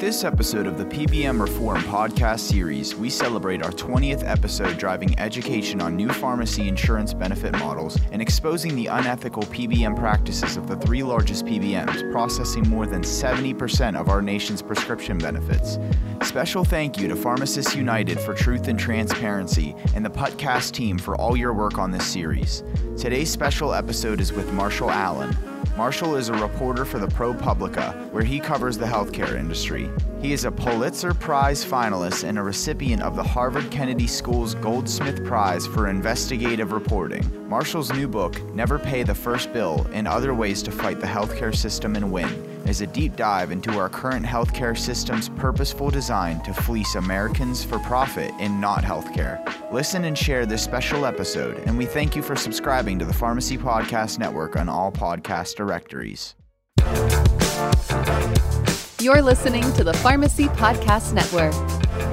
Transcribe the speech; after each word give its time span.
this 0.00 0.24
episode 0.24 0.66
of 0.66 0.78
the 0.78 0.84
PBM 0.86 1.38
Reform 1.38 1.82
podcast 1.82 2.40
series, 2.40 2.94
we 2.94 3.10
celebrate 3.10 3.62
our 3.62 3.70
20th 3.70 4.26
episode 4.26 4.78
driving 4.78 5.18
education 5.20 5.82
on 5.82 5.94
new 5.94 6.08
pharmacy 6.08 6.68
insurance 6.68 7.12
benefit 7.12 7.52
models 7.58 7.98
and 8.10 8.22
exposing 8.22 8.74
the 8.76 8.86
unethical 8.86 9.42
PBM 9.42 9.94
practices 9.94 10.56
of 10.56 10.68
the 10.68 10.76
three 10.76 11.02
largest 11.02 11.44
PBMs, 11.44 12.10
processing 12.12 12.66
more 12.66 12.86
than 12.86 13.02
70% 13.02 13.94
of 13.94 14.08
our 14.08 14.22
nation's 14.22 14.62
prescription 14.62 15.18
benefits. 15.18 15.78
Special 16.22 16.64
thank 16.64 16.98
you 16.98 17.06
to 17.06 17.14
Pharmacists 17.14 17.76
United 17.76 18.18
for 18.18 18.32
Truth 18.32 18.68
and 18.68 18.78
Transparency 18.78 19.76
and 19.94 20.02
the 20.02 20.10
podcast 20.10 20.72
team 20.72 20.96
for 20.96 21.14
all 21.16 21.36
your 21.36 21.52
work 21.52 21.76
on 21.76 21.90
this 21.90 22.06
series. 22.06 22.64
Today's 22.96 23.28
special 23.28 23.74
episode 23.74 24.22
is 24.22 24.32
with 24.32 24.50
Marshall 24.54 24.90
Allen. 24.90 25.36
Marshall 25.80 26.16
is 26.16 26.28
a 26.28 26.34
reporter 26.34 26.84
for 26.84 26.98
the 26.98 27.06
ProPublica, 27.06 28.12
where 28.12 28.22
he 28.22 28.38
covers 28.38 28.76
the 28.76 28.84
healthcare 28.84 29.38
industry. 29.38 29.88
He 30.20 30.34
is 30.34 30.44
a 30.44 30.52
Pulitzer 30.52 31.14
Prize 31.14 31.64
finalist 31.64 32.22
and 32.22 32.38
a 32.38 32.42
recipient 32.42 33.00
of 33.00 33.16
the 33.16 33.22
Harvard 33.22 33.70
Kennedy 33.70 34.06
School's 34.06 34.54
Goldsmith 34.54 35.24
Prize 35.24 35.66
for 35.66 35.88
Investigative 35.88 36.72
Reporting. 36.72 37.24
Marshall's 37.48 37.90
new 37.94 38.06
book, 38.06 38.42
Never 38.52 38.78
Pay 38.78 39.04
the 39.04 39.14
First 39.14 39.54
Bill 39.54 39.86
and 39.94 40.06
Other 40.06 40.34
Ways 40.34 40.62
to 40.64 40.70
Fight 40.70 41.00
the 41.00 41.06
Healthcare 41.06 41.56
System 41.56 41.96
and 41.96 42.12
Win, 42.12 42.28
is 42.66 42.80
a 42.80 42.86
deep 42.86 43.16
dive 43.16 43.50
into 43.50 43.78
our 43.78 43.88
current 43.88 44.24
healthcare 44.24 44.76
system's 44.76 45.28
purposeful 45.30 45.90
design 45.90 46.42
to 46.42 46.52
fleece 46.52 46.94
Americans 46.94 47.64
for 47.64 47.78
profit 47.80 48.32
in 48.38 48.60
not 48.60 48.82
healthcare. 48.82 49.40
Listen 49.72 50.04
and 50.04 50.16
share 50.16 50.46
this 50.46 50.62
special 50.62 51.06
episode, 51.06 51.56
and 51.66 51.76
we 51.76 51.86
thank 51.86 52.16
you 52.16 52.22
for 52.22 52.36
subscribing 52.36 52.98
to 52.98 53.04
the 53.04 53.12
Pharmacy 53.12 53.56
Podcast 53.56 54.18
Network 54.18 54.56
on 54.56 54.68
all 54.68 54.90
podcast 54.92 55.56
directories. 55.56 56.34
You're 59.00 59.22
listening 59.22 59.72
to 59.74 59.84
the 59.84 59.94
Pharmacy 59.94 60.46
Podcast 60.48 61.12
Network. 61.14 62.09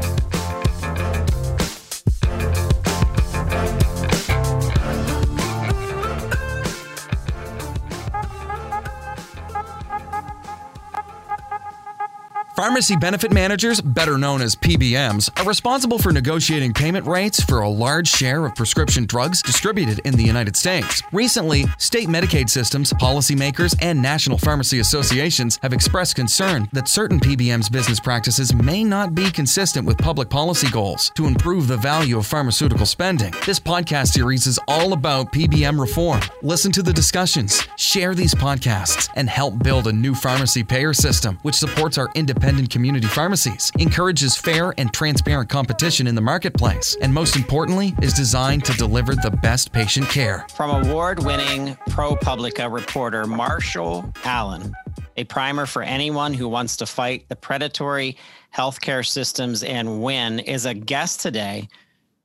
Pharmacy 12.57 12.95
benefit 12.95 13.31
managers, 13.31 13.81
better 13.81 14.17
known 14.17 14.41
as 14.41 14.55
PBMs, 14.55 15.29
are 15.39 15.47
responsible 15.47 15.99
for 15.99 16.11
negotiating 16.11 16.73
payment 16.73 17.05
rates 17.05 17.39
for 17.43 17.61
a 17.61 17.69
large 17.69 18.07
share 18.07 18.47
of 18.47 18.55
prescription 18.55 19.05
drugs 19.05 19.43
distributed 19.43 19.99
in 20.05 20.15
the 20.15 20.23
United 20.23 20.55
States. 20.55 21.03
Recently, 21.11 21.65
state 21.77 22.07
Medicaid 22.07 22.49
systems, 22.49 22.91
policymakers, 22.93 23.75
and 23.79 24.01
national 24.01 24.39
pharmacy 24.39 24.79
associations 24.79 25.59
have 25.61 25.71
expressed 25.71 26.15
concern 26.15 26.67
that 26.73 26.87
certain 26.87 27.19
PBMs' 27.19 27.71
business 27.71 27.99
practices 27.99 28.51
may 28.55 28.83
not 28.83 29.13
be 29.13 29.29
consistent 29.29 29.85
with 29.85 29.99
public 29.99 30.27
policy 30.27 30.67
goals 30.71 31.11
to 31.13 31.27
improve 31.27 31.67
the 31.67 31.77
value 31.77 32.17
of 32.17 32.25
pharmaceutical 32.25 32.87
spending. 32.87 33.35
This 33.45 33.59
podcast 33.59 34.07
series 34.07 34.47
is 34.47 34.59
all 34.67 34.93
about 34.93 35.31
PBM 35.31 35.79
reform. 35.79 36.21
Listen 36.41 36.71
to 36.71 36.81
the 36.81 36.91
discussions, 36.91 37.67
share 37.77 38.15
these 38.15 38.33
podcasts, 38.33 39.11
and 39.15 39.29
help 39.29 39.61
build 39.61 39.85
a 39.85 39.93
new 39.93 40.15
pharmacy 40.15 40.63
payer 40.63 40.95
system 40.95 41.37
which 41.43 41.53
supports 41.53 41.99
our 41.99 42.09
independent 42.15 42.46
independent 42.47 42.69
community 42.69 43.07
pharmacies, 43.07 43.73
encourages 43.77 44.37
fair 44.37 44.73
and 44.77 44.93
transparent 44.93 45.49
competition 45.49 46.07
in 46.07 46.15
the 46.15 46.21
marketplace, 46.21 46.95
and 47.01 47.13
most 47.13 47.35
importantly, 47.35 47.93
is 48.01 48.13
designed 48.13 48.63
to 48.63 48.71
deliver 48.77 49.15
the 49.15 49.29
best 49.29 49.73
patient 49.73 50.07
care. 50.07 50.45
From 50.55 50.87
award 50.87 51.21
winning 51.25 51.75
ProPublica 51.89 52.71
reporter 52.71 53.27
Marshall 53.27 54.13
Allen, 54.23 54.73
a 55.17 55.25
primer 55.25 55.65
for 55.65 55.81
anyone 55.81 56.33
who 56.33 56.47
wants 56.47 56.77
to 56.77 56.85
fight 56.85 57.27
the 57.27 57.35
predatory 57.35 58.15
healthcare 58.55 59.05
systems 59.05 59.61
and 59.61 60.01
win, 60.01 60.39
is 60.39 60.65
a 60.65 60.73
guest 60.73 61.19
today 61.19 61.67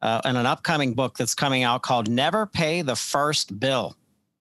uh, 0.02 0.20
in 0.24 0.36
an 0.36 0.46
upcoming 0.46 0.94
book 0.94 1.18
that's 1.18 1.34
coming 1.34 1.64
out 1.64 1.82
called 1.82 2.08
Never 2.08 2.46
Pay 2.46 2.82
the 2.82 2.94
First 2.94 3.58
Bill 3.58 3.96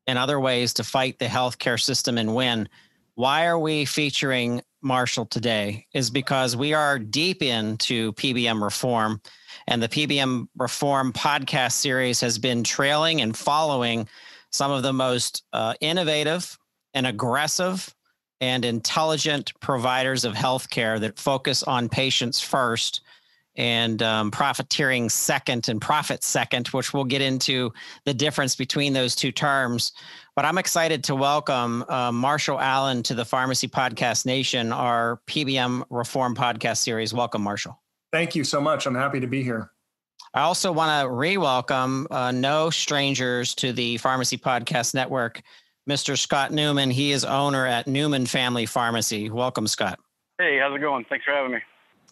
and 0.06 0.20
Other 0.20 0.40
Ways 0.40 0.75
to 0.75 0.84
Fight 0.84 1.18
the 1.18 1.25
Healthcare 1.25 1.81
System 1.81 2.20
and 2.20 2.36
Win. 2.36 2.70
Why 3.16 3.47
are 3.47 3.58
we 3.58 3.86
featuring 3.86 4.62
Marshall 4.81 5.25
today 5.25 5.86
is 5.94 6.09
because 6.09 6.56
we 6.56 6.74
are 6.74 7.00
deep 7.00 7.42
into 7.42 8.14
PBM 8.14 8.62
reform, 8.62 9.22
and 9.68 9.81
the 9.81 9.90
PBM 9.90 10.47
reform 10.58 11.14
podcast 11.14 11.74
series 11.74 12.19
has 12.22 12.38
been 12.38 12.64
trailing 12.64 13.22
and 13.22 13.36
following 13.36 14.08
some 14.52 14.72
of 14.72 14.84
the 14.84 14.94
most 14.94 15.44
uh, 15.53 15.74
innovative 15.81 16.58
and 16.94 17.08
aggressive 17.08 17.94
and 18.41 18.66
intelligent 18.66 19.53
providers 19.59 20.25
of 20.25 20.34
healthcare 20.34 21.00
that 21.00 21.20
focus 21.20 21.64
on 21.64 21.88
patients 21.88 22.41
first 22.41 23.02
and 23.56 24.02
um, 24.02 24.31
profiteering 24.31 25.09
second 25.09 25.68
and 25.70 25.81
profit 25.81 26.24
second, 26.24 26.68
which 26.70 26.94
we'll 26.94 27.03
get 27.03 27.22
into 27.22 27.72
the 28.06 28.14
difference 28.14 28.56
between 28.56 28.94
those 28.94 29.16
two 29.16 29.31
terms. 29.31 29.91
But 30.36 30.46
I'm 30.46 30.58
excited 30.58 31.03
to 31.06 31.16
welcome 31.16 31.84
uh, 31.90 32.12
Marshall 32.12 32.58
Allen 32.58 33.03
to 33.03 33.14
the 33.14 33.25
Pharmacy 33.25 33.68
Podcast 33.68 34.25
Nation, 34.25 34.72
our 34.72 35.19
PBM 35.28 35.84
Reform 35.90 36.36
podcast 36.36 36.78
series. 36.78 37.14
Welcome, 37.14 37.42
Marshall. 37.42 37.78
Thank 38.14 38.34
you 38.36 38.46
so 38.46 38.62
much. 38.62 38.86
I'm 38.86 38.96
happy 38.96 39.20
to 39.20 39.28
be 39.28 39.44
here. 39.44 39.72
I 40.34 40.41
also 40.41 40.72
want 40.72 41.03
to 41.03 41.09
re 41.09 41.36
welcome 41.36 42.08
uh, 42.09 42.31
no 42.31 42.70
strangers 42.70 43.53
to 43.56 43.74
the 43.74 43.97
Pharmacy 43.97 44.38
Podcast 44.38 44.94
Network, 44.94 45.41
Mr. 45.90 46.18
Scott 46.18 46.53
Newman. 46.53 46.91
He 46.91 47.12
is 47.12 47.25
owner 47.25 47.66
at 47.66 47.88
Newman 47.88 48.25
Family 48.25 48.66
Pharmacy. 48.66 49.30
Welcome, 49.30 49.68
Scott. 49.68 50.00
Hey, 50.38 50.59
how's 50.59 50.74
it 50.74 50.80
going? 50.80 51.06
Thanks 51.09 51.25
for 51.25 51.34
having 51.34 51.52
me 51.52 51.59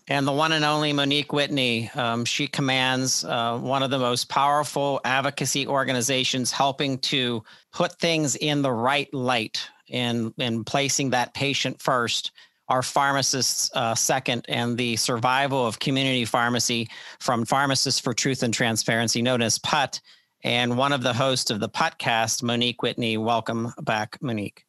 and 0.09 0.27
the 0.27 0.31
one 0.31 0.51
and 0.51 0.65
only 0.65 0.91
Monique 0.91 1.31
Whitney. 1.31 1.89
Um, 1.93 2.25
she 2.25 2.47
commands 2.47 3.23
uh, 3.23 3.59
one 3.59 3.83
of 3.83 3.91
the 3.91 3.99
most 3.99 4.27
powerful 4.27 4.99
advocacy 5.05 5.67
organizations 5.67 6.51
helping 6.51 6.97
to 6.97 7.43
put 7.71 7.99
things 7.99 8.35
in 8.35 8.63
the 8.63 8.71
right 8.71 9.11
light 9.13 9.65
and, 9.91 10.33
and 10.39 10.65
placing 10.65 11.11
that 11.11 11.35
patient 11.35 11.79
first. 11.79 12.31
Our 12.69 12.81
pharmacists 12.83 13.71
uh, 13.73 13.95
second, 13.95 14.45
and 14.47 14.77
the 14.77 14.95
survival 14.95 15.65
of 15.65 15.79
community 15.79 16.25
pharmacy 16.25 16.87
from 17.19 17.45
Pharmacists 17.45 17.99
for 17.99 18.13
Truth 18.13 18.43
and 18.43 18.53
Transparency, 18.53 19.23
known 19.23 19.41
as 19.41 19.57
PUTT, 19.57 20.01
and 20.43 20.77
one 20.77 20.93
of 20.93 21.01
the 21.01 21.13
hosts 21.13 21.49
of 21.49 21.59
the 21.59 21.69
PUTcast, 21.69 22.43
Monique 22.43 22.83
Whitney. 22.83 23.17
Welcome 23.17 23.73
back, 23.81 24.19
Monique. 24.21 24.65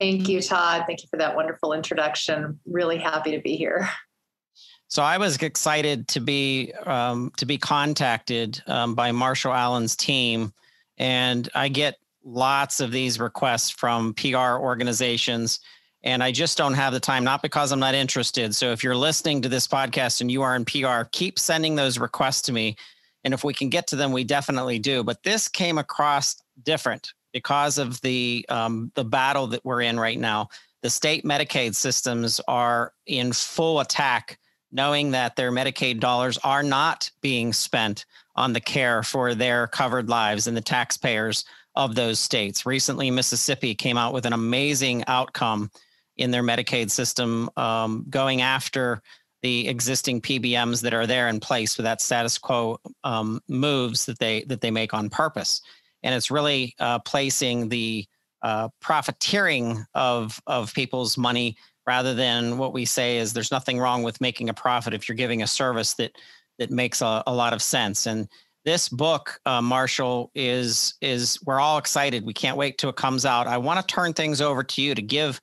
Thank 0.00 0.26
you, 0.30 0.40
Todd. 0.40 0.84
Thank 0.86 1.02
you 1.02 1.08
for 1.10 1.18
that 1.18 1.36
wonderful 1.36 1.74
introduction. 1.74 2.58
Really 2.64 2.96
happy 2.96 3.32
to 3.32 3.40
be 3.42 3.56
here. 3.56 3.86
So 4.90 5.04
I 5.04 5.18
was 5.18 5.36
excited 5.36 6.08
to 6.08 6.20
be 6.20 6.72
um, 6.84 7.30
to 7.36 7.46
be 7.46 7.56
contacted 7.56 8.60
um, 8.66 8.96
by 8.96 9.12
Marshall 9.12 9.52
Allen's 9.52 9.94
team, 9.94 10.52
and 10.98 11.48
I 11.54 11.68
get 11.68 11.98
lots 12.24 12.80
of 12.80 12.90
these 12.90 13.20
requests 13.20 13.70
from 13.70 14.14
PR 14.14 14.58
organizations, 14.58 15.60
and 16.02 16.24
I 16.24 16.32
just 16.32 16.58
don't 16.58 16.74
have 16.74 16.92
the 16.92 16.98
time. 16.98 17.22
Not 17.22 17.40
because 17.40 17.70
I'm 17.70 17.78
not 17.78 17.94
interested. 17.94 18.52
So 18.52 18.72
if 18.72 18.82
you're 18.82 18.96
listening 18.96 19.42
to 19.42 19.48
this 19.48 19.68
podcast 19.68 20.22
and 20.22 20.30
you 20.30 20.42
are 20.42 20.56
in 20.56 20.64
PR, 20.64 21.04
keep 21.12 21.38
sending 21.38 21.76
those 21.76 21.96
requests 21.96 22.42
to 22.42 22.52
me, 22.52 22.74
and 23.22 23.32
if 23.32 23.44
we 23.44 23.54
can 23.54 23.68
get 23.68 23.86
to 23.88 23.96
them, 23.96 24.10
we 24.10 24.24
definitely 24.24 24.80
do. 24.80 25.04
But 25.04 25.22
this 25.22 25.46
came 25.46 25.78
across 25.78 26.42
different 26.64 27.12
because 27.32 27.78
of 27.78 28.00
the 28.00 28.44
um, 28.48 28.90
the 28.96 29.04
battle 29.04 29.46
that 29.46 29.64
we're 29.64 29.82
in 29.82 30.00
right 30.00 30.18
now. 30.18 30.48
The 30.82 30.90
state 30.90 31.24
Medicaid 31.24 31.76
systems 31.76 32.40
are 32.48 32.92
in 33.06 33.32
full 33.32 33.78
attack 33.78 34.40
knowing 34.72 35.10
that 35.10 35.36
their 35.36 35.50
Medicaid 35.50 36.00
dollars 36.00 36.38
are 36.38 36.62
not 36.62 37.10
being 37.20 37.52
spent 37.52 38.04
on 38.36 38.52
the 38.52 38.60
care 38.60 39.02
for 39.02 39.34
their 39.34 39.66
covered 39.66 40.08
lives 40.08 40.46
and 40.46 40.56
the 40.56 40.60
taxpayers 40.60 41.44
of 41.74 41.94
those 41.94 42.18
states. 42.18 42.66
Recently, 42.66 43.10
Mississippi 43.10 43.74
came 43.74 43.96
out 43.96 44.12
with 44.12 44.26
an 44.26 44.32
amazing 44.32 45.04
outcome 45.06 45.70
in 46.16 46.30
their 46.30 46.42
Medicaid 46.42 46.90
system, 46.90 47.48
um, 47.56 48.04
going 48.10 48.42
after 48.42 49.02
the 49.42 49.68
existing 49.68 50.20
PBMs 50.20 50.82
that 50.82 50.92
are 50.92 51.06
there 51.06 51.28
in 51.28 51.40
place 51.40 51.76
with 51.76 51.84
that 51.84 52.00
status 52.00 52.36
quo 52.36 52.78
um, 53.04 53.40
moves 53.48 54.04
that 54.04 54.18
they 54.18 54.42
that 54.44 54.60
they 54.60 54.70
make 54.70 54.92
on 54.92 55.08
purpose, 55.08 55.62
and 56.02 56.14
it's 56.14 56.30
really 56.30 56.74
uh, 56.78 56.98
placing 57.00 57.68
the 57.68 58.06
uh, 58.42 58.68
profiteering 58.80 59.84
of 59.94 60.40
of 60.46 60.74
people's 60.74 61.16
money 61.16 61.56
rather 61.86 62.14
than 62.14 62.58
what 62.58 62.72
we 62.72 62.84
say 62.84 63.18
is 63.18 63.32
there's 63.32 63.50
nothing 63.50 63.78
wrong 63.78 64.02
with 64.02 64.20
making 64.20 64.48
a 64.48 64.54
profit 64.54 64.94
if 64.94 65.08
you're 65.08 65.16
giving 65.16 65.42
a 65.42 65.46
service 65.46 65.94
that 65.94 66.12
that 66.58 66.70
makes 66.70 67.00
a, 67.00 67.22
a 67.26 67.34
lot 67.34 67.52
of 67.52 67.62
sense. 67.62 68.06
And 68.06 68.28
this 68.64 68.88
book 68.88 69.40
uh, 69.46 69.62
marshall 69.62 70.30
is 70.34 70.94
is 71.00 71.38
we're 71.44 71.60
all 71.60 71.78
excited. 71.78 72.24
We 72.24 72.34
can't 72.34 72.56
wait 72.56 72.78
till 72.78 72.90
it 72.90 72.96
comes 72.96 73.24
out. 73.24 73.46
I 73.46 73.58
want 73.58 73.80
to 73.80 73.94
turn 73.94 74.12
things 74.12 74.40
over 74.40 74.62
to 74.62 74.82
you 74.82 74.94
to 74.94 75.02
give 75.02 75.40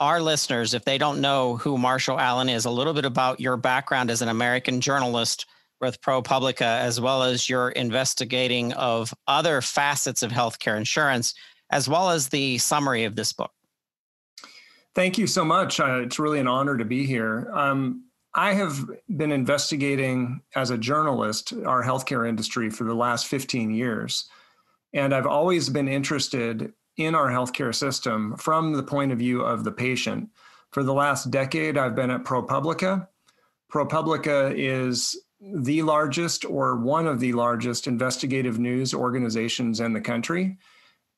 our 0.00 0.20
listeners 0.20 0.74
if 0.74 0.84
they 0.84 0.98
don't 0.98 1.22
know 1.22 1.56
who 1.56 1.78
marshall 1.78 2.20
allen 2.20 2.50
is 2.50 2.66
a 2.66 2.70
little 2.70 2.92
bit 2.92 3.06
about 3.06 3.40
your 3.40 3.56
background 3.56 4.10
as 4.10 4.20
an 4.20 4.28
american 4.28 4.78
journalist 4.78 5.46
with 5.80 6.00
ProPublica, 6.00 6.80
as 6.80 7.00
well 7.00 7.22
as 7.22 7.48
your 7.48 7.70
investigating 7.70 8.72
of 8.74 9.12
other 9.26 9.60
facets 9.60 10.22
of 10.22 10.30
healthcare 10.30 10.76
insurance, 10.76 11.34
as 11.70 11.88
well 11.88 12.10
as 12.10 12.28
the 12.28 12.58
summary 12.58 13.04
of 13.04 13.16
this 13.16 13.32
book. 13.32 13.52
Thank 14.96 15.18
you 15.18 15.26
so 15.26 15.44
much. 15.44 15.78
Uh, 15.78 16.00
it's 16.00 16.18
really 16.18 16.40
an 16.40 16.48
honor 16.48 16.74
to 16.78 16.84
be 16.86 17.04
here. 17.04 17.50
Um, 17.52 18.04
I 18.32 18.54
have 18.54 18.82
been 19.14 19.30
investigating 19.30 20.40
as 20.54 20.70
a 20.70 20.78
journalist 20.78 21.52
our 21.66 21.84
healthcare 21.84 22.26
industry 22.26 22.70
for 22.70 22.84
the 22.84 22.94
last 22.94 23.26
15 23.26 23.74
years. 23.74 24.24
And 24.94 25.14
I've 25.14 25.26
always 25.26 25.68
been 25.68 25.86
interested 25.86 26.72
in 26.96 27.14
our 27.14 27.28
healthcare 27.28 27.74
system 27.74 28.38
from 28.38 28.72
the 28.72 28.82
point 28.82 29.12
of 29.12 29.18
view 29.18 29.42
of 29.42 29.64
the 29.64 29.70
patient. 29.70 30.30
For 30.70 30.82
the 30.82 30.94
last 30.94 31.30
decade, 31.30 31.76
I've 31.76 31.94
been 31.94 32.10
at 32.10 32.24
ProPublica. 32.24 33.06
ProPublica 33.70 34.54
is 34.56 35.14
the 35.42 35.82
largest 35.82 36.46
or 36.46 36.76
one 36.76 37.06
of 37.06 37.20
the 37.20 37.34
largest 37.34 37.86
investigative 37.86 38.58
news 38.58 38.94
organizations 38.94 39.80
in 39.80 39.92
the 39.92 40.00
country. 40.00 40.56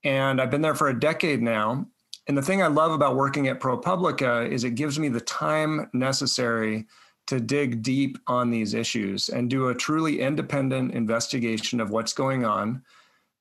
And 0.03 0.41
I've 0.41 0.51
been 0.51 0.63
there 0.63 0.75
for 0.75 0.89
a 0.89 0.99
decade 0.99 1.43
now. 1.43 1.87
And 2.29 2.37
the 2.37 2.43
thing 2.43 2.63
I 2.63 2.67
love 2.67 2.93
about 2.93 3.17
working 3.17 3.49
at 3.49 3.59
ProPublica 3.59 4.49
is 4.51 4.63
it 4.63 4.75
gives 4.75 4.99
me 4.99 5.09
the 5.09 5.21
time 5.23 5.89
necessary 5.95 6.87
to 7.27 7.41
dig 7.41 7.83
deep 7.83 8.19
on 8.27 8.51
these 8.51 8.75
issues 8.75 9.31
and 9.31 9.51
do 9.51 9.69
a 9.69 9.75
truly 9.75 10.21
independent 10.21 10.93
investigation 10.93 11.81
of 11.81 11.91
what's 11.91 12.13
going 12.13 12.45
on, 12.45 12.83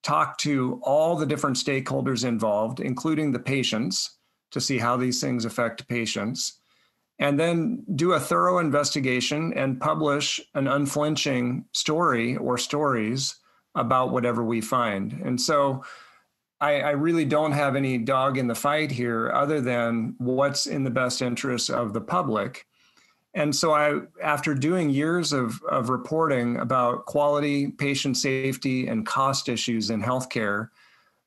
talk 0.04 0.38
to 0.39 0.80
all 0.84 1.16
the 1.16 1.25
different 1.25 1.57
stakeholders 1.57 2.25
involved, 2.25 2.80
including 2.80 3.31
the 3.31 3.39
patients, 3.39 4.18
to 4.51 4.62
see 4.62 4.78
how 4.78 4.95
these 4.95 5.19
things 5.19 5.44
affect 5.44 5.88
patients, 5.89 6.60
and 7.19 7.38
then 7.38 7.84
do 7.95 8.13
a 8.13 8.19
thorough 8.19 8.60
investigation 8.60 9.54
and 9.54 9.81
publish 9.81 10.39
an 10.54 10.68
unflinching 10.68 11.66
story 11.74 12.38
or 12.38 12.57
stories 12.57 13.36
about 13.75 14.12
whatever 14.12 14.44
we 14.44 14.62
find. 14.62 15.13
And 15.25 15.39
so 15.39 15.84
I, 16.59 16.81
I, 16.81 16.89
really 16.92 17.25
don't 17.25 17.51
have 17.51 17.75
any 17.75 18.00
dog 18.00 18.38
in 18.38 18.48
the 18.48 18.56
fight 18.56 18.89
here 18.89 19.31
other 19.31 19.62
than 19.62 20.15
what's 20.18 20.65
in 20.65 20.83
the 20.83 20.89
best 20.89 21.21
interest 21.21 21.69
of 21.69 21.94
the 21.94 22.01
public. 22.01 22.65
And 23.33 23.56
so 23.56 23.74
I, 23.74 24.00
after 24.24 24.56
doing 24.56 24.89
years 24.89 25.33
of, 25.33 25.62
of 25.69 25.89
reporting 25.89 26.57
about 26.57 27.06
quality, 27.06 27.68
patient 27.68 28.18
safety, 28.18 28.88
and 28.88 29.06
cost 29.06 29.50
issues 29.50 29.92
in 29.92 30.01
healthcare, 30.01 30.69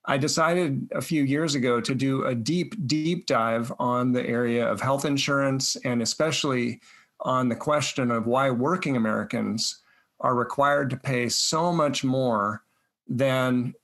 I 0.06 0.17
decided 0.17 0.88
a 0.93 1.00
few 1.00 1.23
years 1.23 1.55
ago 1.55 1.81
to 1.81 1.94
do 1.94 2.25
a 2.25 2.35
deep, 2.35 2.75
deep 2.88 3.26
dive 3.26 3.73
on 3.79 4.11
the 4.11 4.26
area 4.26 4.67
of 4.67 4.81
health 4.81 5.05
insurance 5.05 5.76
and 5.85 6.03
especially 6.03 6.81
on 7.21 7.49
the 7.49 7.55
question 7.55 8.11
of 8.11 8.26
why 8.26 8.50
working 8.50 8.97
Americans 8.97 9.81
are 10.21 10.35
required 10.35 10.91
to 10.91 10.97
pay 10.97 11.29
so 11.29 11.73
much 11.73 12.03
more 12.03 12.65
than 13.09 13.75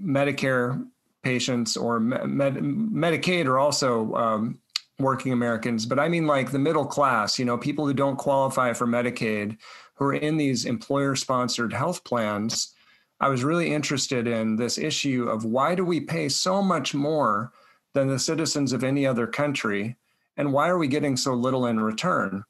Medicare 0.00 0.86
patients 1.22 1.76
or 1.76 2.00
Med- 2.00 2.56
Medicaid 2.56 3.46
are 3.46 3.58
also 3.58 4.14
um, 4.14 4.58
working 4.98 5.32
Americans, 5.32 5.86
but 5.86 5.98
I 5.98 6.08
mean 6.08 6.26
like 6.26 6.50
the 6.50 6.58
middle 6.58 6.86
class, 6.86 7.38
you 7.38 7.44
know, 7.44 7.58
people 7.58 7.86
who 7.86 7.94
don't 7.94 8.16
qualify 8.16 8.72
for 8.72 8.86
Medicaid, 8.86 9.56
who 9.94 10.06
are 10.06 10.14
in 10.14 10.36
these 10.36 10.64
employer 10.64 11.16
sponsored 11.16 11.72
health 11.72 12.04
plans. 12.04 12.74
I 13.20 13.28
was 13.28 13.44
really 13.44 13.72
interested 13.72 14.28
in 14.28 14.56
this 14.56 14.78
issue 14.78 15.28
of 15.28 15.44
why 15.44 15.74
do 15.74 15.84
we 15.84 16.00
pay 16.00 16.28
so 16.28 16.62
much 16.62 16.94
more 16.94 17.52
than 17.94 18.08
the 18.08 18.18
citizens 18.18 18.72
of 18.72 18.84
any 18.84 19.06
other 19.06 19.26
country? 19.26 19.96
And 20.36 20.52
why 20.52 20.68
are 20.68 20.78
we 20.78 20.86
getting 20.86 21.16
so 21.16 21.34
little 21.34 21.66
in 21.66 21.80
return? 21.80 22.44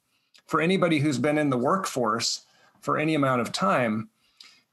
For 0.45 0.61
anybody 0.61 0.99
who's 0.99 1.17
been 1.17 1.39
in 1.39 1.49
the 1.49 1.57
workforce 1.57 2.45
for 2.81 2.97
any 2.97 3.15
amount 3.15 3.41
of 3.41 3.51
time, 3.51 4.09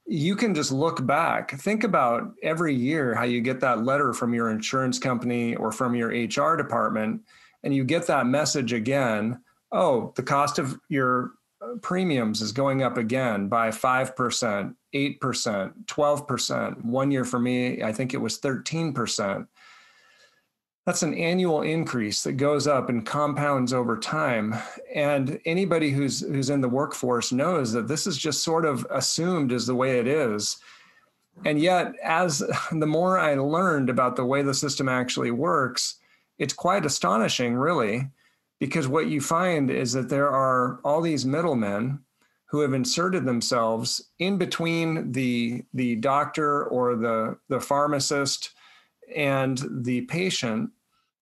you 0.07 0.35
can 0.35 0.55
just 0.55 0.71
look 0.71 1.05
back. 1.05 1.51
Think 1.59 1.83
about 1.83 2.33
every 2.41 2.73
year 2.73 3.13
how 3.13 3.23
you 3.23 3.41
get 3.41 3.59
that 3.59 3.83
letter 3.83 4.13
from 4.13 4.33
your 4.33 4.49
insurance 4.49 4.99
company 4.99 5.55
or 5.55 5.71
from 5.71 5.95
your 5.95 6.09
HR 6.09 6.55
department 6.55 7.21
and 7.63 7.75
you 7.75 7.83
get 7.83 8.07
that 8.07 8.25
message 8.25 8.73
again 8.73 9.39
oh 9.71 10.13
the 10.15 10.23
cost 10.23 10.59
of 10.59 10.79
your 10.89 11.31
uh, 11.61 11.75
premiums 11.81 12.41
is 12.41 12.51
going 12.51 12.83
up 12.83 12.97
again 12.97 13.47
by 13.47 13.69
5% 13.69 14.75
8% 14.95 15.73
12% 15.85 16.85
one 16.85 17.11
year 17.11 17.25
for 17.25 17.39
me 17.39 17.83
i 17.83 17.91
think 17.91 18.13
it 18.13 18.21
was 18.21 18.39
13% 18.39 19.47
that's 20.87 21.03
an 21.03 21.13
annual 21.13 21.61
increase 21.63 22.23
that 22.23 22.33
goes 22.33 22.65
up 22.65 22.87
and 22.87 23.05
compounds 23.05 23.73
over 23.73 23.97
time. 23.97 24.55
And 24.95 25.39
anybody 25.45 25.91
who's 25.91 26.21
who's 26.21 26.49
in 26.49 26.61
the 26.61 26.69
workforce 26.69 27.31
knows 27.31 27.73
that 27.73 27.89
this 27.89 28.07
is 28.07 28.17
just 28.17 28.41
sort 28.41 28.65
of 28.65 28.87
assumed 28.89 29.51
as 29.51 29.67
the 29.67 29.75
way 29.75 29.99
it 29.99 30.07
is. 30.07 30.57
And 31.45 31.59
yet 31.59 31.93
as 32.01 32.39
the 32.71 32.87
more 32.87 33.19
i 33.19 33.35
learned 33.35 33.91
about 33.91 34.15
the 34.15 34.25
way 34.25 34.41
the 34.41 34.53
system 34.55 34.89
actually 34.89 35.31
works 35.31 35.99
it's 36.37 36.53
quite 36.53 36.85
astonishing, 36.85 37.55
really, 37.55 38.09
because 38.59 38.87
what 38.87 39.07
you 39.07 39.21
find 39.21 39.69
is 39.69 39.93
that 39.93 40.09
there 40.09 40.29
are 40.29 40.79
all 40.83 41.01
these 41.01 41.25
middlemen 41.25 41.99
who 42.45 42.61
have 42.61 42.73
inserted 42.73 43.25
themselves 43.25 44.09
in 44.19 44.37
between 44.37 45.11
the 45.11 45.63
the 45.73 45.95
doctor 45.97 46.63
or 46.65 46.95
the 46.95 47.37
the 47.49 47.59
pharmacist 47.59 48.51
and 49.15 49.61
the 49.83 50.01
patient, 50.01 50.69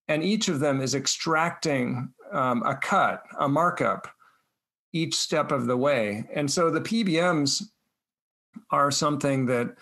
and 0.07 0.23
each 0.23 0.47
of 0.47 0.59
them 0.59 0.81
is 0.81 0.95
extracting 0.95 2.13
um, 2.31 2.63
a 2.63 2.75
cut, 2.75 3.23
a 3.39 3.47
markup, 3.47 4.07
each 4.93 5.15
step 5.15 5.51
of 5.51 5.65
the 5.65 5.77
way. 5.77 6.25
And 6.33 6.49
so 6.49 6.69
the 6.69 6.81
PBMs 6.81 7.63
are 8.71 8.91
something 8.91 9.45
that 9.47 9.75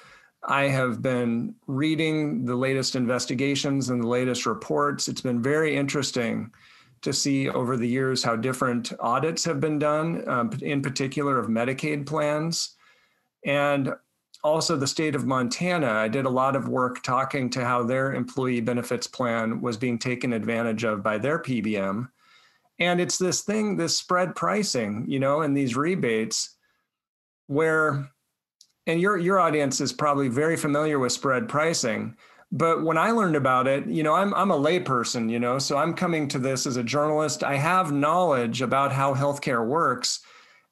I 0.46 0.64
have 0.64 1.02
been 1.02 1.56
reading 1.68 2.46
the 2.46 2.56
latest 2.56 2.96
investigations 2.96 3.90
and 3.90 4.04
the 4.04 4.08
latest 4.08 4.46
reports. 4.46 5.08
It's 5.08 5.22
been 5.22 5.42
very 5.42 5.76
interesting 5.76 6.52
to 7.02 7.14
see 7.14 7.50
over 7.50 7.78
the 7.78 7.88
years 7.88 8.24
how 8.24 8.36
different 8.36 8.94
audits 9.00 9.44
have 9.46 9.60
been 9.60 9.78
done, 9.78 10.28
um, 10.28 10.50
in 10.62 10.82
particular 10.82 11.38
of 11.38 11.48
Medicaid 11.48 12.06
plans. 12.06 12.76
And 13.46 13.94
also 14.44 14.76
the 14.76 14.88
state 14.88 15.16
of 15.16 15.26
Montana. 15.26 15.90
I 15.90 16.08
did 16.08 16.26
a 16.26 16.30
lot 16.30 16.56
of 16.56 16.68
work 16.68 17.02
talking 17.02 17.50
to 17.52 17.64
how 17.64 17.84
their 17.84 18.14
employee 18.14 18.62
benefits 18.62 19.08
plan 19.08 19.62
was 19.62 19.78
being 19.78 19.98
taken 19.98 20.34
advantage 20.34 20.84
of 20.84 21.02
by 21.02 21.18
their 21.18 21.40
PBM. 21.40 22.10
And 22.80 23.00
it's 23.00 23.18
this 23.18 23.42
thing, 23.42 23.78
this 23.78 23.98
spread 23.98 24.36
pricing, 24.36 25.06
you 25.08 25.20
know, 25.20 25.42
and 25.42 25.56
these 25.56 25.76
rebates 25.76 26.56
where 27.48 28.10
and 28.88 29.00
your 29.00 29.18
your 29.18 29.40
audience 29.40 29.82
is 29.82 29.94
probably 29.94 30.28
very 30.28 30.58
familiar 30.58 31.00
with 31.00 31.12
spread 31.12 31.48
pricing 31.48 32.16
but 32.52 32.84
when 32.84 32.98
i 32.98 33.12
learned 33.12 33.36
about 33.36 33.68
it 33.68 33.86
you 33.88 34.04
know 34.04 34.14
i'm 34.14 34.34
i'm 34.34 34.52
a 34.52 34.58
layperson 34.58 35.30
you 35.30 35.40
know 35.40 35.58
so 35.60 35.78
i'm 35.78 35.94
coming 35.94 36.28
to 36.28 36.40
this 36.40 36.66
as 36.66 36.78
a 36.78 36.84
journalist 36.84 37.44
i 37.44 37.56
have 37.56 37.92
knowledge 37.92 38.62
about 38.62 38.92
how 38.92 39.14
healthcare 39.14 39.66
works 39.66 40.22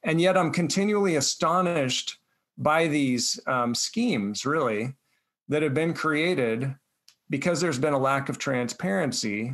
and 0.04 0.20
yet 0.20 0.38
i'm 0.38 0.52
continually 0.52 1.16
astonished 1.16 2.18
by 2.62 2.88
these 2.88 3.40
um, 3.48 3.74
schemes 3.76 4.46
really 4.46 4.94
that 5.50 5.64
have 5.64 5.74
been 5.74 5.94
created 5.94 6.76
because 7.30 7.62
there's 7.62 7.80
been 7.80 7.94
a 7.94 8.00
lack 8.00 8.30
of 8.30 8.38
transparency 8.38 9.54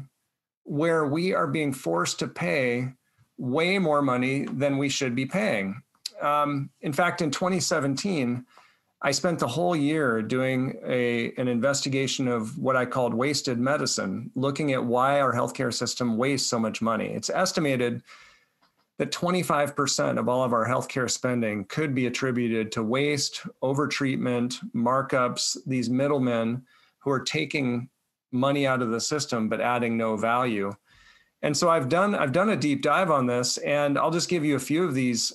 where 0.63 1.05
we 1.05 1.33
are 1.33 1.47
being 1.47 1.71
forced 1.71 2.19
to 2.19 2.27
pay 2.27 2.93
way 3.37 3.79
more 3.79 4.01
money 4.01 4.45
than 4.45 4.77
we 4.77 4.89
should 4.89 5.15
be 5.15 5.25
paying 5.25 5.81
um, 6.21 6.69
in 6.81 6.93
fact, 6.93 7.21
in 7.21 7.31
2017, 7.31 8.45
I 9.01 9.11
spent 9.11 9.39
the 9.39 9.47
whole 9.47 9.75
year 9.75 10.21
doing 10.21 10.77
a, 10.85 11.31
an 11.37 11.47
investigation 11.47 12.27
of 12.27 12.57
what 12.57 12.75
I 12.75 12.85
called 12.85 13.13
wasted 13.13 13.59
medicine, 13.59 14.31
looking 14.35 14.73
at 14.73 14.83
why 14.83 15.19
our 15.19 15.33
healthcare 15.33 15.73
system 15.73 16.17
wastes 16.17 16.49
so 16.49 16.59
much 16.59 16.81
money. 16.81 17.07
It's 17.07 17.29
estimated 17.29 18.01
that 18.97 19.11
25% 19.11 20.17
of 20.17 20.27
all 20.27 20.43
of 20.43 20.53
our 20.53 20.67
healthcare 20.67 21.09
spending 21.09 21.65
could 21.65 21.93
be 21.93 22.07
attributed 22.07 22.71
to 22.71 22.83
waste, 22.83 23.41
overtreatment, 23.61 24.57
markups, 24.73 25.57
these 25.67 25.89
middlemen 25.89 26.63
who 26.99 27.11
are 27.11 27.19
taking 27.19 27.89
money 28.31 28.67
out 28.67 28.81
of 28.81 28.91
the 28.91 28.99
system 28.99 29.47
but 29.47 29.61
adding 29.61 29.97
no 29.97 30.17
value. 30.17 30.71
And 31.41 31.55
so 31.55 31.69
I've 31.69 31.89
done 31.89 32.15
I've 32.15 32.31
done 32.31 32.49
a 32.49 32.55
deep 32.55 32.81
dive 32.81 33.11
on 33.11 33.27
this 33.27 33.57
and 33.59 33.97
I'll 33.97 34.11
just 34.11 34.29
give 34.29 34.43
you 34.43 34.55
a 34.55 34.59
few 34.59 34.83
of 34.83 34.93
these 34.93 35.31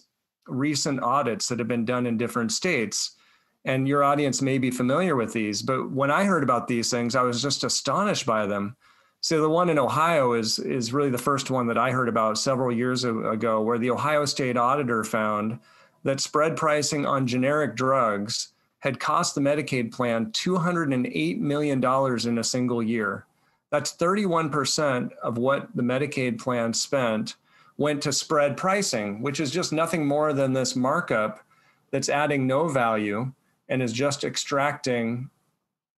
recent 0.46 1.00
audits 1.02 1.48
that 1.48 1.58
have 1.58 1.68
been 1.68 1.84
done 1.84 2.06
in 2.06 2.18
different 2.18 2.52
states. 2.52 3.16
And 3.64 3.86
your 3.86 4.02
audience 4.02 4.42
may 4.42 4.58
be 4.58 4.72
familiar 4.72 5.14
with 5.14 5.32
these, 5.32 5.62
but 5.62 5.92
when 5.92 6.10
I 6.10 6.24
heard 6.24 6.42
about 6.42 6.66
these 6.66 6.90
things, 6.90 7.14
I 7.14 7.22
was 7.22 7.40
just 7.40 7.62
astonished 7.62 8.26
by 8.26 8.46
them. 8.46 8.76
So 9.22 9.40
the 9.40 9.48
one 9.48 9.70
in 9.70 9.78
Ohio 9.78 10.32
is 10.32 10.58
is 10.58 10.92
really 10.92 11.08
the 11.08 11.16
first 11.16 11.48
one 11.48 11.68
that 11.68 11.78
I 11.78 11.92
heard 11.92 12.08
about 12.08 12.38
several 12.38 12.72
years 12.72 13.04
ago, 13.04 13.62
where 13.62 13.78
the 13.78 13.90
Ohio 13.90 14.24
State 14.24 14.56
Auditor 14.56 15.04
found 15.04 15.60
that 16.02 16.20
spread 16.20 16.56
pricing 16.56 17.06
on 17.06 17.28
generic 17.28 17.76
drugs 17.76 18.48
had 18.80 18.98
cost 18.98 19.36
the 19.36 19.40
Medicaid 19.40 19.92
plan 19.92 20.32
$208 20.32 21.38
million 21.38 21.84
in 22.26 22.38
a 22.38 22.44
single 22.44 22.82
year. 22.82 23.24
That's 23.70 23.96
31% 23.96 25.12
of 25.22 25.38
what 25.38 25.68
the 25.72 25.84
Medicaid 25.84 26.40
plan 26.40 26.74
spent 26.74 27.36
went 27.76 28.02
to 28.02 28.12
spread 28.12 28.56
pricing, 28.56 29.22
which 29.22 29.38
is 29.38 29.52
just 29.52 29.72
nothing 29.72 30.04
more 30.04 30.32
than 30.32 30.52
this 30.52 30.74
markup 30.74 31.44
that's 31.92 32.08
adding 32.08 32.48
no 32.48 32.66
value 32.66 33.32
and 33.68 33.80
is 33.80 33.92
just 33.92 34.24
extracting 34.24 35.30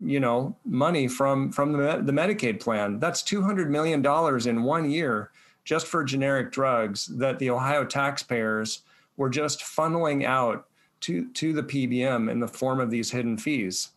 you 0.01 0.21
know, 0.21 0.57
money 0.65 1.09
from 1.09 1.51
from 1.51 1.73
the, 1.73 2.03
the 2.03 2.13
Medicaid 2.13 2.61
plan. 2.61 2.99
That's 2.99 3.23
200 3.23 3.71
million 3.71 4.03
dollars 4.03 4.47
in 4.47 4.63
one 4.63 4.91
year 4.91 5.31
just 5.65 5.87
for 5.87 6.05
generic 6.05 6.53
drugs 6.53 7.07
that 7.07 7.39
the 7.39 7.51
Ohio 7.51 7.85
taxpayers 7.85 8.83
were 9.17 9.31
just 9.31 9.61
funneling 9.61 10.25
out 10.25 10.67
to, 11.01 11.29
to 11.33 11.53
the 11.53 11.63
PBM 11.63 12.31
in 12.31 12.41
the 12.41 12.49
form 12.49 12.81
of 12.81 12.91
these 12.91 13.11
hidden 13.11 13.37
fees. 13.39 13.91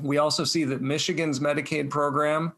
We 0.00 0.18
also 0.18 0.44
see 0.44 0.64
that 0.64 0.82
Michigan's 0.82 1.40
Medicaid 1.40 1.90
program 1.90 2.52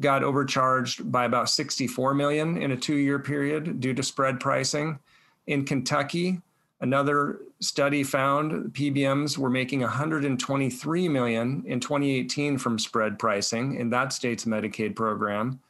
got 0.00 0.22
overcharged 0.22 1.10
by 1.10 1.24
about 1.24 1.48
64 1.48 2.14
million 2.14 2.58
in 2.58 2.72
a 2.72 2.76
two-year 2.76 3.18
period 3.18 3.80
due 3.80 3.94
to 3.94 4.02
spread 4.02 4.40
pricing. 4.40 4.98
In 5.46 5.64
Kentucky, 5.64 6.42
another 6.80 7.40
study 7.60 8.02
found 8.02 8.72
PBMs 8.74 9.38
were 9.38 9.50
making 9.50 9.80
123 9.80 11.08
million 11.08 11.62
in 11.66 11.80
2018 11.80 12.58
from 12.58 12.78
spread 12.78 13.18
pricing 13.18 13.76
in 13.76 13.90
that 13.90 14.12
state's 14.12 14.44
Medicaid 14.44 14.94
program. 14.94 15.60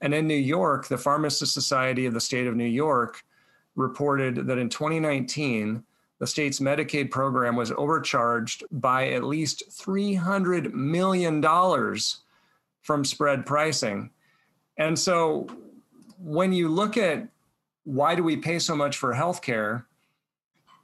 And 0.00 0.12
in 0.12 0.26
New 0.26 0.34
York, 0.34 0.88
the 0.88 0.98
Pharmacist 0.98 1.54
Society 1.54 2.06
of 2.06 2.14
the 2.14 2.20
state 2.20 2.46
of 2.46 2.56
New 2.56 2.64
York 2.64 3.22
reported 3.76 4.46
that 4.46 4.58
in 4.58 4.68
2019, 4.68 5.82
the 6.18 6.26
state's 6.26 6.60
Medicaid 6.60 7.10
program 7.10 7.56
was 7.56 7.72
overcharged 7.72 8.64
by 8.70 9.10
at 9.10 9.24
least 9.24 9.64
$300 9.70 10.72
million 10.72 11.42
from 12.82 13.04
spread 13.04 13.46
pricing. 13.46 14.10
And 14.76 14.98
so 14.98 15.48
when 16.18 16.52
you 16.52 16.68
look 16.68 16.96
at 16.96 17.26
why 17.84 18.14
do 18.14 18.22
we 18.22 18.36
pay 18.36 18.58
so 18.58 18.76
much 18.76 18.96
for 18.96 19.12
healthcare, 19.12 19.84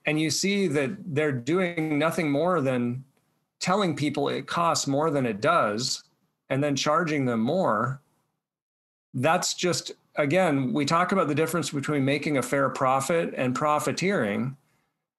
and 0.08 0.18
you 0.18 0.30
see 0.30 0.68
that 0.68 0.96
they're 1.04 1.30
doing 1.30 1.98
nothing 1.98 2.30
more 2.30 2.62
than 2.62 3.04
telling 3.60 3.94
people 3.94 4.30
it 4.30 4.46
costs 4.46 4.86
more 4.86 5.10
than 5.10 5.26
it 5.26 5.42
does 5.42 6.02
and 6.48 6.64
then 6.64 6.74
charging 6.74 7.26
them 7.26 7.40
more, 7.40 8.00
that's 9.12 9.52
just, 9.52 9.92
again, 10.16 10.72
we 10.72 10.86
talk 10.86 11.12
about 11.12 11.28
the 11.28 11.34
difference 11.34 11.68
between 11.68 12.06
making 12.06 12.38
a 12.38 12.42
fair 12.42 12.70
profit 12.70 13.34
and 13.36 13.54
profiteering. 13.54 14.56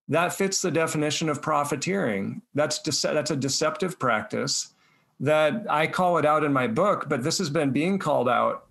That 0.08 0.34
fits 0.34 0.60
the 0.60 0.72
definition 0.72 1.30
of 1.30 1.40
profiteering. 1.40 2.42
That's, 2.56 2.80
that's 2.80 3.30
a 3.30 3.36
deceptive 3.36 4.00
practice 4.00 4.74
that 5.20 5.68
I 5.70 5.86
call 5.86 6.18
it 6.18 6.26
out 6.26 6.44
in 6.44 6.52
my 6.52 6.66
book, 6.66 7.08
but 7.08 7.22
this 7.22 7.38
has 7.38 7.52
been 7.52 7.70
being 7.70 8.00
called 8.00 8.28
out 8.28 8.66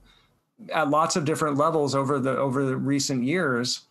at 0.74 0.90
lots 0.90 1.14
of 1.14 1.24
different 1.24 1.58
levels 1.58 1.94
over 1.94 2.18
the 2.18 2.36
over 2.36 2.64
the 2.64 2.76
recent 2.76 3.22
years 3.22 3.82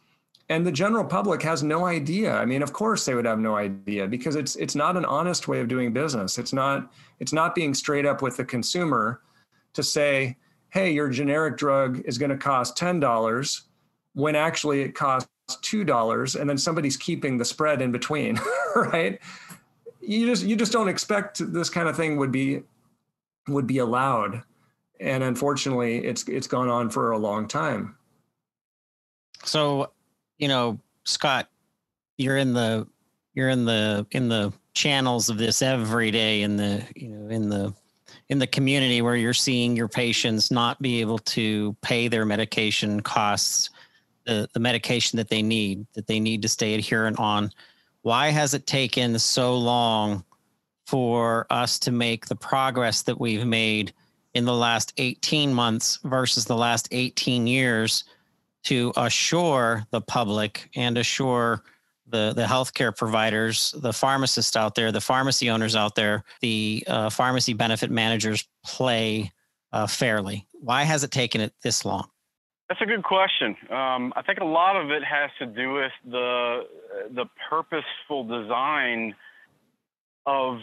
and 0.49 0.65
the 0.65 0.71
general 0.71 1.03
public 1.03 1.41
has 1.41 1.61
no 1.63 1.85
idea. 1.85 2.33
I 2.33 2.45
mean 2.45 2.61
of 2.61 2.73
course 2.73 3.05
they 3.05 3.13
would 3.13 3.25
have 3.25 3.39
no 3.39 3.55
idea 3.55 4.07
because 4.07 4.35
it's 4.35 4.55
it's 4.55 4.75
not 4.75 4.97
an 4.97 5.05
honest 5.05 5.47
way 5.47 5.59
of 5.59 5.67
doing 5.67 5.93
business. 5.93 6.37
It's 6.37 6.53
not 6.53 6.91
it's 7.19 7.33
not 7.33 7.55
being 7.55 7.73
straight 7.73 8.05
up 8.05 8.21
with 8.21 8.37
the 8.37 8.45
consumer 8.45 9.21
to 9.73 9.83
say 9.83 10.37
hey 10.69 10.91
your 10.91 11.09
generic 11.09 11.57
drug 11.57 12.01
is 12.05 12.17
going 12.17 12.31
to 12.31 12.37
cost 12.37 12.77
$10 12.77 13.61
when 14.13 14.35
actually 14.35 14.81
it 14.81 14.95
costs 14.95 15.29
$2 15.49 16.39
and 16.39 16.49
then 16.49 16.57
somebody's 16.57 16.97
keeping 16.97 17.37
the 17.37 17.45
spread 17.45 17.81
in 17.81 17.91
between 17.91 18.39
right? 18.75 19.19
You 20.01 20.25
just 20.25 20.45
you 20.45 20.55
just 20.55 20.71
don't 20.71 20.87
expect 20.87 21.41
this 21.53 21.69
kind 21.69 21.89
of 21.89 21.97
thing 21.97 22.17
would 22.17 22.31
be 22.31 22.63
would 23.47 23.67
be 23.67 23.79
allowed. 23.79 24.43
And 24.99 25.23
unfortunately 25.23 26.05
it's 26.05 26.27
it's 26.27 26.47
gone 26.47 26.69
on 26.69 26.89
for 26.89 27.11
a 27.11 27.17
long 27.17 27.47
time. 27.47 27.97
So 29.43 29.91
you 30.37 30.47
know 30.47 30.79
scott 31.03 31.49
you're 32.17 32.37
in 32.37 32.53
the 32.53 32.87
you're 33.33 33.49
in 33.49 33.65
the 33.65 34.05
in 34.11 34.27
the 34.27 34.51
channels 34.73 35.29
of 35.29 35.37
this 35.37 35.61
every 35.61 36.11
day 36.11 36.41
in 36.41 36.57
the 36.57 36.83
you 36.95 37.09
know 37.09 37.29
in 37.29 37.49
the 37.49 37.73
in 38.29 38.39
the 38.39 38.47
community 38.47 39.01
where 39.01 39.15
you're 39.15 39.33
seeing 39.33 39.75
your 39.75 39.87
patients 39.87 40.51
not 40.51 40.81
be 40.81 41.01
able 41.01 41.17
to 41.19 41.75
pay 41.81 42.07
their 42.07 42.25
medication 42.25 42.99
costs 43.01 43.69
the, 44.25 44.47
the 44.53 44.59
medication 44.59 45.17
that 45.17 45.29
they 45.29 45.41
need 45.41 45.87
that 45.93 46.05
they 46.05 46.19
need 46.19 46.41
to 46.41 46.49
stay 46.49 46.75
adherent 46.75 47.17
on. 47.17 47.51
Why 48.01 48.29
has 48.29 48.53
it 48.53 48.67
taken 48.67 49.17
so 49.17 49.57
long 49.57 50.23
for 50.85 51.47
us 51.49 51.79
to 51.79 51.91
make 51.91 52.27
the 52.27 52.35
progress 52.35 53.01
that 53.03 53.19
we've 53.19 53.45
made 53.45 53.93
in 54.33 54.45
the 54.45 54.53
last 54.53 54.93
18 54.97 55.53
months 55.53 55.99
versus 56.03 56.45
the 56.45 56.55
last 56.55 56.87
18 56.91 57.47
years 57.47 58.03
to 58.65 58.93
assure 58.97 59.85
the 59.91 60.01
public 60.01 60.69
and 60.75 60.97
assure 60.97 61.63
the, 62.07 62.33
the 62.33 62.43
healthcare 62.43 62.95
providers, 62.95 63.73
the 63.77 63.93
pharmacists 63.93 64.55
out 64.55 64.75
there, 64.75 64.91
the 64.91 65.01
pharmacy 65.01 65.49
owners 65.49 65.75
out 65.75 65.95
there, 65.95 66.23
the 66.41 66.83
uh, 66.87 67.09
pharmacy 67.09 67.53
benefit 67.53 67.91
managers 67.91 68.47
play 68.65 69.31
uh, 69.73 69.87
fairly? 69.87 70.47
Why 70.53 70.83
has 70.83 71.03
it 71.03 71.11
taken 71.11 71.41
it 71.41 71.53
this 71.61 71.85
long? 71.85 72.09
That's 72.69 72.81
a 72.81 72.85
good 72.85 73.03
question. 73.03 73.55
Um, 73.69 74.11
I 74.15 74.21
think 74.25 74.39
a 74.39 74.45
lot 74.45 74.75
of 74.75 74.91
it 74.91 75.03
has 75.03 75.29
to 75.39 75.45
do 75.45 75.73
with 75.73 75.91
the 76.05 76.63
the 77.11 77.25
purposeful 77.49 78.25
design 78.25 79.15
of 80.25 80.59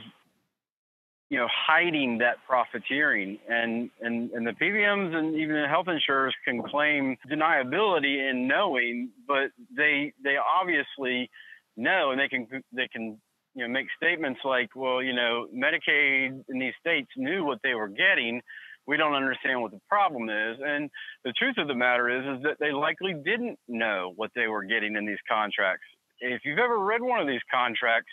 you 1.30 1.38
know 1.38 1.48
hiding 1.50 2.18
that 2.18 2.36
profiteering 2.46 3.38
and 3.48 3.90
and 4.00 4.30
and 4.30 4.46
the 4.46 4.52
PBMs 4.52 5.14
and 5.14 5.34
even 5.36 5.60
the 5.60 5.68
health 5.68 5.88
insurers 5.88 6.34
can 6.44 6.62
claim 6.62 7.16
deniability 7.30 8.30
in 8.30 8.46
knowing, 8.46 9.10
but 9.26 9.50
they 9.76 10.12
they 10.22 10.36
obviously 10.36 11.30
know 11.76 12.10
and 12.10 12.20
they 12.20 12.28
can 12.28 12.46
they 12.72 12.88
can 12.88 13.18
you 13.54 13.66
know 13.66 13.68
make 13.68 13.86
statements 13.96 14.40
like, 14.44 14.70
well, 14.76 15.02
you 15.02 15.14
know, 15.14 15.46
Medicaid 15.54 16.44
in 16.48 16.58
these 16.58 16.74
states 16.80 17.08
knew 17.16 17.44
what 17.44 17.58
they 17.62 17.74
were 17.74 17.88
getting 17.88 18.40
we 18.86 18.96
don't 18.96 19.14
understand 19.14 19.60
what 19.60 19.70
the 19.70 19.80
problem 19.88 20.28
is. 20.28 20.58
And 20.62 20.90
the 21.24 21.32
truth 21.32 21.56
of 21.58 21.68
the 21.68 21.74
matter 21.74 22.10
is, 22.10 22.38
is 22.38 22.42
that 22.44 22.56
they 22.60 22.72
likely 22.72 23.14
didn't 23.14 23.58
know 23.68 24.12
what 24.16 24.30
they 24.34 24.46
were 24.46 24.64
getting 24.64 24.96
in 24.96 25.06
these 25.06 25.22
contracts. 25.28 25.86
If 26.20 26.42
you've 26.44 26.58
ever 26.58 26.78
read 26.78 27.02
one 27.02 27.20
of 27.20 27.26
these 27.26 27.42
contracts, 27.52 28.12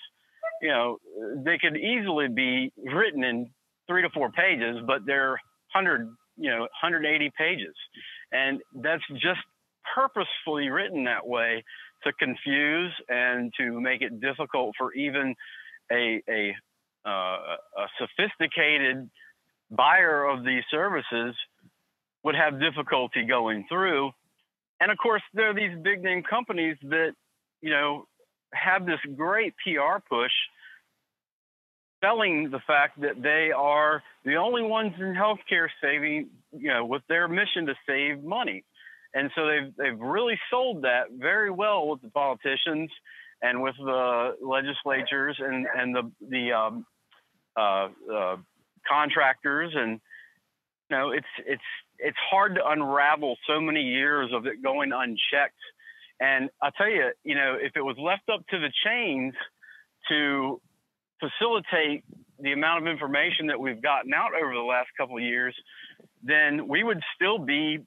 you 0.62 0.70
know, 0.70 0.98
they 1.44 1.58
could 1.58 1.78
easily 1.78 2.28
be 2.28 2.72
written 2.94 3.24
in 3.24 3.50
three 3.88 4.02
to 4.02 4.10
four 4.10 4.32
pages, 4.32 4.78
but 4.86 5.06
they're 5.06 5.40
100, 5.74 6.10
you 6.38 6.50
know, 6.50 6.60
180 6.60 7.32
pages. 7.38 7.76
And 8.32 8.60
that's 8.76 9.04
just 9.14 9.40
purposefully 9.96 10.70
written 10.70 11.06
that 11.06 11.26
way 11.26 11.64
to 12.04 12.14
confuse 12.14 12.92
and 13.10 13.52
to 13.60 13.80
make 13.82 14.02
it 14.02 14.22
difficult 14.22 14.76
for 14.78 14.94
even 14.94 15.36
a, 15.92 16.22
a, 16.30 16.56
uh, 17.06 17.10
a 17.10 17.88
sophisticated 18.00 19.10
buyer 19.70 20.26
of 20.26 20.44
these 20.46 20.64
services 20.70 21.36
would 22.24 22.36
have 22.36 22.60
difficulty 22.60 23.26
going 23.26 23.66
through. 23.68 24.12
And 24.80 24.92
of 24.92 24.98
course, 24.98 25.22
there 25.34 25.50
are 25.50 25.54
these 25.54 25.78
big 25.84 26.04
name 26.04 26.24
companies 26.24 26.78
that, 26.84 27.14
you 27.62 27.72
know, 27.72 28.06
have 28.54 28.86
this 28.86 29.00
great 29.16 29.54
PR 29.64 30.00
push 30.08 30.32
selling 32.04 32.50
the 32.50 32.60
fact 32.66 33.00
that 33.02 33.22
they 33.22 33.52
are 33.56 34.04
the 34.26 34.36
only 34.36 34.64
ones 34.64 34.94
in 35.00 35.14
healthcare 35.14 35.68
saving, 35.82 36.30
you 36.52 36.70
know, 36.70 36.86
with 36.86 37.04
their 37.08 37.28
mission 37.28 37.66
to 37.68 37.76
save 37.88 38.24
money. 38.24 38.64
And 39.14 39.30
so 39.36 39.46
they've 39.46 39.76
they've 39.78 40.00
really 40.00 40.40
sold 40.50 40.84
that 40.84 41.12
very 41.12 41.52
well 41.52 41.88
with 41.88 42.02
the 42.02 42.10
politicians 42.10 42.90
and 43.42 43.62
with 43.62 43.76
the 43.78 44.36
legislatures 44.42 45.38
and 45.40 45.68
and 45.76 45.96
the 45.96 46.12
the 46.30 46.54
um, 46.54 46.86
uh, 47.58 47.90
uh, 48.12 48.38
contractors 48.88 49.74
and 49.76 50.00
you 50.90 50.98
know 50.98 51.12
it's 51.12 51.28
it's 51.46 51.62
it's 52.00 52.18
hard 52.30 52.56
to 52.56 52.62
unravel 52.66 53.36
so 53.48 53.60
many 53.60 53.82
years 53.82 54.32
of 54.34 54.46
it 54.46 54.64
going 54.64 54.92
unchecked 54.94 55.60
and 56.22 56.50
i 56.62 56.70
tell 56.78 56.90
you 56.90 57.12
you 57.24 57.36
know 57.36 57.58
if 57.60 57.74
it 57.76 57.82
was 57.82 57.98
left 58.00 58.24
up 58.34 58.46
to 58.48 58.58
the 58.58 58.72
chains 58.86 59.34
to 60.08 60.62
facilitate 61.20 62.04
the 62.40 62.54
amount 62.54 62.82
of 62.82 62.92
information 62.92 63.48
that 63.48 63.60
we've 63.60 63.82
gotten 63.82 64.14
out 64.14 64.32
over 64.34 64.54
the 64.54 64.60
last 64.60 64.88
couple 64.98 65.18
of 65.18 65.24
years 65.24 65.54
then 66.24 66.68
we 66.68 66.84
would 66.84 67.02
still 67.16 67.38
be 67.38 67.80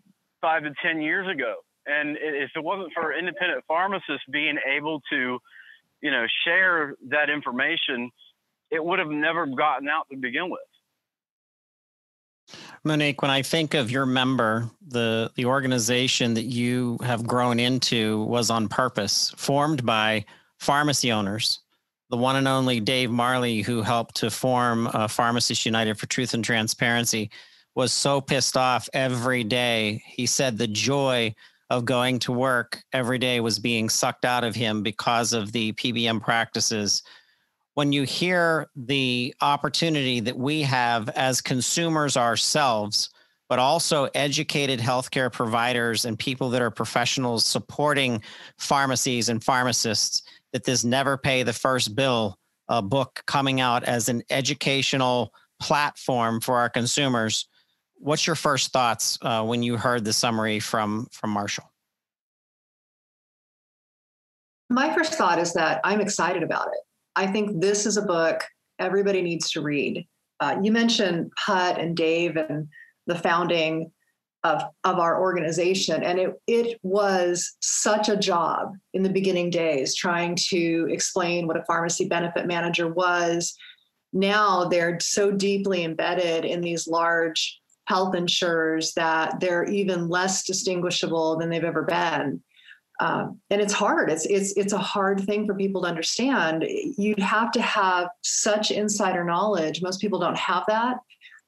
five 0.44 0.62
to 0.62 0.72
ten 0.84 1.00
years 1.00 1.26
ago. 1.28 1.54
And 1.86 2.18
if 2.20 2.50
it 2.54 2.62
wasn't 2.62 2.92
for 2.92 3.16
independent 3.16 3.64
pharmacists 3.66 4.24
being 4.30 4.58
able 4.76 5.00
to 5.10 5.38
you 6.02 6.10
know 6.10 6.26
share 6.44 6.94
that 7.08 7.30
information 7.30 8.10
it 8.70 8.84
would 8.84 8.98
have 8.98 9.08
never 9.08 9.46
gotten 9.46 9.88
out 9.88 10.06
to 10.10 10.16
begin 10.16 10.50
with. 10.50 10.60
Monique, 12.82 13.22
when 13.22 13.30
I 13.30 13.42
think 13.42 13.74
of 13.74 13.90
your 13.90 14.04
member, 14.04 14.68
the 14.86 15.30
the 15.34 15.46
organization 15.46 16.34
that 16.34 16.44
you 16.44 16.98
have 17.02 17.26
grown 17.26 17.58
into 17.58 18.22
was 18.24 18.50
on 18.50 18.68
purpose, 18.68 19.32
formed 19.36 19.84
by 19.84 20.24
pharmacy 20.58 21.12
owners. 21.12 21.60
The 22.10 22.16
one 22.16 22.36
and 22.36 22.46
only 22.46 22.80
Dave 22.80 23.10
Marley, 23.10 23.62
who 23.62 23.82
helped 23.82 24.16
to 24.16 24.30
form 24.30 24.88
uh, 24.88 25.08
Pharmacists 25.08 25.66
United 25.66 25.98
for 25.98 26.06
Truth 26.06 26.34
and 26.34 26.44
Transparency, 26.44 27.30
was 27.74 27.92
so 27.92 28.20
pissed 28.20 28.56
off 28.56 28.88
every 28.92 29.42
day. 29.42 30.02
He 30.06 30.26
said 30.26 30.56
the 30.58 30.66
joy 30.66 31.34
of 31.70 31.84
going 31.84 32.18
to 32.20 32.32
work 32.32 32.82
every 32.92 33.18
day 33.18 33.40
was 33.40 33.58
being 33.58 33.88
sucked 33.88 34.24
out 34.24 34.44
of 34.44 34.54
him 34.54 34.82
because 34.82 35.32
of 35.32 35.50
the 35.52 35.72
PBM 35.72 36.22
practices. 36.22 37.02
when 37.74 37.92
you 37.92 38.04
hear 38.04 38.68
the 38.76 39.34
opportunity 39.40 40.20
that 40.20 40.38
we 40.38 40.62
have 40.62 41.08
as 41.08 41.40
consumers 41.40 42.16
ourselves, 42.16 43.10
but 43.48 43.58
also 43.58 44.08
educated 44.14 44.80
healthcare 44.80 45.32
providers 45.32 46.04
and 46.04 46.18
people 46.18 46.50
that 46.50 46.62
are 46.62 46.70
professionals 46.70 47.44
supporting 47.44 48.22
pharmacies 48.58 49.28
and 49.28 49.42
pharmacists, 49.42 50.22
that 50.52 50.64
this 50.64 50.84
Never 50.84 51.16
Pay 51.16 51.42
the 51.42 51.52
First 51.52 51.94
Bill 51.94 52.38
uh, 52.68 52.80
book 52.80 53.22
coming 53.26 53.60
out 53.60 53.84
as 53.84 54.08
an 54.08 54.22
educational 54.30 55.32
platform 55.60 56.40
for 56.40 56.56
our 56.56 56.68
consumers. 56.68 57.48
What's 57.96 58.26
your 58.26 58.36
first 58.36 58.72
thoughts 58.72 59.18
uh, 59.22 59.44
when 59.44 59.62
you 59.62 59.76
heard 59.76 60.04
the 60.04 60.12
summary 60.12 60.60
from 60.60 61.06
from 61.12 61.30
Marshall? 61.30 61.70
My 64.70 64.92
first 64.94 65.14
thought 65.14 65.38
is 65.38 65.52
that 65.54 65.80
I'm 65.84 66.00
excited 66.00 66.42
about 66.42 66.68
it. 66.68 66.80
I 67.16 67.26
think 67.26 67.60
this 67.60 67.86
is 67.86 67.96
a 67.96 68.02
book 68.02 68.44
everybody 68.78 69.22
needs 69.22 69.50
to 69.52 69.60
read. 69.60 70.06
Uh, 70.40 70.56
you 70.62 70.72
mentioned 70.72 71.30
PUTT 71.36 71.78
and 71.78 71.96
Dave 71.96 72.36
and 72.36 72.66
the 73.06 73.14
founding 73.14 73.90
of, 74.44 74.62
of 74.84 74.98
our 74.98 75.20
organization. 75.20 76.02
And 76.02 76.18
it, 76.18 76.34
it 76.46 76.78
was 76.82 77.56
such 77.60 78.08
a 78.08 78.16
job 78.16 78.74
in 78.92 79.02
the 79.02 79.08
beginning 79.08 79.50
days 79.50 79.94
trying 79.94 80.36
to 80.50 80.86
explain 80.90 81.46
what 81.46 81.56
a 81.56 81.64
pharmacy 81.64 82.06
benefit 82.06 82.46
manager 82.46 82.86
was. 82.86 83.56
Now 84.12 84.66
they're 84.66 85.00
so 85.00 85.30
deeply 85.30 85.82
embedded 85.82 86.44
in 86.44 86.60
these 86.60 86.86
large 86.86 87.58
health 87.86 88.14
insurers 88.14 88.92
that 88.94 89.40
they're 89.40 89.64
even 89.64 90.08
less 90.08 90.44
distinguishable 90.44 91.38
than 91.38 91.50
they've 91.50 91.64
ever 91.64 91.82
been. 91.82 92.42
Um, 93.00 93.40
and 93.50 93.60
it's 93.60 93.72
hard. 93.72 94.08
It's 94.08 94.24
it's 94.26 94.56
it's 94.56 94.72
a 94.72 94.78
hard 94.78 95.20
thing 95.20 95.46
for 95.46 95.54
people 95.54 95.82
to 95.82 95.88
understand. 95.88 96.64
You'd 96.96 97.18
have 97.18 97.50
to 97.52 97.60
have 97.60 98.08
such 98.22 98.70
insider 98.70 99.24
knowledge. 99.24 99.82
Most 99.82 100.00
people 100.00 100.20
don't 100.20 100.38
have 100.38 100.62
that. 100.68 100.98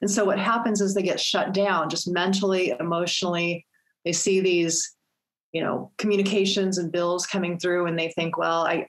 And 0.02 0.10
so 0.10 0.24
what 0.24 0.38
happens 0.38 0.80
is 0.80 0.94
they 0.94 1.02
get 1.02 1.20
shut 1.20 1.54
down 1.54 1.88
just 1.88 2.08
mentally, 2.08 2.74
emotionally. 2.78 3.66
They 4.04 4.12
see 4.12 4.40
these, 4.40 4.94
you 5.52 5.62
know, 5.62 5.90
communications 5.98 6.78
and 6.78 6.92
bills 6.92 7.26
coming 7.26 7.58
through 7.58 7.86
and 7.86 7.98
they 7.98 8.08
think, 8.10 8.36
well, 8.36 8.66
I, 8.66 8.86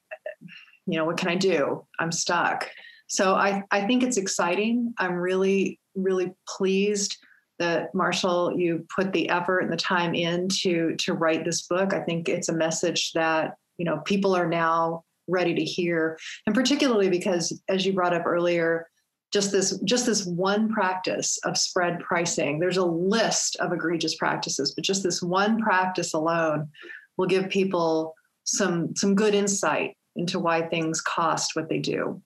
you 0.85 0.97
know, 0.97 1.05
what 1.05 1.17
can 1.17 1.29
I 1.29 1.35
do? 1.35 1.85
I'm 1.99 2.11
stuck. 2.11 2.69
So 3.07 3.35
I, 3.35 3.63
I 3.71 3.87
think 3.87 4.03
it's 4.03 4.17
exciting. 4.17 4.93
I'm 4.97 5.13
really, 5.13 5.79
really 5.95 6.33
pleased 6.47 7.17
that 7.59 7.93
Marshall, 7.93 8.53
you 8.57 8.85
put 8.95 9.13
the 9.13 9.29
effort 9.29 9.59
and 9.59 9.71
the 9.71 9.77
time 9.77 10.13
in 10.13 10.47
to 10.61 10.95
to 10.97 11.13
write 11.13 11.43
this 11.43 11.63
book. 11.63 11.93
I 11.93 12.01
think 12.01 12.29
it's 12.29 12.49
a 12.49 12.53
message 12.53 13.11
that 13.13 13.55
you 13.77 13.85
know 13.85 13.97
people 14.05 14.35
are 14.35 14.47
now 14.47 15.03
ready 15.27 15.55
to 15.55 15.63
hear, 15.63 16.17
and 16.45 16.55
particularly 16.55 17.09
because, 17.09 17.59
as 17.67 17.85
you 17.85 17.93
brought 17.93 18.13
up 18.13 18.25
earlier, 18.25 18.87
just 19.33 19.51
this 19.51 19.77
just 19.83 20.05
this 20.05 20.25
one 20.25 20.69
practice 20.69 21.37
of 21.43 21.57
spread 21.57 21.99
pricing. 21.99 22.59
There's 22.59 22.77
a 22.77 22.85
list 22.85 23.57
of 23.57 23.73
egregious 23.73 24.15
practices, 24.15 24.73
but 24.73 24.85
just 24.85 25.03
this 25.03 25.21
one 25.21 25.61
practice 25.61 26.13
alone 26.13 26.69
will 27.17 27.27
give 27.27 27.49
people 27.49 28.13
some 28.45 28.95
some 28.95 29.15
good 29.15 29.35
insight 29.35 29.97
into 30.15 30.39
why 30.39 30.61
things 30.61 31.01
cost 31.01 31.55
what 31.55 31.69
they 31.69 31.79
do. 31.79 32.21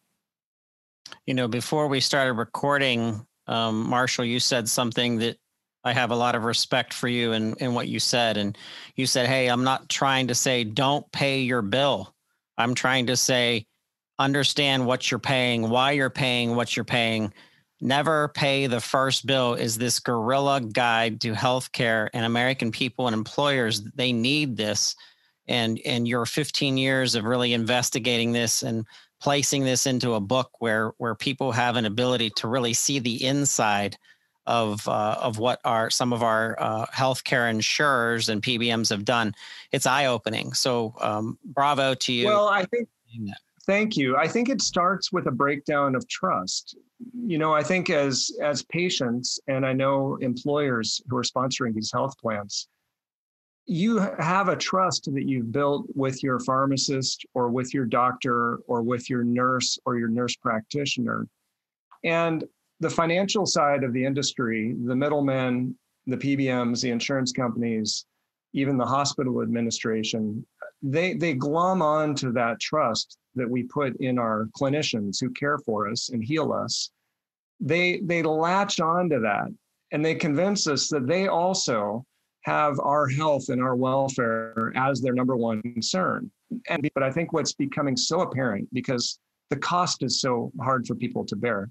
You 1.25 1.33
know, 1.33 1.47
before 1.47 1.87
we 1.87 1.99
started 1.99 2.33
recording, 2.33 3.25
um, 3.47 3.89
Marshall, 3.89 4.25
you 4.25 4.39
said 4.39 4.69
something 4.69 5.17
that 5.19 5.37
I 5.83 5.93
have 5.93 6.11
a 6.11 6.15
lot 6.15 6.35
of 6.35 6.43
respect 6.43 6.93
for 6.93 7.07
you 7.07 7.33
and, 7.33 7.55
and 7.59 7.73
what 7.73 7.87
you 7.87 7.99
said. 7.99 8.37
And 8.37 8.57
you 8.95 9.05
said, 9.05 9.27
Hey, 9.27 9.47
I'm 9.47 9.63
not 9.63 9.89
trying 9.89 10.27
to 10.27 10.35
say 10.35 10.63
don't 10.63 11.09
pay 11.11 11.41
your 11.41 11.61
bill. 11.61 12.13
I'm 12.57 12.75
trying 12.75 13.07
to 13.07 13.17
say 13.17 13.65
understand 14.23 14.85
what 14.85 15.09
you're 15.09 15.19
paying, 15.19 15.69
why 15.69 15.91
you're 15.91 16.09
paying 16.09 16.55
what 16.55 16.75
you're 16.75 16.85
paying. 16.85 17.33
Never 17.81 18.27
pay 18.29 18.67
the 18.67 18.79
first 18.79 19.25
bill 19.25 19.55
is 19.55 19.77
this 19.77 19.99
guerrilla 19.99 20.61
guide 20.61 21.19
to 21.21 21.33
healthcare 21.33 22.09
and 22.13 22.25
American 22.25 22.71
people 22.71 23.07
and 23.07 23.13
employers. 23.13 23.81
They 23.95 24.13
need 24.13 24.55
this. 24.55 24.95
And, 25.47 25.79
and 25.85 26.07
your 26.07 26.25
15 26.25 26.77
years 26.77 27.15
of 27.15 27.25
really 27.25 27.53
investigating 27.53 28.31
this 28.31 28.61
and 28.61 28.85
placing 29.21 29.63
this 29.63 29.85
into 29.85 30.13
a 30.13 30.19
book 30.19 30.51
where 30.59 30.93
where 30.97 31.15
people 31.15 31.51
have 31.51 31.75
an 31.75 31.85
ability 31.85 32.31
to 32.31 32.47
really 32.47 32.73
see 32.73 32.99
the 32.99 33.23
inside 33.23 33.97
of 34.47 34.87
uh, 34.87 35.17
of 35.19 35.37
what 35.37 35.59
our 35.63 35.89
some 35.89 36.11
of 36.11 36.23
our 36.23 36.57
uh, 36.59 36.85
healthcare 36.87 37.49
insurers 37.49 38.29
and 38.29 38.41
PBMs 38.41 38.89
have 38.89 39.05
done. 39.05 39.33
It's 39.71 39.85
eye 39.85 40.07
opening. 40.07 40.53
So 40.53 40.95
um, 40.99 41.37
bravo 41.45 41.93
to 41.93 42.13
you. 42.13 42.25
Well, 42.25 42.47
I 42.47 42.65
think. 42.65 42.89
Thank 43.67 43.95
you. 43.95 44.17
I 44.17 44.27
think 44.27 44.49
it 44.49 44.61
starts 44.61 45.11
with 45.11 45.27
a 45.27 45.31
breakdown 45.31 45.95
of 45.95 46.07
trust. 46.07 46.75
You 47.13 47.37
know, 47.37 47.53
I 47.53 47.63
think 47.63 47.89
as 47.89 48.31
as 48.41 48.63
patients, 48.63 49.39
and 49.47 49.65
I 49.65 49.73
know 49.73 50.17
employers 50.21 51.01
who 51.07 51.17
are 51.17 51.23
sponsoring 51.23 51.75
these 51.75 51.91
health 51.91 52.17
plans, 52.17 52.67
you 53.67 53.99
have 53.99 54.49
a 54.49 54.55
trust 54.55 55.05
that 55.13 55.27
you've 55.27 55.51
built 55.51 55.85
with 55.95 56.23
your 56.23 56.39
pharmacist 56.39 57.25
or 57.35 57.49
with 57.49 57.73
your 57.73 57.85
doctor 57.85 58.57
or 58.67 58.81
with 58.81 59.09
your 59.09 59.23
nurse 59.23 59.77
or 59.85 59.97
your 59.97 60.09
nurse 60.09 60.35
practitioner. 60.35 61.27
And 62.03 62.43
the 62.79 62.89
financial 62.89 63.45
side 63.45 63.83
of 63.83 63.93
the 63.93 64.03
industry, 64.03 64.75
the 64.85 64.95
middlemen, 64.95 65.77
the 66.07 66.17
PBMs, 66.17 66.81
the 66.81 66.89
insurance 66.89 67.31
companies, 67.31 68.05
even 68.53 68.77
the 68.77 68.85
hospital 68.85 69.41
administration, 69.43 70.45
they, 70.81 71.13
they 71.13 71.33
glom 71.33 71.83
on 71.83 72.15
to 72.15 72.31
that 72.31 72.59
trust 72.59 73.19
that 73.35 73.49
we 73.49 73.63
put 73.63 73.95
in 73.97 74.19
our 74.19 74.47
clinicians 74.59 75.19
who 75.19 75.29
care 75.29 75.57
for 75.59 75.89
us 75.89 76.09
and 76.09 76.23
heal 76.23 76.51
us. 76.51 76.91
They, 77.59 78.01
they 78.03 78.23
latch 78.23 78.79
on 78.79 79.09
to 79.09 79.19
that 79.19 79.47
and 79.91 80.03
they 80.03 80.15
convince 80.15 80.67
us 80.67 80.87
that 80.89 81.07
they 81.07 81.27
also 81.27 82.05
have 82.43 82.79
our 82.79 83.07
health 83.07 83.49
and 83.49 83.61
our 83.61 83.75
welfare 83.75 84.73
as 84.75 85.01
their 85.01 85.13
number 85.13 85.35
one 85.35 85.61
concern. 85.61 86.31
And 86.69 86.89
but 86.93 87.03
I 87.03 87.11
think 87.11 87.33
what's 87.33 87.53
becoming 87.53 87.95
so 87.95 88.21
apparent 88.21 88.67
because 88.73 89.19
the 89.49 89.57
cost 89.57 90.01
is 90.01 90.21
so 90.21 90.51
hard 90.59 90.87
for 90.87 90.95
people 90.95 91.25
to 91.25 91.35
bear. 91.35 91.69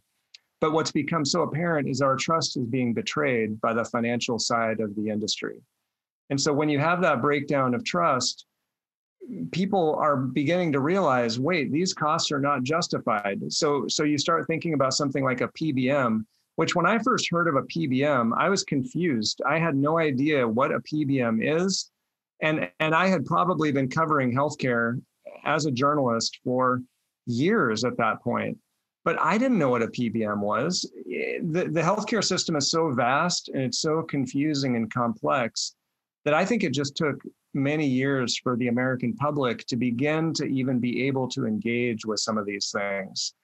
But 0.61 0.73
what's 0.73 0.93
become 0.93 1.25
so 1.25 1.43
apparent 1.43 1.89
is 1.89 2.03
our 2.03 2.17
trust 2.17 2.57
is 2.57 2.67
being 2.67 2.93
betrayed 2.93 3.61
by 3.61 3.73
the 3.73 3.85
financial 3.85 4.39
side 4.39 4.81
of 4.81 4.95
the 4.95 5.09
industry. 5.09 5.57
And 6.29 6.41
so 6.41 6.53
when 6.53 6.69
you 6.69 6.79
have 6.79 7.01
that 7.01 7.23
breakdown 7.23 7.75
of 7.75 7.85
trust, 7.85 8.45
people 9.53 9.95
are 9.97 10.17
beginning 10.17 10.73
to 10.73 10.81
realize, 10.81 11.39
wait, 11.39 11.71
these 11.73 11.95
costs 11.95 12.33
are 12.33 12.41
not 12.41 12.63
justified. 12.63 13.41
So 13.49 13.87
so 13.89 14.05
you 14.05 14.19
start 14.19 14.47
thinking 14.47 14.75
about 14.75 14.95
something 14.95 15.25
like 15.25 15.41
a 15.41 15.49
PBM 15.49 16.25
which 16.61 16.75
when 16.75 16.85
I 16.85 16.99
first 16.99 17.31
heard 17.31 17.49
of 17.49 17.57
a 17.57 17.63
PBM, 17.63 18.33
I 18.37 18.51
was 18.51 18.65
confused. 18.65 19.41
I 19.47 19.59
had 19.59 19.75
no 19.75 19.99
idea 19.99 20.47
what 20.47 20.73
a 20.73 20.81
PBM 20.81 21.39
is. 21.43 21.91
And, 22.43 22.71
and 22.81 22.95
I 22.95 23.07
had 23.07 23.25
probably 23.25 23.73
been 23.73 23.89
covering 23.89 24.31
healthcare 24.31 25.01
as 25.47 25.65
a 25.65 25.71
journalist 25.71 26.39
for 26.45 26.83
years 27.25 27.83
at 27.83 27.97
that 27.97 28.23
point. 28.23 28.59
But 29.07 29.19
I 29.19 29.39
didn't 29.39 29.59
know 29.59 29.71
what 29.71 29.81
a 29.81 29.87
PBM 29.87 30.41
was. 30.41 30.83
The, 31.07 31.71
the 31.73 31.81
healthcare 31.81 32.23
system 32.23 32.57
is 32.57 32.71
so 32.71 32.91
vast 32.91 33.49
and 33.49 33.63
it's 33.63 33.81
so 33.81 34.03
confusing 34.03 34.77
and 34.77 34.93
complex 34.93 35.75
that 36.27 36.35
I 36.35 36.45
think 36.45 36.63
it 36.63 36.75
just 36.75 36.95
took 36.95 37.23
many 37.55 37.87
years 37.87 38.39
for 38.39 38.57
the 38.57 38.69
American 38.69 39.15
public 39.15 39.67
to 39.67 39.77
begin 39.77 40.33
to 40.35 40.45
even 40.45 40.79
be 40.79 41.07
able 41.07 41.29
to 41.29 41.47
engage 41.47 42.05
with 42.05 42.21
some 42.21 42.39
of 42.39 42.47
these 42.47 42.71
things. 42.71 43.35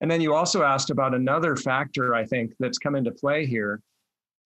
And 0.00 0.10
then 0.10 0.20
you 0.20 0.34
also 0.34 0.62
asked 0.62 0.90
about 0.90 1.14
another 1.14 1.56
factor 1.56 2.14
I 2.14 2.24
think 2.24 2.54
that's 2.58 2.78
come 2.78 2.96
into 2.96 3.12
play 3.12 3.46
here 3.46 3.80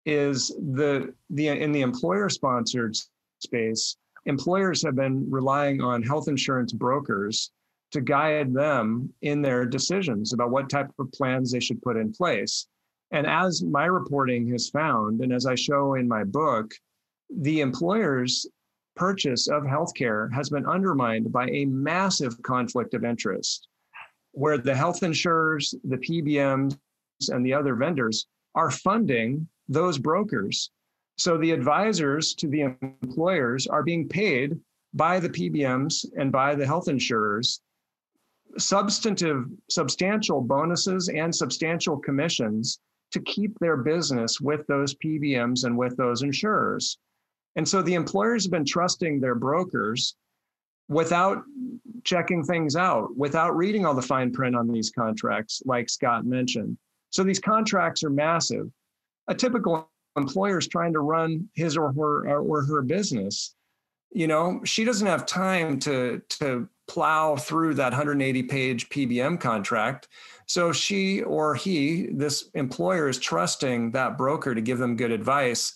is 0.04 0.48
the 0.74 1.12
the 1.30 1.48
in 1.48 1.72
the 1.72 1.80
employer 1.80 2.28
sponsored 2.28 2.96
space, 3.40 3.96
employers 4.26 4.82
have 4.82 4.94
been 4.94 5.28
relying 5.30 5.80
on 5.80 6.02
health 6.02 6.28
insurance 6.28 6.72
brokers 6.72 7.50
to 7.92 8.00
guide 8.00 8.52
them 8.52 9.12
in 9.22 9.42
their 9.42 9.64
decisions 9.64 10.32
about 10.32 10.50
what 10.50 10.68
type 10.68 10.90
of 10.98 11.10
plans 11.12 11.52
they 11.52 11.60
should 11.60 11.80
put 11.82 11.96
in 11.96 12.12
place. 12.12 12.66
And 13.12 13.26
as 13.26 13.62
my 13.62 13.86
reporting 13.86 14.48
has 14.50 14.68
found, 14.68 15.20
and 15.20 15.32
as 15.32 15.46
I 15.46 15.54
show 15.54 15.94
in 15.94 16.08
my 16.08 16.24
book, 16.24 16.72
the 17.30 17.60
employer's 17.60 18.46
purchase 18.96 19.48
of 19.48 19.62
healthcare 19.62 20.32
has 20.32 20.48
been 20.48 20.66
undermined 20.66 21.30
by 21.30 21.48
a 21.50 21.66
massive 21.66 22.40
conflict 22.42 22.94
of 22.94 23.04
interest 23.04 23.68
where 24.32 24.58
the 24.58 24.74
health 24.74 25.02
insurers, 25.02 25.74
the 25.84 25.96
PBMs, 25.96 26.76
and 27.28 27.44
the 27.44 27.54
other 27.54 27.74
vendors 27.74 28.26
are 28.54 28.70
funding 28.70 29.48
those 29.68 29.98
brokers. 29.98 30.70
So 31.16 31.38
the 31.38 31.52
advisors 31.52 32.34
to 32.34 32.48
the 32.48 32.76
employers 33.02 33.66
are 33.66 33.82
being 33.82 34.08
paid 34.08 34.58
by 34.92 35.20
the 35.20 35.30
PBMs 35.30 36.04
and 36.18 36.30
by 36.30 36.54
the 36.54 36.66
health 36.66 36.88
insurers 36.88 37.60
substantive, 38.58 39.46
substantial 39.70 40.40
bonuses 40.40 41.08
and 41.08 41.34
substantial 41.34 41.96
commissions 41.98 42.78
to 43.12 43.20
keep 43.20 43.58
their 43.58 43.76
business 43.76 44.40
with 44.40 44.66
those 44.66 44.94
PBMs 44.96 45.64
and 45.64 45.76
with 45.76 45.96
those 45.96 46.22
insurers. 46.22 46.98
And 47.56 47.66
so 47.66 47.82
the 47.82 47.94
employers 47.94 48.44
have 48.44 48.52
been 48.52 48.66
trusting 48.66 49.20
their 49.20 49.34
brokers 49.34 50.14
without 50.88 51.42
checking 52.04 52.44
things 52.44 52.76
out, 52.76 53.16
without 53.16 53.56
reading 53.56 53.84
all 53.84 53.94
the 53.94 54.02
fine 54.02 54.32
print 54.32 54.54
on 54.54 54.70
these 54.70 54.90
contracts, 54.90 55.62
like 55.64 55.88
Scott 55.88 56.24
mentioned. 56.24 56.76
So 57.10 57.24
these 57.24 57.40
contracts 57.40 58.04
are 58.04 58.10
massive. 58.10 58.70
A 59.28 59.34
typical 59.34 59.90
employer 60.16 60.58
is 60.58 60.68
trying 60.68 60.92
to 60.92 61.00
run 61.00 61.48
his 61.54 61.76
or 61.76 61.92
her 61.92 62.38
or 62.38 62.64
her 62.64 62.82
business. 62.82 63.54
You 64.12 64.28
know, 64.28 64.60
she 64.64 64.84
doesn't 64.84 65.06
have 65.06 65.26
time 65.26 65.78
to 65.80 66.22
to 66.40 66.68
plow 66.86 67.34
through 67.34 67.74
that 67.74 67.90
180 67.90 68.44
page 68.44 68.88
PBM 68.90 69.40
contract. 69.40 70.08
So 70.46 70.72
she 70.72 71.22
or 71.22 71.56
he, 71.56 72.06
this 72.12 72.48
employer, 72.54 73.08
is 73.08 73.18
trusting 73.18 73.90
that 73.90 74.16
broker 74.16 74.54
to 74.54 74.60
give 74.60 74.78
them 74.78 74.96
good 74.96 75.10
advice 75.10 75.74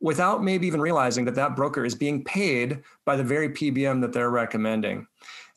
without 0.00 0.42
maybe 0.42 0.66
even 0.66 0.80
realizing 0.80 1.24
that 1.26 1.34
that 1.34 1.54
broker 1.54 1.84
is 1.84 1.94
being 1.94 2.24
paid 2.24 2.82
by 3.04 3.16
the 3.16 3.24
very 3.24 3.50
PBM 3.50 4.00
that 4.00 4.12
they're 4.12 4.30
recommending. 4.30 5.06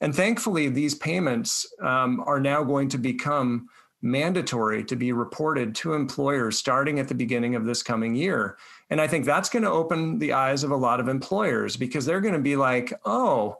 And 0.02 0.14
thankfully, 0.14 0.68
these 0.68 0.96
payments 0.96 1.66
um, 1.82 2.22
are 2.26 2.40
now 2.40 2.64
going 2.64 2.90
to 2.90 2.98
become 2.98 3.70
mandatory 4.02 4.84
to 4.84 4.98
be 4.98 5.14
reported 5.14 5.74
to 5.74 5.94
employers 5.94 6.58
starting 6.58 7.00
at 7.00 7.08
the 7.08 7.16
beginning 7.16 7.56
of 7.56 7.66
this 7.66 7.82
coming 7.82 8.14
year. 8.14 8.58
And 8.90 9.00
I 9.00 9.08
think 9.08 9.26
that's 9.26 9.50
going 9.50 9.64
to 9.64 9.72
open 9.72 10.20
the 10.20 10.34
eyes 10.34 10.66
of 10.66 10.72
a 10.72 10.76
lot 10.76 11.00
of 11.00 11.08
employers 11.08 11.78
because 11.78 12.06
they're 12.06 12.22
going 12.22 12.34
to 12.34 12.40
be 12.42 12.58
like, 12.58 12.92
oh, 13.06 13.58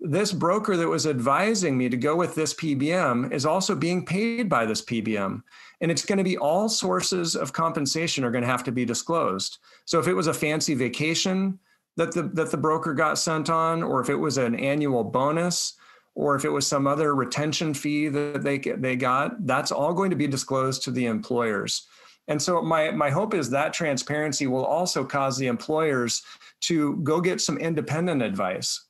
this 0.00 0.32
broker 0.32 0.76
that 0.76 0.88
was 0.88 1.06
advising 1.06 1.76
me 1.76 1.88
to 1.88 1.96
go 1.96 2.14
with 2.14 2.34
this 2.34 2.54
PBM 2.54 3.32
is 3.32 3.44
also 3.44 3.74
being 3.74 4.04
paid 4.04 4.48
by 4.48 4.64
this 4.64 4.82
PBM. 4.82 5.42
And 5.80 5.90
it's 5.90 6.04
going 6.04 6.18
to 6.18 6.24
be 6.24 6.38
all 6.38 6.68
sources 6.68 7.34
of 7.34 7.52
compensation 7.52 8.24
are 8.24 8.30
going 8.30 8.42
to 8.42 8.50
have 8.50 8.64
to 8.64 8.72
be 8.72 8.84
disclosed. 8.84 9.58
So 9.86 9.98
if 9.98 10.06
it 10.06 10.14
was 10.14 10.28
a 10.28 10.34
fancy 10.34 10.74
vacation 10.74 11.58
that 11.96 12.12
the, 12.12 12.22
that 12.34 12.50
the 12.50 12.56
broker 12.56 12.94
got 12.94 13.18
sent 13.18 13.50
on, 13.50 13.82
or 13.82 14.00
if 14.00 14.08
it 14.08 14.14
was 14.14 14.38
an 14.38 14.54
annual 14.54 15.02
bonus, 15.02 15.74
or 16.14 16.36
if 16.36 16.44
it 16.44 16.50
was 16.50 16.66
some 16.66 16.86
other 16.86 17.14
retention 17.14 17.74
fee 17.74 18.08
that 18.08 18.42
they, 18.42 18.58
they 18.58 18.96
got, 18.96 19.46
that's 19.46 19.72
all 19.72 19.92
going 19.92 20.10
to 20.10 20.16
be 20.16 20.26
disclosed 20.26 20.82
to 20.82 20.90
the 20.90 21.06
employers. 21.06 21.86
And 22.28 22.40
so 22.40 22.60
my, 22.60 22.90
my 22.90 23.10
hope 23.10 23.34
is 23.34 23.50
that 23.50 23.72
transparency 23.72 24.46
will 24.46 24.64
also 24.64 25.04
cause 25.04 25.38
the 25.38 25.46
employers 25.46 26.22
to 26.62 26.96
go 26.98 27.20
get 27.20 27.40
some 27.40 27.56
independent 27.58 28.22
advice 28.22 28.84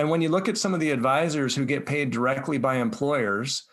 and 0.00 0.08
when 0.08 0.22
you 0.22 0.30
look 0.30 0.48
at 0.48 0.56
some 0.56 0.72
of 0.72 0.80
the 0.80 0.92
advisors 0.92 1.54
who 1.54 1.66
get 1.66 1.84
paid 1.84 2.10
directly 2.10 2.56
by 2.56 2.76
employers, 2.76 3.64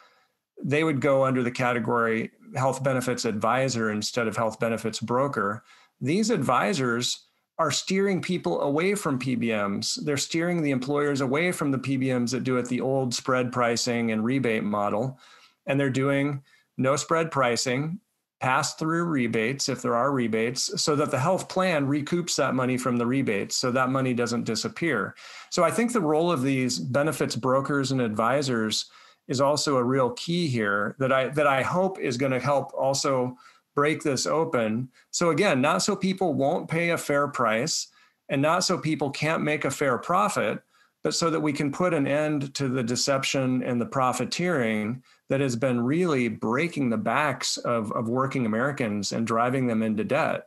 they 0.62 0.84
would 0.84 1.00
go 1.00 1.24
under 1.24 1.42
the 1.42 1.50
category 1.50 2.32
health 2.54 2.84
benefits 2.84 3.24
advisor 3.24 3.92
instead 3.92 4.28
of 4.28 4.36
health 4.36 4.60
benefits 4.60 5.00
broker. 5.00 5.63
These 6.02 6.30
advisors 6.30 7.28
are 7.58 7.72
steering 7.72 8.22
people 8.22 8.60
away 8.60 8.94
from 8.94 9.18
PBMs. 9.18 10.04
They're 10.04 10.18
steering 10.18 10.62
the 10.62 10.72
employers 10.72 11.22
away 11.22 11.54
from 11.54 11.72
the 11.72 11.78
PBMs 11.78 12.32
that 12.32 12.44
do 12.44 12.58
it 12.58 12.68
the 12.68 12.82
old 12.82 13.13
spread 13.13 13.54
pricing 13.54 14.12
and 14.12 14.22
rebate 14.22 14.66
model. 14.66 15.18
And 15.66 15.80
they're 15.80 15.90
doing 15.90 16.44
no 16.78 16.98
spread 16.98 17.32
pricing 17.32 18.02
pass 18.39 18.76
through 18.76 19.06
rebates 19.06 19.67
if 19.67 19.82
there 19.82 19.95
are 19.95 20.12
rebates 20.12 20.82
so 20.82 20.95
that 20.95 21.10
the 21.10 21.19
health 21.19 21.50
plan 21.50 21.88
recoups 21.88 22.36
that 22.36 22.54
money 22.54 22.78
from 22.78 22.97
the 22.97 23.06
rebates 23.06 23.56
so 23.56 23.71
that 23.71 23.89
money 23.89 24.13
doesn't 24.13 24.43
disappear. 24.43 25.15
So 25.50 25.63
I 25.63 25.71
think 25.71 25.91
the 25.91 26.02
role 26.02 26.32
of 26.32 26.43
these 26.43 26.78
benefits 26.78 27.36
brokers 27.36 27.91
and 27.91 28.02
advisors 28.02 28.89
is 29.28 29.41
also 29.41 29.78
a 29.78 29.84
real 29.84 30.12
key 30.12 30.47
here 30.47 30.95
that 31.00 31.12
I 31.12 31.30
that 31.30 31.47
I 31.47 31.63
hope 31.63 32.00
is 32.00 32.17
going 32.17 32.32
to 32.32 32.39
help 32.39 32.71
also 32.73 33.36
break 33.76 34.02
this 34.02 34.26
open. 34.26 34.89
So 35.12 35.30
again, 35.30 35.62
not 35.62 35.82
so 35.82 35.95
people 35.95 36.34
won't 36.34 36.69
pay 36.69 36.91
a 36.91 36.97
fair 36.97 37.28
price 37.28 37.88
and 38.30 38.41
not 38.41 38.63
so 38.63 38.78
people 38.78 39.10
can't 39.10 39.43
make 39.43 39.65
a 39.65 39.71
fair 39.71 39.97
profit, 39.97 40.62
but 41.04 41.13
so 41.13 41.30
that 41.30 41.39
we 41.39 41.54
can 41.54 41.71
put 41.71 41.93
an 41.93 42.08
end 42.08 42.54
to 42.56 42.67
the 42.67 42.84
deception 42.84 43.63
and 43.63 43.80
the 43.80 43.86
profiteering 43.86 45.04
that 45.30 45.42
has 45.42 45.56
been 45.56 45.82
really 45.82 46.28
breaking 46.28 46.90
the 46.90 46.98
backs 46.98 47.58
of, 47.58 47.92
of 47.92 48.08
working 48.08 48.46
Americans 48.46 49.12
and 49.12 49.28
driving 49.28 49.68
them 49.68 49.84
into 49.84 50.04
debt. 50.04 50.46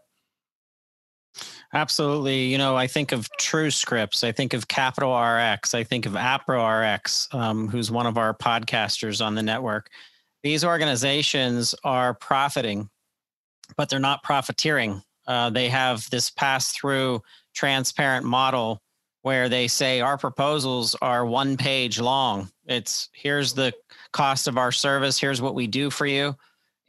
Absolutely. 1.72 2.46
You 2.46 2.58
know, 2.58 2.76
I 2.76 2.88
think 2.88 3.12
of 3.12 3.28
TrueScripts. 3.40 4.24
I 4.24 4.32
think 4.32 4.54
of 4.54 4.66
Capital 4.66 5.16
RX. 5.16 5.74
I 5.74 5.84
think 5.84 6.04
of 6.04 6.14
APRO 6.14 6.94
RX, 6.96 7.28
um, 7.32 7.68
who's 7.68 7.90
one 7.90 8.06
of 8.06 8.18
our 8.18 8.34
podcasters 8.34 9.24
on 9.24 9.36
the 9.36 9.42
network. 9.42 9.90
These 10.42 10.64
organizations 10.64 11.74
are 11.84 12.14
profiting, 12.14 12.88
but 13.76 13.88
they're 13.88 14.00
not 14.00 14.24
profiteering. 14.24 15.02
Uh, 15.28 15.50
they 15.50 15.68
have 15.68 16.08
this 16.10 16.30
pass 16.30 16.72
through 16.72 17.22
transparent 17.54 18.26
model 18.26 18.82
where 19.22 19.48
they 19.48 19.68
say 19.68 20.00
our 20.00 20.16
proposals 20.16 20.96
are 21.02 21.26
one 21.26 21.56
page 21.56 22.00
long. 22.00 22.50
It's 22.66 23.08
here's 23.12 23.52
the 23.52 23.72
cost 24.12 24.48
of 24.48 24.56
our 24.56 24.72
service, 24.72 25.20
here's 25.20 25.42
what 25.42 25.54
we 25.54 25.66
do 25.66 25.90
for 25.90 26.06
you. 26.06 26.36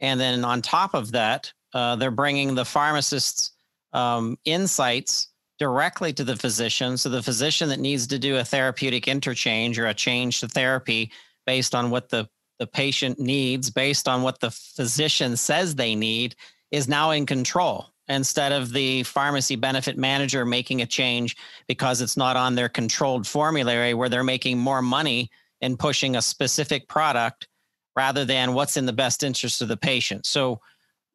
And 0.00 0.18
then 0.18 0.44
on 0.44 0.62
top 0.62 0.94
of 0.94 1.12
that, 1.12 1.52
uh, 1.74 1.96
they're 1.96 2.10
bringing 2.10 2.54
the 2.54 2.64
pharmacist's 2.64 3.52
um, 3.92 4.38
insights 4.44 5.28
directly 5.58 6.12
to 6.14 6.24
the 6.24 6.36
physician. 6.36 6.96
So 6.96 7.08
the 7.08 7.22
physician 7.22 7.68
that 7.68 7.80
needs 7.80 8.06
to 8.08 8.18
do 8.18 8.38
a 8.38 8.44
therapeutic 8.44 9.06
interchange 9.06 9.78
or 9.78 9.86
a 9.86 9.94
change 9.94 10.40
to 10.40 10.48
therapy 10.48 11.12
based 11.46 11.74
on 11.74 11.90
what 11.90 12.08
the, 12.08 12.28
the 12.58 12.66
patient 12.66 13.20
needs, 13.20 13.70
based 13.70 14.08
on 14.08 14.22
what 14.22 14.40
the 14.40 14.50
physician 14.50 15.36
says 15.36 15.74
they 15.74 15.94
need, 15.94 16.34
is 16.70 16.88
now 16.88 17.10
in 17.10 17.26
control 17.26 17.91
instead 18.12 18.52
of 18.52 18.72
the 18.72 19.02
pharmacy 19.04 19.56
benefit 19.56 19.96
manager 19.96 20.44
making 20.44 20.82
a 20.82 20.86
change 20.86 21.36
because 21.66 22.00
it's 22.00 22.16
not 22.16 22.36
on 22.36 22.54
their 22.54 22.68
controlled 22.68 23.26
formulary 23.26 23.94
where 23.94 24.08
they're 24.08 24.24
making 24.24 24.58
more 24.58 24.82
money 24.82 25.30
in 25.60 25.76
pushing 25.76 26.16
a 26.16 26.22
specific 26.22 26.88
product 26.88 27.48
rather 27.96 28.24
than 28.24 28.54
what's 28.54 28.76
in 28.76 28.86
the 28.86 28.92
best 28.92 29.22
interest 29.22 29.62
of 29.62 29.68
the 29.68 29.76
patient. 29.76 30.26
So 30.26 30.60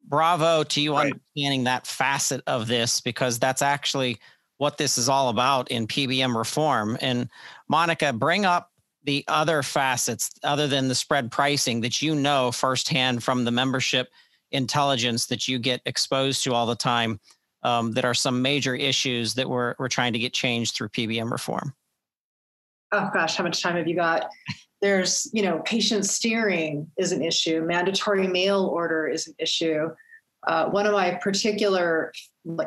bravo 0.04 0.62
to 0.64 0.80
you 0.80 0.94
right. 0.94 1.12
understanding 1.12 1.64
that 1.64 1.86
facet 1.86 2.42
of 2.46 2.66
this 2.66 3.00
because 3.00 3.38
that's 3.38 3.62
actually 3.62 4.18
what 4.56 4.78
this 4.78 4.98
is 4.98 5.08
all 5.08 5.28
about 5.28 5.70
in 5.70 5.86
PBM 5.86 6.36
reform. 6.36 6.98
And 7.00 7.28
Monica, 7.68 8.12
bring 8.12 8.44
up 8.44 8.72
the 9.04 9.24
other 9.28 9.62
facets 9.62 10.30
other 10.42 10.66
than 10.66 10.88
the 10.88 10.94
spread 10.94 11.30
pricing 11.30 11.80
that 11.80 12.02
you 12.02 12.14
know 12.14 12.50
firsthand 12.52 13.22
from 13.22 13.44
the 13.44 13.50
membership 13.50 14.08
intelligence 14.52 15.26
that 15.26 15.48
you 15.48 15.58
get 15.58 15.80
exposed 15.86 16.44
to 16.44 16.54
all 16.54 16.66
the 16.66 16.76
time 16.76 17.20
um, 17.62 17.92
that 17.92 18.04
are 18.04 18.14
some 18.14 18.40
major 18.40 18.74
issues 18.74 19.34
that 19.34 19.48
we're, 19.48 19.74
we're 19.78 19.88
trying 19.88 20.12
to 20.12 20.18
get 20.18 20.32
changed 20.32 20.74
through 20.74 20.88
PBM 20.88 21.30
reform? 21.30 21.74
Oh 22.92 23.10
gosh, 23.12 23.36
how 23.36 23.44
much 23.44 23.62
time 23.62 23.76
have 23.76 23.86
you 23.86 23.96
got? 23.96 24.28
There's, 24.80 25.28
you 25.32 25.42
know, 25.42 25.60
patient 25.64 26.06
steering 26.06 26.90
is 26.96 27.12
an 27.12 27.22
issue. 27.22 27.62
Mandatory 27.62 28.26
mail 28.26 28.66
order 28.66 29.08
is 29.08 29.26
an 29.26 29.34
issue. 29.38 29.88
Uh, 30.46 30.66
one 30.66 30.86
of 30.86 30.92
my 30.92 31.16
particular 31.16 32.12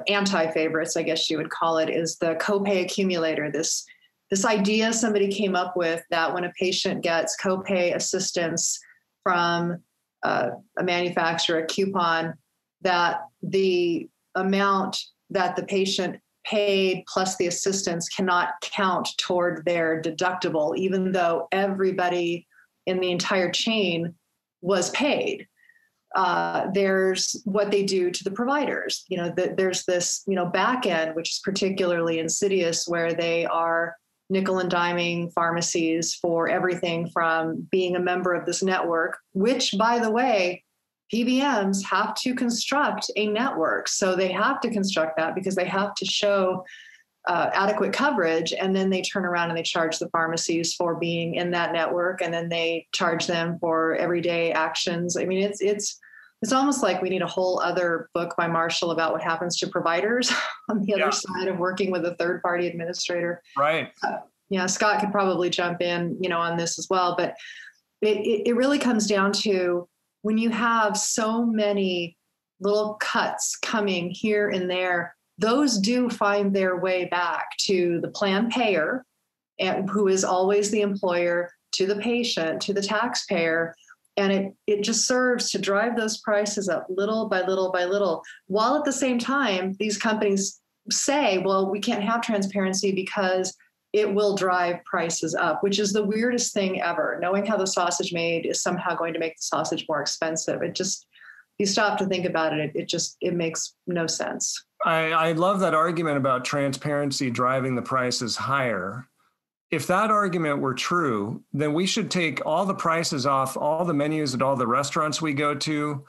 anti-favorites, 0.08 0.98
I 0.98 1.04
guess 1.04 1.30
you 1.30 1.38
would 1.38 1.50
call 1.50 1.78
it, 1.78 1.90
is 1.90 2.18
the 2.18 2.36
copay 2.36 2.84
accumulator. 2.84 3.50
This 3.50 3.86
this 4.30 4.46
idea 4.46 4.94
somebody 4.94 5.28
came 5.30 5.56
up 5.56 5.76
with 5.76 6.04
that 6.10 6.34
when 6.34 6.46
a 6.46 6.52
patient 6.52 7.04
gets 7.04 7.36
copay 7.42 7.94
assistance 7.94 8.80
from 9.24 9.82
uh, 10.24 10.50
a 10.78 10.84
manufacturer, 10.84 11.60
a 11.60 11.66
coupon, 11.66 12.34
that 12.82 13.22
the 13.42 14.10
amount 14.36 14.98
that 15.30 15.56
the 15.56 15.64
patient 15.64 16.20
paid 16.46 17.04
plus 17.08 17.36
the 17.36 17.48
assistance 17.48 18.10
cannot 18.10 18.50
count 18.62 19.10
toward 19.18 19.64
their 19.66 20.02
deductible, 20.02 20.76
even 20.78 21.12
though 21.12 21.48
everybody 21.52 22.48
in 22.88 23.00
the 23.00 23.12
entire 23.12 23.52
chain 23.52 24.14
was 24.62 24.90
paid. 24.92 25.48
Uh, 26.16 26.68
there's 26.74 27.42
what 27.46 27.72
they 27.72 27.84
do 27.84 28.12
to 28.12 28.24
the 28.24 28.32
providers. 28.32 29.06
You 29.08 29.18
know, 29.18 29.34
the, 29.36 29.54
there's 29.56 29.86
this, 29.86 30.24
you 30.28 30.36
know, 30.36 30.46
back 30.46 30.86
end, 30.86 31.16
which 31.16 31.30
is 31.30 31.40
particularly 31.44 32.20
insidious, 32.20 32.86
where 32.86 33.14
they 33.14 33.46
are 33.46 33.96
nickel 34.32 34.60
and 34.60 34.72
diming 34.72 35.32
pharmacies 35.34 36.16
for 36.16 36.48
everything 36.48 37.08
from 37.10 37.68
being 37.70 37.96
a 37.96 38.00
member 38.00 38.34
of 38.34 38.46
this 38.46 38.64
network, 38.64 39.20
which, 39.34 39.76
by 39.78 40.00
the 40.00 40.10
way, 40.10 40.64
PBMs 41.14 41.84
have 41.84 42.16
to 42.16 42.34
construct 42.34 43.12
a 43.18 43.28
network. 43.28 43.90
So 43.90 44.16
they 44.16 44.32
have 44.32 44.62
to 44.62 44.72
construct 44.72 45.18
that 45.18 45.36
because 45.36 45.56
they 45.56 45.66
have 45.66 45.94
to 45.96 46.06
show 46.06 46.64
uh, 47.28 47.50
adequate 47.54 47.94
coverage. 47.94 48.54
And 48.54 48.76
then 48.76 48.90
they 48.90 49.02
turn 49.02 49.26
around 49.26 49.50
and 49.50 49.58
they 49.58 49.64
charge 49.64 50.00
the 50.00 50.10
pharmacies 50.10 50.74
for 50.74 50.96
being 50.96 51.36
in 51.36 51.52
that 51.52 51.74
network. 51.74 52.22
And 52.22 52.34
then 52.34 52.50
they 52.50 52.88
charge 52.94 53.28
them 53.28 53.60
for 53.60 53.96
everyday 53.96 54.54
actions. 54.54 55.18
I 55.18 55.26
mean, 55.26 55.44
it's, 55.44 55.62
it's, 55.62 56.00
it's 56.42 56.54
almost 56.54 56.82
like 56.82 57.02
we 57.02 57.10
need 57.10 57.22
a 57.22 57.28
whole 57.28 57.60
other 57.60 58.10
book 58.14 58.36
by 58.36 58.48
Marshall 58.48 58.92
about 58.92 59.14
what 59.14 59.22
happens 59.22 59.58
to 59.58 59.68
providers 59.68 60.32
on 60.70 60.82
the 60.84 60.94
other 60.94 61.04
yeah. 61.04 61.10
side 61.12 61.48
of 61.48 61.58
working 61.58 61.92
with 61.92 62.06
a 62.06 62.16
third 62.16 62.42
party 62.42 62.68
administrator. 62.68 63.42
Right. 63.58 63.92
Uh, 64.04 64.18
yeah, 64.50 64.66
Scott 64.66 65.00
could 65.00 65.12
probably 65.12 65.50
jump 65.50 65.82
in, 65.82 66.18
you 66.20 66.30
know, 66.30 66.40
on 66.40 66.58
this 66.58 66.78
as 66.78 66.88
well. 66.90 67.16
But 67.16 67.36
it, 68.02 68.18
it, 68.18 68.48
it 68.50 68.56
really 68.56 68.80
comes 68.80 69.08
down 69.08 69.32
to 69.34 69.88
when 70.24 70.38
you 70.38 70.50
have 70.50 70.98
so 70.98 71.46
many 71.46 72.18
little 72.60 72.96
cuts 72.96 73.58
coming 73.58 74.12
here 74.12 74.50
and 74.50 74.70
there, 74.70 75.16
those 75.38 75.78
do 75.78 76.10
find 76.10 76.54
their 76.56 76.78
way 76.78 77.06
back 77.06 77.58
to 77.62 78.00
the 78.02 78.10
plan 78.10 78.50
payer 78.50 79.04
and 79.60 79.90
who 79.90 80.08
is 80.08 80.24
always 80.24 80.70
the 80.72 80.82
employer 80.82 81.50
to 81.74 81.86
the 81.86 81.96
patient, 81.96 82.62
to 82.62 82.74
the 82.74 82.82
taxpayer. 82.82 83.76
And 84.18 84.32
it, 84.32 84.54
it 84.68 84.84
just 84.84 85.08
serves 85.08 85.52
to 85.52 85.60
drive 85.60 85.96
those 85.96 86.20
prices 86.20 86.68
up 86.68 86.86
little 86.90 87.30
by 87.30 87.42
little 87.46 87.72
by 87.72 87.86
little, 87.86 88.24
while 88.48 88.76
at 88.76 88.86
the 88.86 88.92
same 88.92 89.18
time, 89.18 89.76
these 89.80 89.98
companies 89.98 90.60
say, 90.90 91.38
well, 91.38 91.72
we 91.72 91.80
can't 91.80 92.04
have 92.04 92.22
transparency 92.22 92.92
because 92.92 93.56
it 93.94 94.14
will 94.14 94.36
drive 94.36 94.84
prices 94.86 95.36
up, 95.36 95.64
which 95.64 95.80
is 95.80 95.94
the 95.94 96.04
weirdest 96.04 96.54
thing 96.54 96.82
ever. 96.82 97.20
Knowing 97.22 97.46
how 97.46 97.58
the 97.58 97.68
sausage 97.68 98.14
made 98.14 98.46
is 98.46 98.62
somehow 98.62 98.96
going 98.96 99.14
to 99.14 99.20
make 99.20 99.36
the 99.36 99.44
sausage 99.44 99.86
more 99.88 100.02
expensive. 100.02 100.62
It 100.62 100.76
just, 100.76 101.06
you 101.58 101.66
stop 101.66 101.98
to 102.00 102.06
think 102.06 102.26
about 102.26 102.54
it, 102.54 102.72
it, 102.74 102.88
just, 102.88 103.18
it 103.22 103.34
makes 103.34 103.76
no 103.88 104.08
sense. 104.08 104.64
I, 104.84 105.12
I 105.12 105.32
love 105.34 105.60
that 105.60 105.74
argument 105.74 106.18
about 106.18 106.44
transparency 106.44 107.30
driving 107.30 107.76
the 107.76 107.82
prices 107.82 108.36
higher. 108.36 109.08
If 109.72 109.88
that 109.88 110.12
argument 110.12 110.60
were 110.60 110.74
true, 110.74 111.42
then 111.54 111.74
we 111.74 111.86
should 111.86 112.12
take 112.12 112.46
all 112.46 112.66
the 112.66 112.74
prices 112.74 113.26
off 113.26 113.56
all 113.56 113.86
the 113.86 113.94
menus 113.94 114.36
at 114.36 114.42
all 114.42 114.58
the 114.58 114.68
restaurants 114.68 115.22
we 115.22 115.34
go 115.34 115.56
to. 115.56 116.06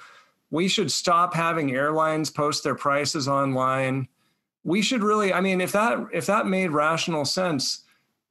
We 0.50 0.66
should 0.66 0.90
stop 0.90 1.32
having 1.32 1.72
airlines 1.72 2.28
post 2.28 2.64
their 2.64 2.74
prices 2.74 3.28
online. 3.28 4.08
We 4.64 4.82
should 4.82 5.04
really 5.04 5.32
i 5.32 5.40
mean 5.40 5.60
if 5.60 5.72
that 5.72 5.98
if 6.12 6.26
that 6.26 6.46
made 6.46 6.70
rational 6.70 7.24
sense 7.24 7.84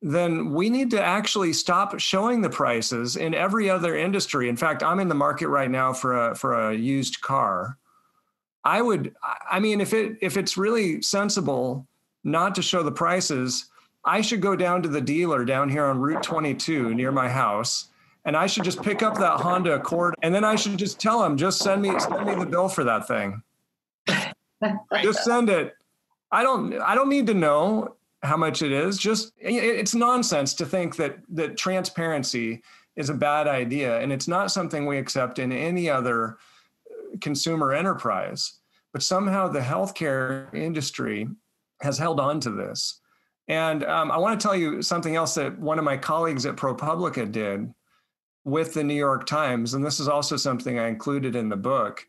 then 0.04 0.52
we 0.52 0.70
need 0.70 0.89
to 0.89 1.02
actually 1.02 1.54
stop 1.54 2.00
showing 2.00 2.41
the 2.41 2.50
prices 2.50 3.15
in 3.15 3.36
every 3.36 3.70
other 3.70 3.96
industry. 3.96 4.50
In 4.50 4.58
fact 4.58 4.84
i'm 4.84 5.00
in 5.00 5.08
the 5.08 5.15
market 5.15 5.48
right 5.48 5.72
now 5.72 5.94
for 5.94 6.30
a 6.30 6.36
for 6.36 6.54
a 6.54 6.76
used 6.76 7.22
car. 7.22 7.78
I 8.65 8.82
would 8.82 9.15
i 9.50 9.62
mean 9.62 9.80
if 9.80 9.94
it 9.94 10.17
if 10.22 10.36
it's 10.36 10.58
really 10.58 11.02
sensible 11.02 11.88
not 12.26 12.54
to 12.56 12.62
show 12.62 12.84
the 12.84 12.91
prices 12.91 13.72
i 14.06 14.22
should 14.22 14.42
go 14.42 14.56
down 14.56 14.82
to 14.82 14.90
the 14.90 15.02
dealer 15.02 15.46
down 15.46 15.70
here 15.70 15.86
on 15.86 16.00
route 16.00 16.24
22 16.24 16.94
near 16.94 17.12
my 17.12 17.30
house 17.30 17.90
and 18.26 18.36
i 18.36 18.48
should 18.48 18.64
just 18.64 18.82
pick 18.82 19.02
up 19.02 19.18
that 19.18 19.40
honda 19.40 19.74
accord 19.74 20.16
and 20.22 20.34
then 20.34 20.44
i 20.44 20.56
should 20.56 20.78
just 20.78 21.00
tell 21.00 21.24
him 21.24 21.38
just 21.38 21.60
send 21.60 21.82
me 21.82 21.98
send 22.00 22.26
me 22.26 22.36
the 22.36 22.46
bill 22.46 22.70
for 22.70 22.84
that 22.84 23.08
thing 23.08 23.42
just 25.02 25.24
send 25.24 25.50
it 25.50 25.76
I 26.32 26.44
don't 26.44 26.80
I 26.80 26.96
don't 26.96 27.10
need 27.10 27.28
to 27.28 27.34
know 27.34 27.96
how 28.24 28.38
much 28.38 28.62
it 28.62 28.72
is. 28.72 28.98
Just 28.98 29.34
it's 29.38 29.94
nonsense 29.94 30.54
to 30.56 30.66
think 30.66 30.96
that 30.96 31.18
that 31.30 31.58
transparency 31.58 32.62
is 32.96 33.10
a 33.10 33.14
bad 33.14 33.48
idea 33.48 34.00
and 34.00 34.12
it's 34.12 34.28
not 34.28 34.52
something 34.52 34.86
we 34.86 34.98
accept 34.98 35.40
in 35.40 35.52
any 35.52 35.90
other 35.90 36.38
consumer 37.20 37.74
enterprise. 37.74 38.60
But 38.94 39.04
somehow 39.04 39.48
the 39.48 39.60
healthcare 39.60 40.54
industry 40.54 41.28
has 41.82 41.98
held 41.98 42.20
on 42.20 42.40
to 42.42 42.52
this. 42.52 43.01
And 43.52 43.84
um, 43.84 44.12
I 44.12 44.18
want 44.18 44.40
to 44.40 44.48
tell 44.48 44.56
you 44.56 44.82
something 44.82 45.18
else 45.18 45.36
that 45.36 45.60
one 45.60 45.78
of 45.78 45.84
my 45.84 45.98
colleagues 45.98 46.46
at 46.46 46.56
ProPublica 46.56 47.30
did 47.30 47.74
with 48.46 48.74
the 48.74 48.82
New 48.82 48.96
York 48.96 49.26
Times, 49.26 49.74
and 49.74 49.86
this 49.86 50.00
is 50.00 50.08
also 50.08 50.38
something 50.38 50.80
I 50.80 50.88
included 50.88 51.36
in 51.36 51.50
the 51.50 51.58
book. 51.58 52.08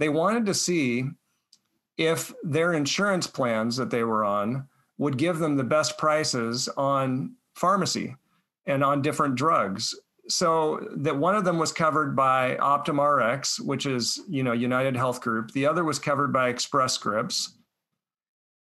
They 0.00 0.08
wanted 0.08 0.46
to 0.46 0.52
see 0.52 1.04
if 1.96 2.34
their 2.42 2.72
insurance 2.72 3.28
plans 3.28 3.76
that 3.76 3.90
they 3.90 4.02
were 4.02 4.24
on 4.24 4.66
would 4.98 5.16
give 5.16 5.38
them 5.38 5.56
the 5.56 5.62
best 5.62 5.96
prices 5.96 6.68
on 6.76 7.36
pharmacy 7.54 8.16
and 8.66 8.82
on 8.82 9.00
different 9.00 9.36
drugs 9.36 9.94
so 10.28 10.88
that 10.96 11.16
one 11.16 11.36
of 11.36 11.44
them 11.44 11.58
was 11.58 11.70
covered 11.70 12.16
by 12.16 12.56
Optum 12.56 12.98
Rx, 12.98 13.60
which 13.60 13.86
is 13.86 14.20
you 14.28 14.42
know 14.42 14.52
United 14.52 14.96
Health 14.96 15.20
Group. 15.20 15.52
The 15.52 15.66
other 15.66 15.84
was 15.84 16.00
covered 16.00 16.32
by 16.32 16.48
Express 16.48 16.94
Scripts. 16.94 17.59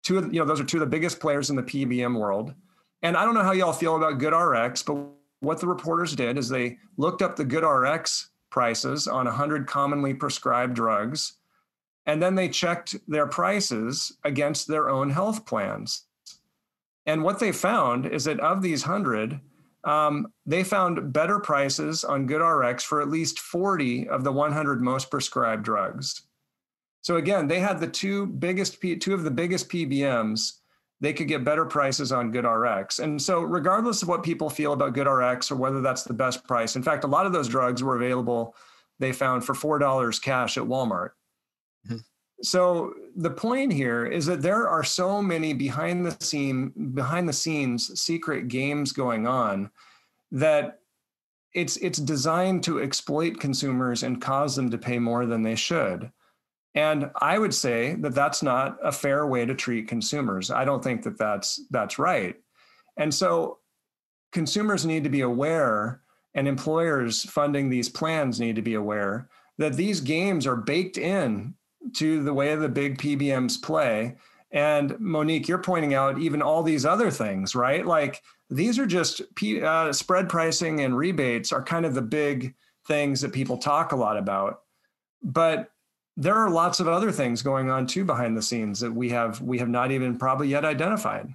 Two 0.02 0.18
of 0.18 0.32
you 0.32 0.40
know 0.40 0.46
those 0.46 0.60
are 0.60 0.64
two 0.64 0.78
of 0.78 0.82
the 0.82 0.86
biggest 0.86 1.20
players 1.20 1.50
in 1.50 1.56
the 1.56 1.62
PBM 1.62 2.18
world. 2.18 2.54
And 3.02 3.16
I 3.16 3.24
don't 3.24 3.34
know 3.34 3.42
how 3.42 3.52
y'all 3.52 3.72
feel 3.72 3.96
about 3.96 4.18
GoodRx, 4.18 4.86
but 4.86 4.96
what 5.40 5.60
the 5.60 5.66
reporters 5.66 6.14
did 6.14 6.38
is 6.38 6.48
they 6.48 6.78
looked 6.96 7.20
up 7.20 7.34
the 7.34 7.44
GoodRx 7.44 8.26
prices 8.50 9.08
on 9.08 9.24
100 9.24 9.66
commonly 9.66 10.14
prescribed 10.14 10.74
drugs 10.74 11.34
and 12.06 12.22
then 12.22 12.34
they 12.34 12.48
checked 12.48 12.96
their 13.08 13.26
prices 13.26 14.16
against 14.24 14.66
their 14.66 14.88
own 14.88 15.10
health 15.10 15.46
plans. 15.46 16.06
And 17.06 17.22
what 17.22 17.38
they 17.38 17.52
found 17.52 18.06
is 18.06 18.24
that 18.24 18.40
of 18.40 18.62
these 18.62 18.86
100, 18.86 19.40
um, 19.84 20.32
they 20.46 20.64
found 20.64 21.12
better 21.12 21.38
prices 21.38 22.04
on 22.04 22.28
GoodRx 22.28 22.82
for 22.82 23.00
at 23.00 23.08
least 23.08 23.40
40 23.40 24.08
of 24.08 24.24
the 24.24 24.32
100 24.32 24.80
most 24.80 25.10
prescribed 25.10 25.64
drugs. 25.64 26.22
So 27.02 27.16
again, 27.16 27.48
they 27.48 27.60
had 27.60 27.80
the 27.80 27.88
two 27.88 28.26
biggest, 28.26 28.80
two 28.80 29.14
of 29.14 29.24
the 29.24 29.30
biggest 29.30 29.68
PBMs. 29.68 30.58
They 31.00 31.12
could 31.12 31.26
get 31.26 31.44
better 31.44 31.64
prices 31.64 32.12
on 32.12 32.32
GoodRx. 32.32 33.00
And 33.00 33.20
so, 33.20 33.42
regardless 33.42 34.02
of 34.02 34.08
what 34.08 34.22
people 34.22 34.48
feel 34.48 34.72
about 34.72 34.94
GoodRx 34.94 35.50
or 35.50 35.56
whether 35.56 35.80
that's 35.80 36.04
the 36.04 36.14
best 36.14 36.46
price, 36.46 36.76
in 36.76 36.82
fact, 36.82 37.02
a 37.02 37.08
lot 37.08 37.26
of 37.26 37.32
those 37.32 37.48
drugs 37.48 37.82
were 37.82 37.96
available. 37.96 38.54
They 39.00 39.12
found 39.12 39.44
for 39.44 39.52
four 39.52 39.80
dollars 39.80 40.20
cash 40.20 40.56
at 40.56 40.62
Walmart. 40.62 41.10
Mm-hmm. 41.86 41.96
So 42.42 42.94
the 43.16 43.30
point 43.30 43.72
here 43.72 44.06
is 44.06 44.26
that 44.26 44.42
there 44.42 44.68
are 44.68 44.84
so 44.84 45.22
many 45.22 45.54
behind 45.54 46.06
the 46.06 46.16
scene 46.24 46.72
behind 46.94 47.28
the 47.28 47.32
scenes 47.32 48.00
secret 48.00 48.48
games 48.48 48.92
going 48.92 49.26
on 49.26 49.70
that 50.32 50.80
it's 51.54 51.76
it's 51.76 51.98
designed 51.98 52.64
to 52.64 52.80
exploit 52.80 53.38
consumers 53.38 54.02
and 54.02 54.20
cause 54.20 54.56
them 54.56 54.70
to 54.70 54.78
pay 54.78 54.98
more 54.98 55.26
than 55.26 55.42
they 55.42 55.54
should. 55.54 56.10
And 56.74 57.10
I 57.20 57.38
would 57.38 57.54
say 57.54 57.94
that 57.96 58.14
that's 58.14 58.42
not 58.42 58.78
a 58.82 58.92
fair 58.92 59.26
way 59.26 59.44
to 59.44 59.54
treat 59.54 59.88
consumers. 59.88 60.50
I 60.50 60.64
don't 60.64 60.82
think 60.82 61.02
that 61.02 61.18
that's 61.18 61.60
that's 61.70 61.98
right. 61.98 62.36
And 62.96 63.12
so 63.12 63.58
consumers 64.32 64.86
need 64.86 65.04
to 65.04 65.10
be 65.10 65.20
aware 65.20 66.00
and 66.34 66.48
employers 66.48 67.24
funding 67.24 67.68
these 67.68 67.88
plans 67.88 68.40
need 68.40 68.56
to 68.56 68.62
be 68.62 68.74
aware 68.74 69.28
that 69.58 69.74
these 69.74 70.00
games 70.00 70.46
are 70.46 70.56
baked 70.56 70.96
in 70.96 71.54
to 71.94 72.22
the 72.22 72.32
way 72.32 72.54
the 72.54 72.68
big 72.68 72.98
PBMs 72.98 73.60
play. 73.60 74.16
And 74.50 74.98
Monique, 74.98 75.48
you're 75.48 75.58
pointing 75.58 75.94
out 75.94 76.18
even 76.18 76.40
all 76.40 76.62
these 76.62 76.86
other 76.86 77.10
things, 77.10 77.54
right? 77.54 77.84
Like 77.84 78.22
these 78.50 78.78
are 78.78 78.86
just 78.86 79.22
P, 79.34 79.62
uh, 79.62 79.92
spread 79.92 80.28
pricing 80.28 80.80
and 80.80 80.96
rebates 80.96 81.52
are 81.52 81.62
kind 81.62 81.84
of 81.84 81.94
the 81.94 82.02
big 82.02 82.54
things 82.86 83.20
that 83.20 83.32
people 83.32 83.58
talk 83.58 83.92
a 83.92 83.96
lot 83.96 84.16
about. 84.16 84.60
But 85.22 85.70
there 86.16 86.34
are 86.34 86.50
lots 86.50 86.80
of 86.80 86.88
other 86.88 87.10
things 87.10 87.42
going 87.42 87.70
on 87.70 87.86
too 87.86 88.04
behind 88.04 88.36
the 88.36 88.42
scenes 88.42 88.80
that 88.80 88.92
we 88.92 89.08
have 89.10 89.40
we 89.40 89.58
have 89.58 89.68
not 89.68 89.90
even 89.90 90.16
probably 90.16 90.48
yet 90.48 90.64
identified. 90.64 91.28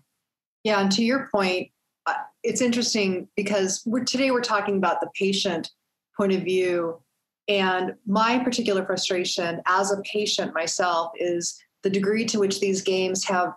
Yeah, 0.64 0.80
and 0.82 0.92
to 0.92 1.04
your 1.04 1.30
point, 1.34 1.70
uh, 2.06 2.14
it's 2.44 2.62
interesting 2.62 3.28
because 3.36 3.82
we're, 3.86 4.04
today 4.04 4.32
we're 4.32 4.42
talking 4.42 4.78
about 4.78 5.02
the 5.02 5.10
patient 5.16 5.72
point 6.16 6.34
of 6.34 6.44
view 6.44 7.02
and 7.48 7.94
my 8.06 8.40
particular 8.40 8.86
frustration 8.86 9.62
as 9.68 9.92
a 9.92 10.02
patient 10.02 10.54
myself 10.54 11.12
is 11.16 11.58
the 11.84 11.90
degree 11.90 12.26
to 12.26 12.40
which 12.40 12.60
these 12.60 12.82
games 12.82 13.24
have 13.24 13.54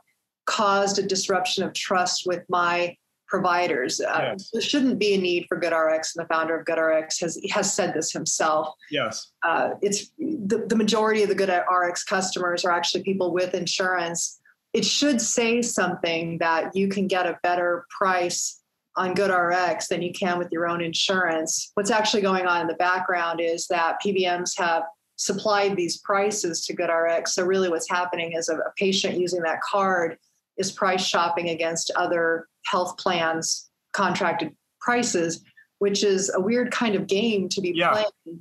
caused 0.46 0.98
a 0.98 1.02
disruption 1.02 1.64
of 1.64 1.72
trust 1.74 2.24
with 2.26 2.44
my 2.48 2.96
providers. 3.30 4.00
Uh, 4.00 4.32
yes. 4.32 4.50
There 4.52 4.60
shouldn't 4.60 4.98
be 4.98 5.14
a 5.14 5.18
need 5.18 5.46
for 5.48 5.58
GoodRx, 5.58 6.16
and 6.16 6.24
the 6.24 6.28
founder 6.28 6.58
of 6.58 6.66
GoodRx 6.66 7.20
has 7.20 7.40
has 7.50 7.72
said 7.72 7.94
this 7.94 8.12
himself. 8.12 8.74
Yes, 8.90 9.30
uh, 9.42 9.70
it's 9.80 10.10
the, 10.18 10.66
the 10.68 10.76
majority 10.76 11.22
of 11.22 11.28
the 11.28 11.36
GoodRx 11.36 12.04
customers 12.06 12.64
are 12.64 12.72
actually 12.72 13.04
people 13.04 13.32
with 13.32 13.54
insurance. 13.54 14.40
It 14.72 14.84
should 14.84 15.20
say 15.20 15.62
something 15.62 16.38
that 16.38 16.76
you 16.76 16.88
can 16.88 17.06
get 17.06 17.26
a 17.26 17.38
better 17.42 17.86
price 17.96 18.60
on 18.96 19.14
GoodRx 19.14 19.88
than 19.88 20.02
you 20.02 20.12
can 20.12 20.38
with 20.38 20.48
your 20.50 20.68
own 20.68 20.80
insurance. 20.80 21.70
What's 21.74 21.90
actually 21.90 22.22
going 22.22 22.46
on 22.46 22.60
in 22.60 22.66
the 22.66 22.74
background 22.74 23.40
is 23.40 23.66
that 23.68 23.96
PBMs 24.04 24.58
have 24.58 24.82
supplied 25.16 25.76
these 25.76 25.98
prices 25.98 26.64
to 26.66 26.74
GoodRx. 26.74 27.28
So 27.28 27.44
really 27.44 27.68
what's 27.68 27.88
happening 27.88 28.32
is 28.32 28.48
a, 28.48 28.56
a 28.56 28.72
patient 28.76 29.18
using 29.18 29.42
that 29.42 29.60
card 29.60 30.18
is 30.60 30.70
price 30.70 31.04
shopping 31.04 31.48
against 31.48 31.90
other 31.96 32.46
health 32.66 32.96
plans 32.98 33.68
contracted 33.92 34.54
prices, 34.80 35.42
which 35.78 36.04
is 36.04 36.30
a 36.34 36.40
weird 36.40 36.70
kind 36.70 36.94
of 36.94 37.06
game 37.06 37.48
to 37.48 37.60
be 37.60 37.72
yeah. 37.74 37.90
playing. 37.92 38.40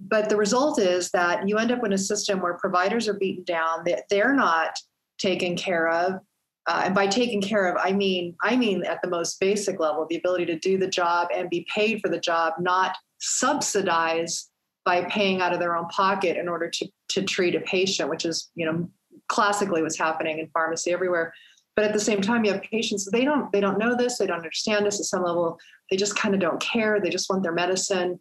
But 0.00 0.28
the 0.28 0.36
result 0.36 0.78
is 0.78 1.10
that 1.10 1.48
you 1.48 1.58
end 1.58 1.72
up 1.72 1.84
in 1.84 1.92
a 1.92 1.98
system 1.98 2.40
where 2.40 2.54
providers 2.54 3.08
are 3.08 3.14
beaten 3.14 3.44
down, 3.44 3.82
that 3.84 4.04
they're 4.08 4.34
not 4.34 4.70
taken 5.18 5.56
care 5.56 5.88
of 5.88 6.20
uh, 6.68 6.82
and 6.84 6.94
by 6.94 7.06
taken 7.06 7.40
care 7.40 7.66
of, 7.66 7.76
I 7.82 7.92
mean 7.92 8.36
I 8.42 8.54
mean 8.54 8.84
at 8.84 9.00
the 9.00 9.08
most 9.08 9.40
basic 9.40 9.80
level, 9.80 10.06
the 10.08 10.18
ability 10.18 10.44
to 10.46 10.58
do 10.58 10.76
the 10.76 10.86
job 10.86 11.28
and 11.34 11.48
be 11.48 11.66
paid 11.74 12.00
for 12.02 12.10
the 12.10 12.20
job, 12.20 12.52
not 12.60 12.94
subsidize 13.20 14.50
by 14.84 15.04
paying 15.04 15.40
out 15.40 15.54
of 15.54 15.60
their 15.60 15.74
own 15.74 15.88
pocket 15.88 16.36
in 16.36 16.46
order 16.46 16.68
to 16.68 16.88
to 17.08 17.22
treat 17.22 17.54
a 17.54 17.60
patient, 17.60 18.10
which 18.10 18.26
is 18.26 18.50
you 18.54 18.66
know 18.66 18.86
classically 19.28 19.80
what's 19.80 19.98
happening 19.98 20.40
in 20.40 20.48
pharmacy 20.48 20.92
everywhere. 20.92 21.32
But 21.78 21.84
at 21.84 21.92
the 21.92 22.00
same 22.00 22.20
time, 22.20 22.44
you 22.44 22.52
have 22.52 22.62
patients 22.62 23.04
they 23.04 23.24
don't 23.24 23.52
they 23.52 23.60
don't 23.60 23.78
know 23.78 23.94
this, 23.96 24.18
they 24.18 24.26
don't 24.26 24.38
understand 24.38 24.84
this 24.84 24.98
at 24.98 25.06
some 25.06 25.22
level. 25.22 25.60
They 25.88 25.96
just 25.96 26.16
kind 26.16 26.34
of 26.34 26.40
don't 26.40 26.60
care. 26.60 27.00
They 27.00 27.08
just 27.08 27.30
want 27.30 27.44
their 27.44 27.52
medicine. 27.52 28.18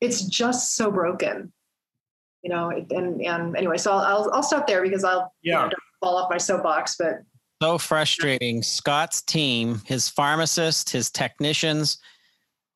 It's 0.00 0.22
just 0.22 0.76
so 0.76 0.92
broken, 0.92 1.52
you 2.42 2.50
know. 2.50 2.70
And 2.70 3.20
and 3.20 3.56
anyway, 3.56 3.78
so 3.78 3.90
I'll 3.90 3.98
I'll, 3.98 4.30
I'll 4.34 4.42
stop 4.44 4.68
there 4.68 4.80
because 4.80 5.02
I'll 5.02 5.34
yeah. 5.42 5.64
You 5.64 5.70
know, 5.70 5.76
fall 5.98 6.16
off 6.18 6.30
my 6.30 6.38
soapbox, 6.38 6.94
but 6.96 7.14
so 7.60 7.78
frustrating. 7.78 8.62
Scott's 8.62 9.22
team, 9.22 9.82
his 9.84 10.08
pharmacists, 10.08 10.92
his 10.92 11.10
technicians, 11.10 11.98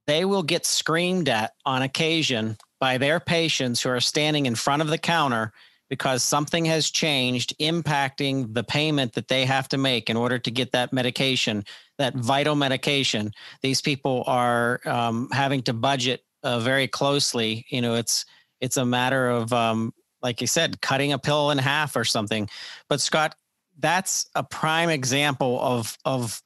they 0.09 0.25
will 0.25 0.43
get 0.43 0.67
screamed 0.67 1.29
at 1.29 1.53
on 1.65 1.83
occasion 1.83 2.57
by 2.81 2.99
their 2.99 3.21
patients 3.21 3.81
who 3.81 3.91
are 3.91 4.01
standing 4.01 4.47
in 4.47 4.57
front 4.57 4.83
of 4.83 4.89
the 4.89 4.99
counter 4.99 5.53
because 5.89 6.23
something 6.23 6.65
has 6.67 6.91
changed 6.91 7.57
impacting 7.59 8.53
the 8.53 8.65
payment 8.65 9.15
that 9.15 9.29
they 9.29 9.45
have 9.45 9.69
to 9.69 9.79
make 9.79 10.11
in 10.11 10.17
order 10.17 10.39
to 10.39 10.51
get 10.51 10.73
that 10.73 10.93
medication, 10.93 11.65
that 11.99 12.15
vital 12.15 12.55
medication. 12.55 13.33
These 13.63 13.81
people 13.81 14.25
are 14.27 14.81
um, 14.85 15.29
having 15.33 15.63
to 15.63 15.73
budget 15.73 16.23
uh, 16.43 16.61
very 16.61 16.89
closely. 16.89 17.67
You 17.71 17.81
know, 17.81 17.95
it's 17.95 18.25
it's 18.61 18.77
a 18.77 18.85
matter 18.85 19.29
of 19.29 19.53
um, 19.53 19.93
like 20.23 20.41
you 20.41 20.47
said, 20.47 20.81
cutting 20.81 21.13
a 21.13 21.19
pill 21.19 21.51
in 21.51 21.59
half 21.59 21.97
or 21.97 22.05
something. 22.05 22.49
But 22.89 23.01
Scott, 23.01 23.35
that's 23.79 24.29
a 24.35 24.43
prime 24.43 24.91
example 24.91 25.61
of 25.61 25.97
of 26.05 26.43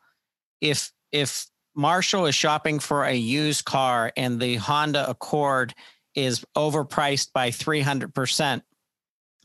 if 0.61 0.92
if 1.11 1.46
Marshall 1.74 2.26
is 2.26 2.35
shopping 2.35 2.78
for 2.78 3.05
a 3.05 3.14
used 3.14 3.64
car 3.64 4.12
and 4.16 4.40
the 4.40 4.57
Honda 4.57 5.09
Accord 5.09 5.74
is 6.14 6.44
overpriced 6.55 7.33
by 7.33 7.48
300%, 7.48 8.62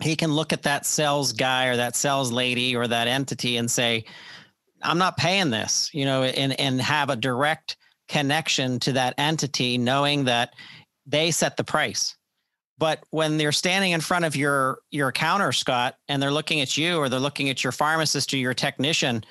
he 0.01 0.15
can 0.15 0.33
look 0.33 0.53
at 0.53 0.63
that 0.63 0.85
sales 0.85 1.33
guy 1.33 1.67
or 1.67 1.77
that 1.77 1.95
sales 1.95 2.31
lady 2.31 2.75
or 2.75 2.87
that 2.87 3.07
entity 3.07 3.57
and 3.57 3.69
say, 3.69 4.05
I'm 4.83 4.97
not 4.99 5.17
paying 5.17 5.49
this, 5.49 5.89
you 5.93 6.05
know, 6.05 6.23
and, 6.23 6.59
and 6.59 6.79
have 6.81 7.09
a 7.09 7.15
direct 7.15 7.77
connection 8.07 8.79
to 8.79 8.93
that 8.93 9.15
entity, 9.17 9.77
knowing 9.77 10.25
that 10.25 10.53
they 11.05 11.31
set 11.31 11.57
the 11.57 11.63
price. 11.63 12.15
But 12.77 13.03
when 13.09 13.37
they're 13.37 13.51
standing 13.51 13.91
in 13.91 14.01
front 14.01 14.25
of 14.25 14.35
your 14.35 14.79
your 14.91 15.11
counter, 15.11 15.51
Scott, 15.51 15.95
and 16.07 16.21
they're 16.21 16.31
looking 16.31 16.61
at 16.61 16.77
you 16.77 16.97
or 16.97 17.09
they're 17.09 17.19
looking 17.19 17.49
at 17.49 17.63
your 17.63 17.71
pharmacist 17.71 18.31
or 18.33 18.37
your 18.37 18.53
technician, 18.53 19.23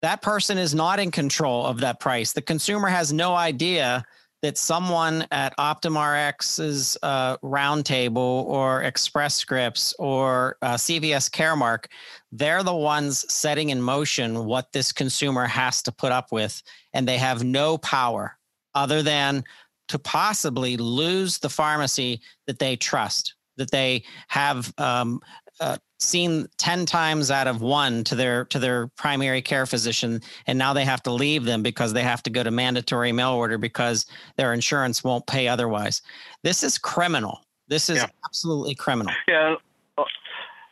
that 0.00 0.22
person 0.22 0.56
is 0.56 0.74
not 0.74 0.98
in 0.98 1.10
control 1.10 1.66
of 1.66 1.80
that 1.80 2.00
price. 2.00 2.32
The 2.32 2.40
consumer 2.40 2.88
has 2.88 3.12
no 3.12 3.34
idea 3.34 4.04
that 4.42 4.56
someone 4.56 5.26
at 5.30 5.56
OptumRx's 5.58 6.96
uh, 7.02 7.36
Roundtable 7.38 8.16
or 8.16 8.82
Express 8.82 9.34
Scripts 9.34 9.94
or 9.98 10.56
uh, 10.62 10.74
CVS 10.74 11.30
Caremark, 11.30 11.86
they're 12.32 12.62
the 12.62 12.74
ones 12.74 13.30
setting 13.32 13.68
in 13.68 13.82
motion 13.82 14.46
what 14.46 14.72
this 14.72 14.92
consumer 14.92 15.46
has 15.46 15.82
to 15.82 15.92
put 15.92 16.12
up 16.12 16.32
with, 16.32 16.62
and 16.94 17.06
they 17.06 17.18
have 17.18 17.44
no 17.44 17.76
power 17.78 18.36
other 18.74 19.02
than 19.02 19.44
to 19.88 19.98
possibly 19.98 20.76
lose 20.76 21.38
the 21.38 21.48
pharmacy 21.48 22.20
that 22.46 22.58
they 22.58 22.76
trust, 22.76 23.34
that 23.56 23.70
they 23.70 24.04
have 24.28 24.72
um, 24.78 25.20
uh, 25.58 25.76
seen 26.00 26.48
10 26.56 26.86
times 26.86 27.30
out 27.30 27.46
of 27.46 27.60
one 27.60 28.02
to 28.04 28.14
their 28.14 28.46
to 28.46 28.58
their 28.58 28.88
primary 28.96 29.42
care 29.42 29.66
physician 29.66 30.20
and 30.46 30.58
now 30.58 30.72
they 30.72 30.84
have 30.84 31.02
to 31.02 31.12
leave 31.12 31.44
them 31.44 31.62
because 31.62 31.92
they 31.92 32.02
have 32.02 32.22
to 32.22 32.30
go 32.30 32.42
to 32.42 32.50
mandatory 32.50 33.12
mail 33.12 33.32
order 33.32 33.58
because 33.58 34.06
their 34.36 34.54
insurance 34.54 35.04
won't 35.04 35.26
pay 35.26 35.46
otherwise. 35.46 36.02
This 36.42 36.62
is 36.62 36.78
criminal. 36.78 37.40
This 37.68 37.88
is 37.88 37.98
yeah. 37.98 38.06
absolutely 38.24 38.74
criminal. 38.74 39.12
Yeah 39.28 39.56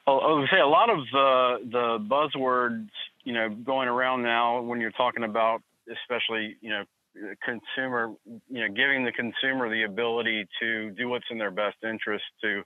uh, 0.09 0.17
I 0.17 0.33
would 0.33 0.49
say 0.51 0.61
a 0.61 0.67
lot 0.67 0.89
of 0.91 0.99
the 1.13 1.59
the 1.71 2.07
buzzwords, 2.09 2.89
you 3.25 3.35
know, 3.35 3.51
going 3.51 3.89
around 3.89 4.23
now 4.23 4.61
when 4.63 4.81
you're 4.81 4.91
talking 4.93 5.25
about, 5.25 5.61
especially, 5.91 6.57
you 6.61 6.71
know, 6.71 6.85
consumer, 7.45 8.15
you 8.49 8.67
know, 8.67 8.69
giving 8.69 9.05
the 9.05 9.13
consumer 9.13 9.69
the 9.69 9.83
ability 9.83 10.47
to 10.61 10.91
do 10.93 11.09
what's 11.09 11.27
in 11.31 11.39
their 11.39 11.51
best 11.51 11.77
interest 11.83 12.25
to 12.43 12.63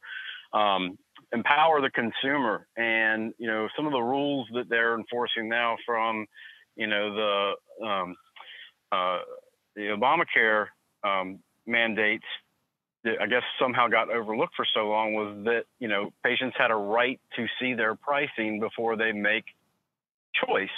um, 0.57 0.99
empower 1.33 1.81
the 1.81 1.91
consumer. 1.91 2.67
And 2.77 3.35
you 3.39 3.47
know, 3.47 3.69
some 3.77 3.87
of 3.87 3.93
the 3.93 4.01
rules 4.01 4.49
that 4.55 4.69
they're 4.69 4.99
enforcing 4.99 5.49
now 5.49 5.77
from, 5.85 6.27
you 6.77 6.87
know, 6.87 7.15
the 7.15 7.87
um, 7.87 8.17
uh, 8.91 9.19
the 9.75 9.97
Obamacare 9.97 10.67
um, 11.05 11.39
mandates 11.67 12.25
that 13.05 13.21
I 13.21 13.27
guess 13.27 13.43
somehow 13.61 13.89
got 13.89 14.11
overlooked 14.11 14.55
for 14.55 14.67
so 14.75 14.89
long 14.89 15.15
was 15.15 15.45
that 15.45 15.65
you 15.81 15.89
know 15.89 16.13
patients 16.25 16.57
had 16.59 16.71
a 16.71 16.77
right 16.77 17.21
to 17.37 17.47
see 17.61 17.75
their 17.75 17.95
pricing 17.95 18.61
before 18.61 18.97
they 18.97 19.13
make 19.13 19.45
choice. 20.47 20.69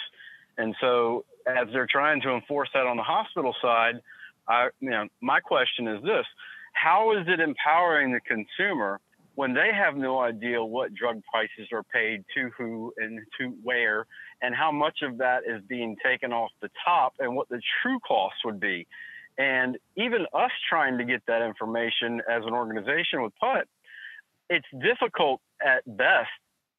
And 0.57 0.75
so 0.81 1.25
as 1.47 1.69
they're 1.73 1.89
trying 1.91 2.21
to 2.23 2.31
enforce 2.31 2.69
that 2.75 2.87
on 2.87 2.97
the 2.97 3.03
hospital 3.03 3.55
side, 3.61 4.01
I, 4.49 4.69
you 4.81 4.91
know, 4.91 5.09
my 5.21 5.41
question 5.41 5.89
is 5.89 6.03
this: 6.03 6.25
How 6.73 7.19
is 7.19 7.27
it 7.29 7.41
empowering 7.41 8.13
the 8.13 8.21
consumer 8.21 9.01
when 9.35 9.55
they 9.55 9.71
have 9.75 9.97
no 9.97 10.21
idea 10.21 10.63
what 10.65 10.95
drug 10.95 11.23
prices 11.33 11.69
are 11.73 11.83
paid 11.83 12.25
to 12.37 12.51
who 12.57 12.93
and 12.97 13.21
to 13.41 13.49
where, 13.63 14.07
and 14.43 14.55
how 14.55 14.71
much 14.71 15.01
of 15.03 15.19
that 15.19 15.43
is 15.47 15.63
being 15.69 15.97
taken 16.05 16.33
off 16.33 16.51
the 16.63 16.71
top, 16.85 17.15
and 17.19 17.35
what 17.35 17.49
the 17.49 17.61
true 17.83 17.99
cost 18.01 18.37
would 18.45 18.61
be? 18.61 18.87
And 19.37 19.77
even 19.97 20.27
us 20.33 20.53
trying 20.69 20.99
to 20.99 21.05
get 21.05 21.23
that 21.27 21.43
information 21.43 22.21
as 22.31 22.43
an 22.47 22.53
organization 22.53 23.23
with 23.23 23.33
PUTT, 23.41 23.67
it's 24.51 24.67
difficult 24.81 25.41
at 25.65 25.83
best, 25.87 26.31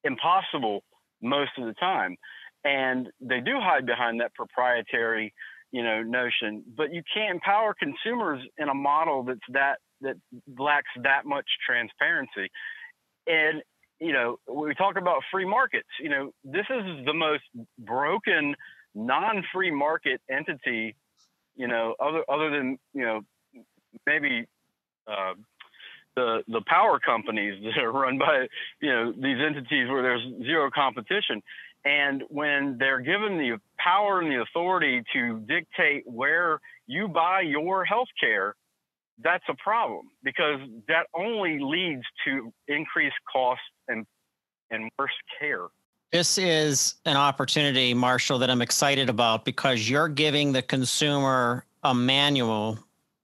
impossible 0.04 0.84
most 1.22 1.52
of 1.58 1.66
the 1.66 1.74
time 1.74 2.18
and 2.66 3.10
they 3.22 3.40
do 3.40 3.54
hide 3.60 3.86
behind 3.86 4.20
that 4.20 4.34
proprietary 4.34 5.34
you 5.72 5.84
know 5.84 6.02
notion 6.02 6.64
but 6.76 6.92
you 6.94 7.02
can't 7.14 7.34
empower 7.36 7.74
consumers 7.74 8.42
in 8.58 8.68
a 8.68 8.74
model 8.74 9.24
that's 9.24 9.40
that 9.50 9.78
that 10.06 10.16
lacks 10.58 10.90
that 11.04 11.26
much 11.26 11.46
transparency. 11.66 12.50
And 13.28 13.62
you 14.00 14.14
know 14.14 14.38
we 14.52 14.74
talk 14.76 14.98
about 14.98 15.22
free 15.32 15.46
markets 15.46 15.88
you 16.02 16.10
know 16.10 16.30
this 16.44 16.66
is 16.70 17.06
the 17.06 17.14
most 17.14 17.44
broken 17.80 18.54
non-free 18.94 19.72
market 19.72 20.20
entity 20.30 20.98
you 21.56 21.66
know 21.66 21.96
other 21.98 22.22
other 22.30 22.50
than 22.50 22.78
you 22.94 23.06
know 23.06 23.22
maybe 24.06 24.46
uh, 25.08 25.34
the 26.16 26.44
the 26.48 26.62
power 26.68 27.00
companies 27.00 27.62
that 27.64 27.84
are 27.84 27.92
run 27.92 28.18
by 28.18 28.48
you 28.82 28.92
know 28.92 29.12
these 29.12 29.38
entities 29.46 29.90
where 29.90 30.02
there's 30.02 30.24
zero 30.44 30.70
competition. 30.74 31.42
And 31.88 32.24
when 32.30 32.78
they're 32.80 33.00
given 33.00 33.38
the 33.38 33.60
power 33.78 34.20
and 34.20 34.32
the 34.32 34.42
authority 34.42 35.04
to 35.14 35.40
dictate 35.42 36.02
where 36.08 36.60
you 36.88 37.08
buy 37.08 37.42
your 37.42 37.86
health 37.86 38.08
care, 38.20 38.56
that's 39.24 39.44
a 39.50 39.56
problem 39.56 40.10
because 40.24 40.60
that 40.88 41.08
only 41.14 41.60
leads 41.60 42.04
to 42.26 42.52
increased 42.68 43.16
costs 43.32 43.64
and, 43.88 44.06
and 44.72 44.90
worse 45.00 45.12
care. 45.40 45.68
This 46.12 46.38
is 46.38 46.96
an 47.06 47.18
opportunity, 47.18 47.94
Marshall, 47.94 48.40
that 48.40 48.50
I'm 48.50 48.62
excited 48.62 49.10
about 49.10 49.44
because 49.44 49.90
you're 49.90 50.08
giving 50.08 50.52
the 50.52 50.62
consumer 50.62 51.66
a 51.84 51.94
manual 51.94 52.80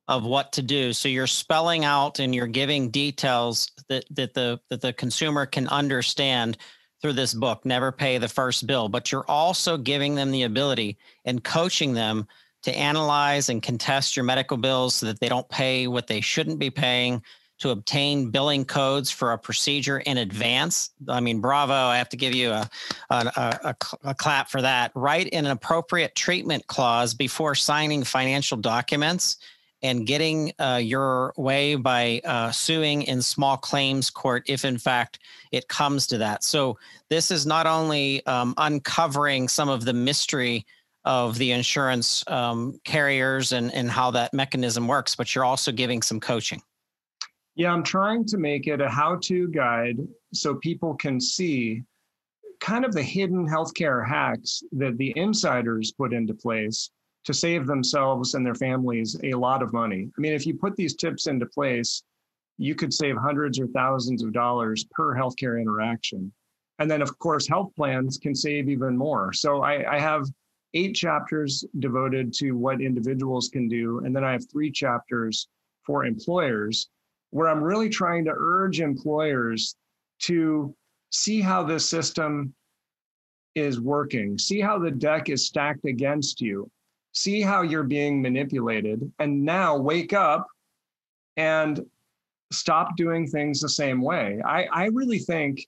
of 0.08 0.25
what 0.25 0.51
to 0.54 0.62
do. 0.62 0.91
So 0.91 1.08
you're 1.08 1.27
spelling 1.27 1.86
out 1.86 2.19
and 2.19 2.36
you're 2.36 2.47
giving 2.47 2.89
details 2.89 3.71
that, 3.88 4.04
that 4.12 4.34
the 4.34 4.60
that 4.69 4.82
the 4.82 4.91
consumer 4.93 5.45
can 5.45 5.67
understand 5.69 6.58
through 7.01 7.13
this 7.13 7.34
book, 7.34 7.65
Never 7.65 7.91
Pay 7.91 8.17
the 8.17 8.27
First 8.27 8.67
Bill, 8.67 8.89
but 8.89 9.12
you're 9.12 9.25
also 9.27 9.77
giving 9.77 10.15
them 10.15 10.32
the 10.32 10.43
ability 10.43 10.97
and 11.25 11.43
coaching 11.43 11.93
them 11.93 12.27
to 12.63 12.78
analyze 12.78 13.50
and 13.50 13.62
contest 13.62 14.15
your 14.15 14.24
medical 14.24 14.58
bills 14.58 14.95
so 14.95 15.06
that 15.08 15.19
they 15.19 15.30
don't 15.30 15.50
pay 15.50 15.88
what 15.88 16.08
they 16.08 16.21
shouldn't 16.21 16.60
be 16.60 16.69
paying, 16.69 17.21
to 17.62 17.69
obtain 17.69 18.32
billing 18.32 18.65
codes 18.65 19.12
for 19.12 19.34
a 19.34 19.38
procedure 19.38 20.00
in 20.00 20.17
advance. 20.17 20.89
I 21.08 21.19
mean, 21.19 21.41
bravo! 21.41 21.74
I 21.74 21.97
have 21.97 22.10
to 22.10 22.17
give 22.17 22.34
you 22.34 22.50
a, 22.50 22.67
a, 23.12 23.56
a, 23.63 23.76
a 24.04 24.15
clap 24.15 24.50
for 24.50 24.63
that. 24.63 24.91
Write 24.95 25.28
in 25.28 25.45
an 25.45 25.52
appropriate 25.52 26.15
treatment 26.15 26.65
clause 26.65 27.13
before 27.13 27.54
signing 27.54 28.04
financial 28.04 28.58
documents 28.58 29.38
and 29.84 30.08
getting 30.08 30.54
uh, 30.60 30.80
your 30.82 31.34
way 31.38 31.76
by 31.76 32.21
uh, 32.26 32.52
suing 32.52 33.04
in 33.04 33.21
small 33.21 33.58
claims 33.58 34.10
court 34.10 34.43
if 34.47 34.65
in 34.65 34.78
fact 34.78 35.19
it 35.52 35.67
comes 35.67 36.06
to 36.06 36.19
that 36.19 36.43
so 36.43 36.78
this 37.10 37.32
is 37.32 37.45
not 37.45 37.65
only 37.65 38.24
um, 38.28 38.54
uncovering 38.58 39.47
some 39.47 39.69
of 39.69 39.86
the 39.86 39.93
mystery 39.93 40.65
of 41.05 41.37
the 41.37 41.51
insurance 41.51 42.23
um, 42.27 42.79
carriers 42.83 43.53
and, 43.53 43.73
and 43.73 43.89
how 43.89 44.11
that 44.11 44.33
mechanism 44.33 44.87
works 44.87 45.15
but 45.15 45.33
you're 45.33 45.45
also 45.45 45.71
giving 45.71 46.01
some 46.01 46.19
coaching 46.19 46.61
yeah 47.56 47.71
i'm 47.71 47.83
trying 47.83 48.25
to 48.25 48.37
make 48.37 48.67
it 48.67 48.81
a 48.81 48.89
how-to 48.89 49.47
guide 49.49 49.97
so 50.33 50.56
people 50.56 50.95
can 50.95 51.19
see 51.19 51.81
kind 52.62 52.85
of 52.85 52.93
the 52.93 53.04
hidden 53.04 53.47
healthcare 53.47 54.08
hacks 54.08 54.63
that 54.71 54.97
the 54.97 55.12
insiders 55.17 55.91
put 55.91 56.13
into 56.13 56.33
place 56.33 56.91
to 57.25 57.33
save 57.33 57.67
themselves 57.67 58.33
and 58.33 58.45
their 58.45 58.56
families 58.56 59.17
a 59.23 59.33
lot 59.33 59.62
of 59.62 59.73
money. 59.73 60.10
I 60.17 60.21
mean, 60.21 60.33
if 60.33 60.45
you 60.45 60.56
put 60.56 60.75
these 60.75 60.95
tips 60.95 61.27
into 61.27 61.45
place, 61.45 62.04
you 62.58 62.75
could 62.75 62.93
save 62.93 63.17
hundreds 63.17 63.60
or 63.60 63.67
thousands 63.67 64.23
of 64.23 64.33
dollars 64.33 64.85
per 64.91 65.15
healthcare 65.15 65.60
interaction. 65.60 66.31
And 66.79 66.89
then, 66.89 67.02
of 67.02 67.17
course, 67.19 67.47
health 67.47 67.71
plans 67.75 68.17
can 68.17 68.33
save 68.33 68.69
even 68.69 68.97
more. 68.97 69.33
So 69.33 69.62
I, 69.62 69.95
I 69.95 69.99
have 69.99 70.25
eight 70.74 70.96
chapters 70.96 71.65
devoted 71.80 72.34
to 72.34 72.52
what 72.54 72.82
individuals 72.82 73.50
can 73.50 73.67
do. 73.67 74.00
And 74.00 74.15
then 74.15 74.24
I 74.24 74.32
have 74.32 74.50
three 74.50 74.72
chapters 74.72 75.48
for 75.86 76.06
employers 76.06 76.90
where 77.32 77.48
I'm 77.48 77.63
really 77.63 77.90
trying 77.90 78.26
to 78.26 78.34
urge 78.36 78.80
employers 78.82 79.76
to 80.24 80.76
see 81.10 81.42
how 81.42 81.63
this 81.63 81.90
system 81.90 82.54
is 83.56 83.82
working. 83.82 84.38
See 84.38 84.62
how 84.62 84.80
the 84.80 84.92
deck 84.92 85.30
is 85.30 85.46
stacked 85.46 85.86
against 85.86 86.40
you. 86.42 86.69
See 87.13 87.42
how 87.42 87.63
you're 87.63 87.84
being 87.84 88.22
manipulated. 88.22 89.12
And 89.19 89.44
now 89.44 89.78
wake 89.78 90.13
up 90.13 90.48
and 91.36 91.82
stop 92.52 92.96
doing 92.96 93.28
things 93.28 93.60
the 93.60 93.69
same 93.69 94.02
way. 94.02 94.40
I, 94.46 94.65
I 94.65 94.86
really 94.86 95.19
think 95.19 95.65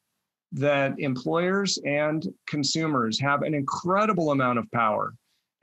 that 0.54 0.94
employers 1.00 1.80
and 1.86 2.28
consumers 2.48 3.20
have 3.20 3.42
an 3.42 3.54
incredible 3.54 4.32
amount 4.32 4.60
of 4.60 4.72
power. 4.72 5.14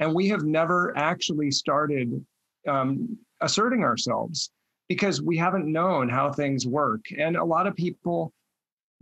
And 0.01 0.15
we 0.15 0.29
have 0.29 0.45
never 0.45 0.97
actually 0.97 1.51
started 1.51 2.25
um, 2.67 3.17
asserting 3.41 3.85
ourselves 3.85 4.51
because 4.89 5.23
we 5.23 5.37
haven't 5.37 5.71
known 5.71 6.09
how 6.09 6.33
things 6.33 6.67
work. 6.67 7.05
And 7.17 7.37
a 7.37 7.45
lot 7.45 7.67
of 7.67 7.77
people 7.77 8.33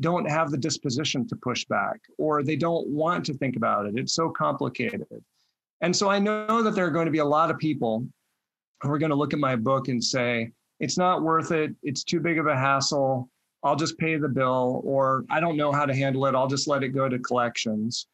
don't 0.01 0.28
have 0.28 0.51
the 0.51 0.59
disposition 0.59 1.26
to 1.26 1.36
push 1.36 1.64
back 1.64 1.99
or 2.18 2.43
they 2.43 2.57
don't 2.57 2.86
want 2.89 3.24
to 3.26 3.34
think 3.34 3.57
about 3.57 3.86
it. 3.86 3.95
It's 3.97 4.14
so 4.14 4.30
complicated. 4.30 5.07
And 5.80 5.95
so 5.95 6.11
I 6.11 6.18
know 6.18 6.62
that 6.62 6.74
there 6.74 6.86
are 6.86 6.91
going 6.91 7.07
to 7.07 7.12
be 7.12 7.18
a 7.18 7.24
lot 7.24 7.51
of 7.51 7.59
people 7.59 8.07
who 8.82 8.91
are 8.91 8.99
going 8.99 9.11
to 9.11 9.16
look 9.16 9.32
at 9.32 9.41
my 9.41 9.57
book 9.57 9.89
and 9.89 10.03
say, 10.03 10.51
it's 10.78 10.99
not 10.99 11.22
worth 11.22 11.51
it. 11.51 11.74
It's 11.82 12.05
too 12.05 12.20
big 12.20 12.39
of 12.39 12.47
a 12.47 12.57
hassle. 12.57 13.28
I'll 13.62 13.76
just 13.76 13.98
pay 13.98 14.16
the 14.16 14.28
bill, 14.28 14.82
or 14.84 15.24
I 15.30 15.40
don't 15.40 15.56
know 15.56 15.72
how 15.72 15.84
to 15.84 15.94
handle 15.94 16.26
it. 16.26 16.34
I'll 16.34 16.48
just 16.48 16.68
let 16.68 16.82
it 16.82 16.90
go 16.90 17.09
to 17.09 17.18
collections. 17.18 18.06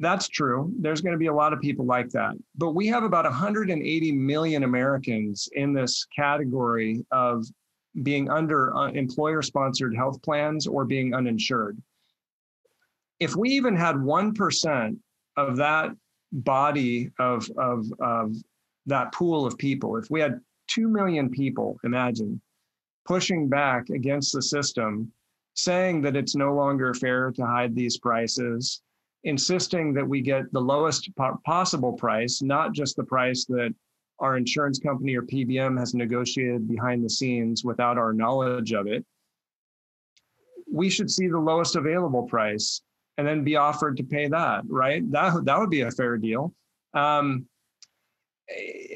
That's 0.00 0.28
true. 0.28 0.72
There's 0.78 1.00
going 1.00 1.12
to 1.12 1.18
be 1.18 1.26
a 1.26 1.34
lot 1.34 1.52
of 1.52 1.60
people 1.60 1.84
like 1.84 2.10
that. 2.10 2.34
But 2.56 2.72
we 2.72 2.86
have 2.88 3.04
about 3.04 3.24
180 3.24 4.12
million 4.12 4.64
Americans 4.64 5.48
in 5.52 5.72
this 5.72 6.06
category 6.14 7.04
of 7.10 7.44
being 8.02 8.28
under 8.28 8.74
uh, 8.76 8.90
employer 8.90 9.40
sponsored 9.40 9.94
health 9.94 10.20
plans 10.22 10.66
or 10.66 10.84
being 10.84 11.14
uninsured. 11.14 11.80
If 13.20 13.36
we 13.36 13.50
even 13.50 13.76
had 13.76 13.94
1% 13.94 14.96
of 15.36 15.56
that 15.56 15.90
body 16.32 17.10
of, 17.20 17.48
of, 17.56 17.86
of 18.00 18.34
that 18.86 19.12
pool 19.12 19.46
of 19.46 19.56
people, 19.58 19.96
if 19.96 20.10
we 20.10 20.20
had 20.20 20.40
2 20.68 20.88
million 20.88 21.30
people, 21.30 21.78
imagine, 21.84 22.40
pushing 23.06 23.48
back 23.48 23.90
against 23.90 24.32
the 24.32 24.42
system, 24.42 25.12
saying 25.54 26.02
that 26.02 26.16
it's 26.16 26.34
no 26.34 26.54
longer 26.54 26.94
fair 26.94 27.30
to 27.32 27.46
hide 27.46 27.74
these 27.74 27.98
prices, 27.98 28.82
insisting 29.24 29.92
that 29.94 30.08
we 30.08 30.20
get 30.20 30.50
the 30.52 30.60
lowest 30.60 31.10
possible 31.44 31.92
price, 31.92 32.42
not 32.42 32.72
just 32.72 32.96
the 32.96 33.04
price 33.04 33.44
that 33.46 33.74
our 34.20 34.36
insurance 34.36 34.78
company 34.78 35.16
or 35.16 35.22
PBM 35.22 35.78
has 35.78 35.94
negotiated 35.94 36.68
behind 36.68 37.04
the 37.04 37.10
scenes 37.10 37.64
without 37.64 37.98
our 37.98 38.12
knowledge 38.12 38.72
of 38.72 38.86
it, 38.86 39.04
we 40.70 40.88
should 40.88 41.10
see 41.10 41.28
the 41.28 41.38
lowest 41.38 41.76
available 41.76 42.24
price 42.24 42.82
and 43.16 43.26
then 43.26 43.44
be 43.44 43.56
offered 43.56 43.96
to 43.96 44.02
pay 44.02 44.28
that, 44.28 44.62
right? 44.66 45.08
That, 45.10 45.44
that 45.44 45.58
would 45.58 45.70
be 45.70 45.82
a 45.82 45.90
fair 45.90 46.16
deal. 46.16 46.52
Um, 46.94 47.46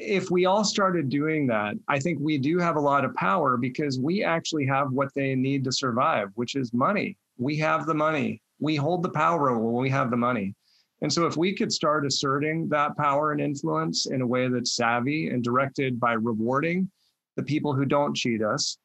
if 0.09 0.31
we 0.31 0.45
all 0.45 0.63
started 0.63 1.07
doing 1.07 1.45
that, 1.47 1.75
I 1.87 1.99
think 1.99 2.17
we 2.19 2.39
do 2.39 2.57
have 2.57 2.77
a 2.77 2.81
lot 2.81 3.05
of 3.05 3.13
power 3.13 3.57
because 3.57 3.99
we 3.99 4.23
actually 4.23 4.65
have 4.65 4.91
what 4.91 5.13
they 5.13 5.35
need 5.35 5.63
to 5.65 5.71
survive, 5.71 6.29
which 6.33 6.55
is 6.55 6.73
money. 6.73 7.15
We 7.37 7.57
have 7.57 7.85
the 7.85 7.93
money. 7.93 8.41
We 8.59 8.75
hold 8.75 9.03
the 9.03 9.11
power 9.11 9.57
when 9.57 9.81
we 9.81 9.89
have 9.91 10.09
the 10.09 10.17
money. 10.17 10.55
And 11.01 11.13
so, 11.13 11.27
if 11.27 11.37
we 11.37 11.55
could 11.55 11.71
start 11.71 12.05
asserting 12.05 12.67
that 12.69 12.97
power 12.97 13.31
and 13.31 13.39
influence 13.39 14.07
in 14.07 14.21
a 14.21 14.27
way 14.27 14.49
that's 14.49 14.75
savvy 14.75 15.29
and 15.29 15.43
directed 15.43 15.99
by 15.99 16.13
rewarding 16.13 16.89
the 17.37 17.43
people 17.43 17.73
who 17.73 17.85
don't 17.85 18.17
cheat 18.17 18.41
us 18.41 18.77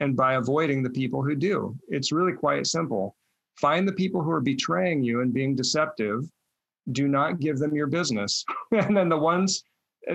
and 0.00 0.16
by 0.16 0.34
avoiding 0.34 0.82
the 0.82 0.90
people 0.90 1.22
who 1.22 1.36
do, 1.36 1.74
it's 1.88 2.12
really 2.12 2.34
quite 2.34 2.66
simple. 2.66 3.16
Find 3.56 3.86
the 3.86 3.92
people 3.92 4.22
who 4.22 4.32
are 4.32 4.40
betraying 4.40 5.04
you 5.04 5.20
and 5.20 5.32
being 5.32 5.54
deceptive. 5.54 6.24
Do 6.90 7.06
not 7.08 7.38
give 7.38 7.58
them 7.58 7.74
your 7.74 7.86
business. 7.86 8.44
and 8.72 8.96
then 8.96 9.08
the 9.08 9.16
ones, 9.16 9.64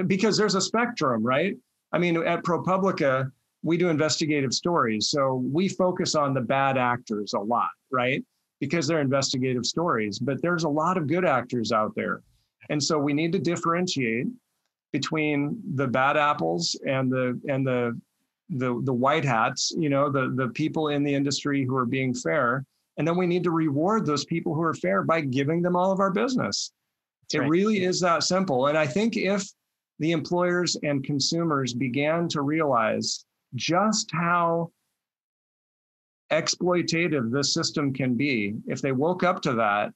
because 0.08 0.38
there's 0.38 0.56
a 0.56 0.62
spectrum, 0.62 1.24
right? 1.24 1.56
I 1.92 1.98
mean, 1.98 2.18
at 2.18 2.44
ProPublica, 2.44 3.32
we 3.64 3.78
do 3.78 3.90
investigative 3.90 4.54
stories. 4.54 5.10
So 5.10 5.44
we 5.52 5.68
focus 5.68 6.16
on 6.16 6.34
the 6.34 6.42
bad 6.42 6.78
actors 6.78 7.34
a 7.34 7.40
lot, 7.40 7.70
right? 7.92 8.24
because 8.60 8.88
they're 8.88 9.02
investigative 9.02 9.66
stories. 9.66 10.20
But 10.20 10.42
there's 10.42 10.64
a 10.64 10.70
lot 10.70 10.98
of 10.98 11.08
good 11.08 11.26
actors 11.26 11.72
out 11.72 11.94
there. 11.96 12.22
And 12.70 12.82
so 12.82 13.00
we 13.00 13.14
need 13.14 13.32
to 13.34 13.40
differentiate 13.40 14.28
between 14.92 15.62
the 15.76 15.88
bad 15.88 16.18
apples 16.18 16.80
and 16.86 17.12
the 17.12 17.40
and 17.48 17.66
the 17.66 18.00
the 18.50 18.82
the 18.84 18.94
white 18.94 19.26
hats, 19.26 19.74
you 19.78 19.90
know, 19.90 20.10
the 20.10 20.34
the 20.36 20.50
people 20.50 20.90
in 20.90 21.04
the 21.04 21.14
industry 21.14 21.66
who 21.66 21.76
are 21.76 21.86
being 21.86 22.14
fair. 22.14 22.66
And 22.98 23.08
then 23.08 23.16
we 23.16 23.28
need 23.28 23.44
to 23.46 23.52
reward 23.52 24.06
those 24.06 24.26
people 24.26 24.54
who 24.54 24.62
are 24.62 24.74
fair 24.74 25.04
by 25.04 25.22
giving 25.22 25.62
them 25.62 25.76
all 25.76 25.92
of 25.92 26.02
our 26.02 26.12
business. 26.12 26.74
That's 27.24 27.36
it 27.36 27.40
right. 27.40 27.50
really 27.50 27.84
is 27.84 28.02
that 28.02 28.24
simple. 28.24 28.68
And 28.68 28.78
I 28.78 28.86
think 28.86 29.16
if 29.16 29.48
the 30.00 30.12
employers 30.12 30.78
and 30.84 31.04
consumers 31.04 31.74
began 31.74 32.28
to 32.30 32.41
realize 32.41 33.26
just 33.56 34.10
how 34.12 34.72
exploitative 36.32 37.32
this 37.32 37.54
system 37.54 37.93
can 37.93 38.16
be, 38.16 38.56
if 38.68 38.82
they 38.82 38.91
woke 38.91 39.24
up 39.24 39.41
to 39.41 39.54
that, 39.54 39.91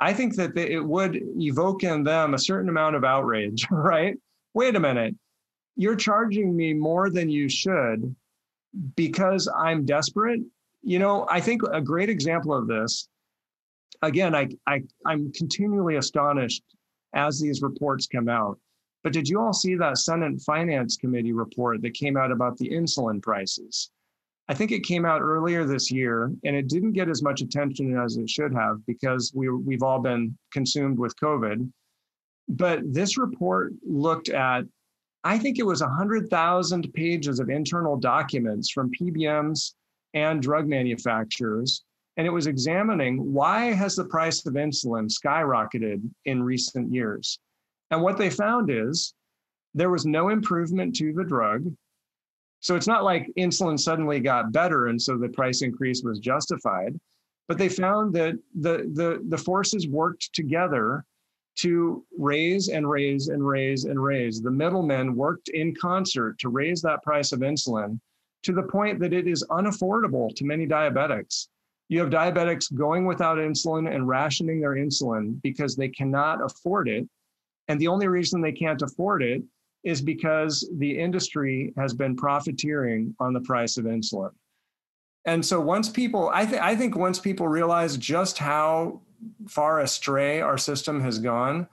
I 0.00 0.12
think 0.12 0.36
that 0.36 0.56
it 0.56 0.80
would 0.80 1.20
evoke 1.38 1.82
in 1.82 2.04
them 2.04 2.34
a 2.34 2.38
certain 2.38 2.68
amount 2.68 2.96
of 2.96 3.04
outrage, 3.04 3.66
right? 3.70 4.16
Wait 4.54 4.76
a 4.76 4.80
minute. 4.80 5.14
You're 5.76 5.96
charging 5.96 6.56
me 6.56 6.74
more 6.74 7.10
than 7.10 7.30
you 7.30 7.48
should 7.48 8.14
because 8.96 9.48
I'm 9.56 9.84
desperate. 9.84 10.40
You 10.82 10.98
know, 10.98 11.26
I 11.30 11.40
think 11.40 11.62
a 11.62 11.80
great 11.80 12.10
example 12.10 12.52
of 12.52 12.66
this, 12.66 13.08
again, 14.02 14.34
I, 14.34 14.48
I, 14.66 14.82
I'm 15.06 15.32
continually 15.32 15.96
astonished 15.96 16.62
as 17.14 17.40
these 17.40 17.62
reports 17.62 18.06
come 18.06 18.28
out. 18.28 18.58
But 19.04 19.12
did 19.12 19.28
you 19.28 19.40
all 19.40 19.52
see 19.52 19.74
that 19.76 19.98
Senate 19.98 20.40
Finance 20.42 20.96
Committee 20.96 21.32
report 21.32 21.82
that 21.82 21.94
came 21.94 22.16
out 22.16 22.32
about 22.32 22.56
the 22.56 22.70
insulin 22.70 23.22
prices? 23.22 23.90
I 24.48 24.54
think 24.54 24.72
it 24.72 24.82
came 24.82 25.04
out 25.04 25.20
earlier 25.20 25.64
this 25.64 25.90
year 25.90 26.32
and 26.44 26.56
it 26.56 26.68
didn't 26.68 26.92
get 26.92 27.10
as 27.10 27.22
much 27.22 27.42
attention 27.42 27.96
as 27.98 28.16
it 28.16 28.30
should 28.30 28.54
have 28.54 28.84
because 28.86 29.30
we, 29.34 29.50
we've 29.50 29.82
all 29.82 30.00
been 30.00 30.36
consumed 30.52 30.98
with 30.98 31.14
COVID. 31.22 31.70
But 32.48 32.80
this 32.92 33.18
report 33.18 33.74
looked 33.86 34.30
at, 34.30 34.64
I 35.22 35.38
think 35.38 35.58
it 35.58 35.66
was 35.66 35.82
100,000 35.82 36.92
pages 36.94 37.40
of 37.40 37.50
internal 37.50 37.96
documents 37.98 38.70
from 38.70 38.90
PBMs 38.90 39.74
and 40.14 40.42
drug 40.42 40.66
manufacturers. 40.66 41.84
And 42.16 42.26
it 42.26 42.30
was 42.30 42.46
examining 42.46 43.32
why 43.32 43.66
has 43.74 43.94
the 43.94 44.06
price 44.06 44.44
of 44.46 44.54
insulin 44.54 45.10
skyrocketed 45.10 46.02
in 46.24 46.42
recent 46.42 46.92
years? 46.92 47.38
And 47.90 48.02
what 48.02 48.18
they 48.18 48.30
found 48.30 48.70
is 48.70 49.14
there 49.74 49.90
was 49.90 50.06
no 50.06 50.28
improvement 50.28 50.96
to 50.96 51.12
the 51.12 51.24
drug 51.24 51.72
so 52.60 52.74
it's 52.74 52.86
not 52.86 53.04
like 53.04 53.30
insulin 53.38 53.78
suddenly 53.78 54.20
got 54.20 54.52
better 54.52 54.86
and 54.88 55.00
so 55.00 55.16
the 55.16 55.28
price 55.28 55.62
increase 55.62 56.02
was 56.02 56.18
justified, 56.18 56.98
but 57.46 57.56
they 57.56 57.68
found 57.68 58.14
that 58.14 58.34
the 58.58 58.90
the 58.94 59.22
the 59.28 59.38
forces 59.38 59.86
worked 59.86 60.32
together 60.34 61.04
to 61.56 62.04
raise 62.16 62.68
and 62.68 62.88
raise 62.88 63.28
and 63.28 63.46
raise 63.46 63.84
and 63.84 64.02
raise. 64.02 64.40
The 64.40 64.50
middlemen 64.50 65.14
worked 65.14 65.48
in 65.48 65.74
concert 65.74 66.38
to 66.40 66.48
raise 66.48 66.82
that 66.82 67.02
price 67.02 67.32
of 67.32 67.40
insulin 67.40 68.00
to 68.44 68.52
the 68.52 68.62
point 68.62 69.00
that 69.00 69.12
it 69.12 69.26
is 69.26 69.44
unaffordable 69.50 70.34
to 70.36 70.44
many 70.44 70.66
diabetics. 70.66 71.48
You 71.88 72.00
have 72.00 72.10
diabetics 72.10 72.72
going 72.74 73.06
without 73.06 73.38
insulin 73.38 73.92
and 73.92 74.06
rationing 74.06 74.60
their 74.60 74.76
insulin 74.76 75.40
because 75.42 75.74
they 75.74 75.88
cannot 75.88 76.44
afford 76.44 76.88
it. 76.88 77.08
And 77.68 77.80
the 77.80 77.88
only 77.88 78.08
reason 78.08 78.40
they 78.40 78.52
can't 78.52 78.82
afford 78.82 79.22
it 79.22 79.42
is 79.84 80.02
because 80.02 80.68
the 80.78 80.98
industry 80.98 81.72
has 81.76 81.94
been 81.94 82.16
profiteering 82.16 83.14
on 83.20 83.32
the 83.32 83.40
price 83.40 83.76
of 83.76 83.84
insulin. 83.84 84.30
And 85.24 85.44
so 85.44 85.60
once 85.60 85.88
people, 85.88 86.30
I, 86.32 86.46
th- 86.46 86.60
I 86.60 86.74
think 86.74 86.96
once 86.96 87.18
people 87.18 87.48
realize 87.48 87.96
just 87.96 88.38
how 88.38 89.00
far 89.46 89.80
astray 89.80 90.40
our 90.40 90.58
system 90.58 91.00
has 91.02 91.18
gone, 91.18 91.68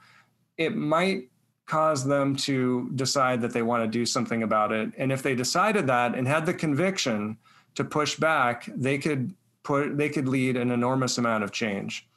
it 0.57 0.75
might 0.75 1.29
cause 1.65 2.05
them 2.05 2.35
to 2.35 2.91
decide 2.95 3.41
that 3.41 3.53
they 3.53 3.61
want 3.61 3.83
to 3.83 3.87
do 3.87 4.05
something 4.05 4.43
about 4.43 4.71
it. 4.71 4.91
And 4.97 5.11
if 5.11 5.23
they 5.23 5.35
decided 5.35 5.87
that 5.87 6.15
and 6.15 6.27
had 6.27 6.45
the 6.45 6.53
conviction 6.53 7.37
to 7.75 7.83
push 7.83 8.15
back, 8.15 8.69
they 8.75 8.97
could 8.97 9.33
put 9.63 9.97
they 9.97 10.09
could 10.09 10.27
lead 10.27 10.57
an 10.57 10.71
enormous 10.71 11.17
amount 11.17 11.43
of 11.43 11.51
change. 11.51 12.07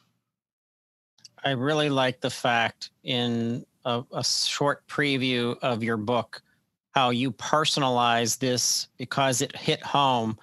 I 1.48 1.52
really 1.52 1.88
like 1.88 2.20
the 2.20 2.28
fact 2.28 2.90
in 3.04 3.64
a, 3.86 4.04
a 4.12 4.22
short 4.22 4.86
preview 4.86 5.56
of 5.62 5.82
your 5.82 5.96
book, 5.96 6.42
how 6.90 7.08
you 7.08 7.32
personalize 7.32 8.38
this 8.38 8.88
because 8.98 9.40
it 9.40 9.56
hit 9.56 9.82
home 9.82 10.36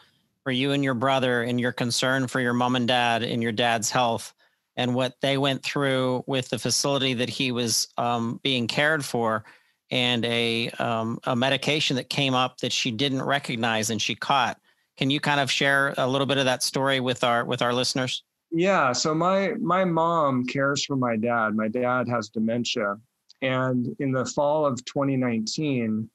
for 0.43 0.51
you 0.51 0.71
and 0.71 0.83
your 0.83 0.95
brother 0.95 1.43
and 1.43 1.61
your 1.61 1.71
concern 1.71 2.25
for 2.25 2.39
your 2.39 2.53
mom 2.53 2.75
and 2.75 2.87
dad 2.87 3.21
and 3.21 3.43
your 3.43 3.51
dad's 3.51 3.91
health 3.91 4.33
and 4.77 4.95
what 4.95 5.21
they 5.21 5.37
went 5.37 5.61
through 5.61 6.23
with 6.25 6.49
the 6.49 6.57
facility 6.57 7.13
that 7.13 7.29
he 7.29 7.51
was 7.51 7.87
um, 7.99 8.39
being 8.41 8.67
cared 8.67 9.05
for 9.05 9.45
and 9.91 10.25
a 10.25 10.71
um, 10.79 11.19
a 11.25 11.35
medication 11.35 11.97
that 11.97 12.09
came 12.09 12.33
up 12.33 12.57
that 12.61 12.71
she 12.71 12.89
didn't 12.89 13.21
recognize 13.21 13.91
and 13.91 14.01
she 14.01 14.15
caught. 14.15 14.59
Can 14.97 15.11
you 15.11 15.19
kind 15.19 15.39
of 15.39 15.51
share 15.51 15.93
a 15.99 16.07
little 16.07 16.25
bit 16.25 16.39
of 16.39 16.45
that 16.45 16.63
story 16.63 16.99
with 16.99 17.23
our 17.23 17.45
with 17.45 17.61
our 17.61 17.73
listeners? 17.73 18.23
Yeah. 18.57 18.93
So 18.93 19.13
my 19.13 19.53
my 19.59 19.83
mom 19.83 20.45
cares 20.45 20.85
for 20.85 20.95
my 20.95 21.17
dad. 21.17 21.55
My 21.55 21.67
dad 21.67 22.07
has 22.07 22.29
dementia, 22.29 22.95
and 23.41 23.93
in 23.99 24.13
the 24.13 24.25
fall 24.25 24.65
of 24.65 24.83
2019, 24.85 26.09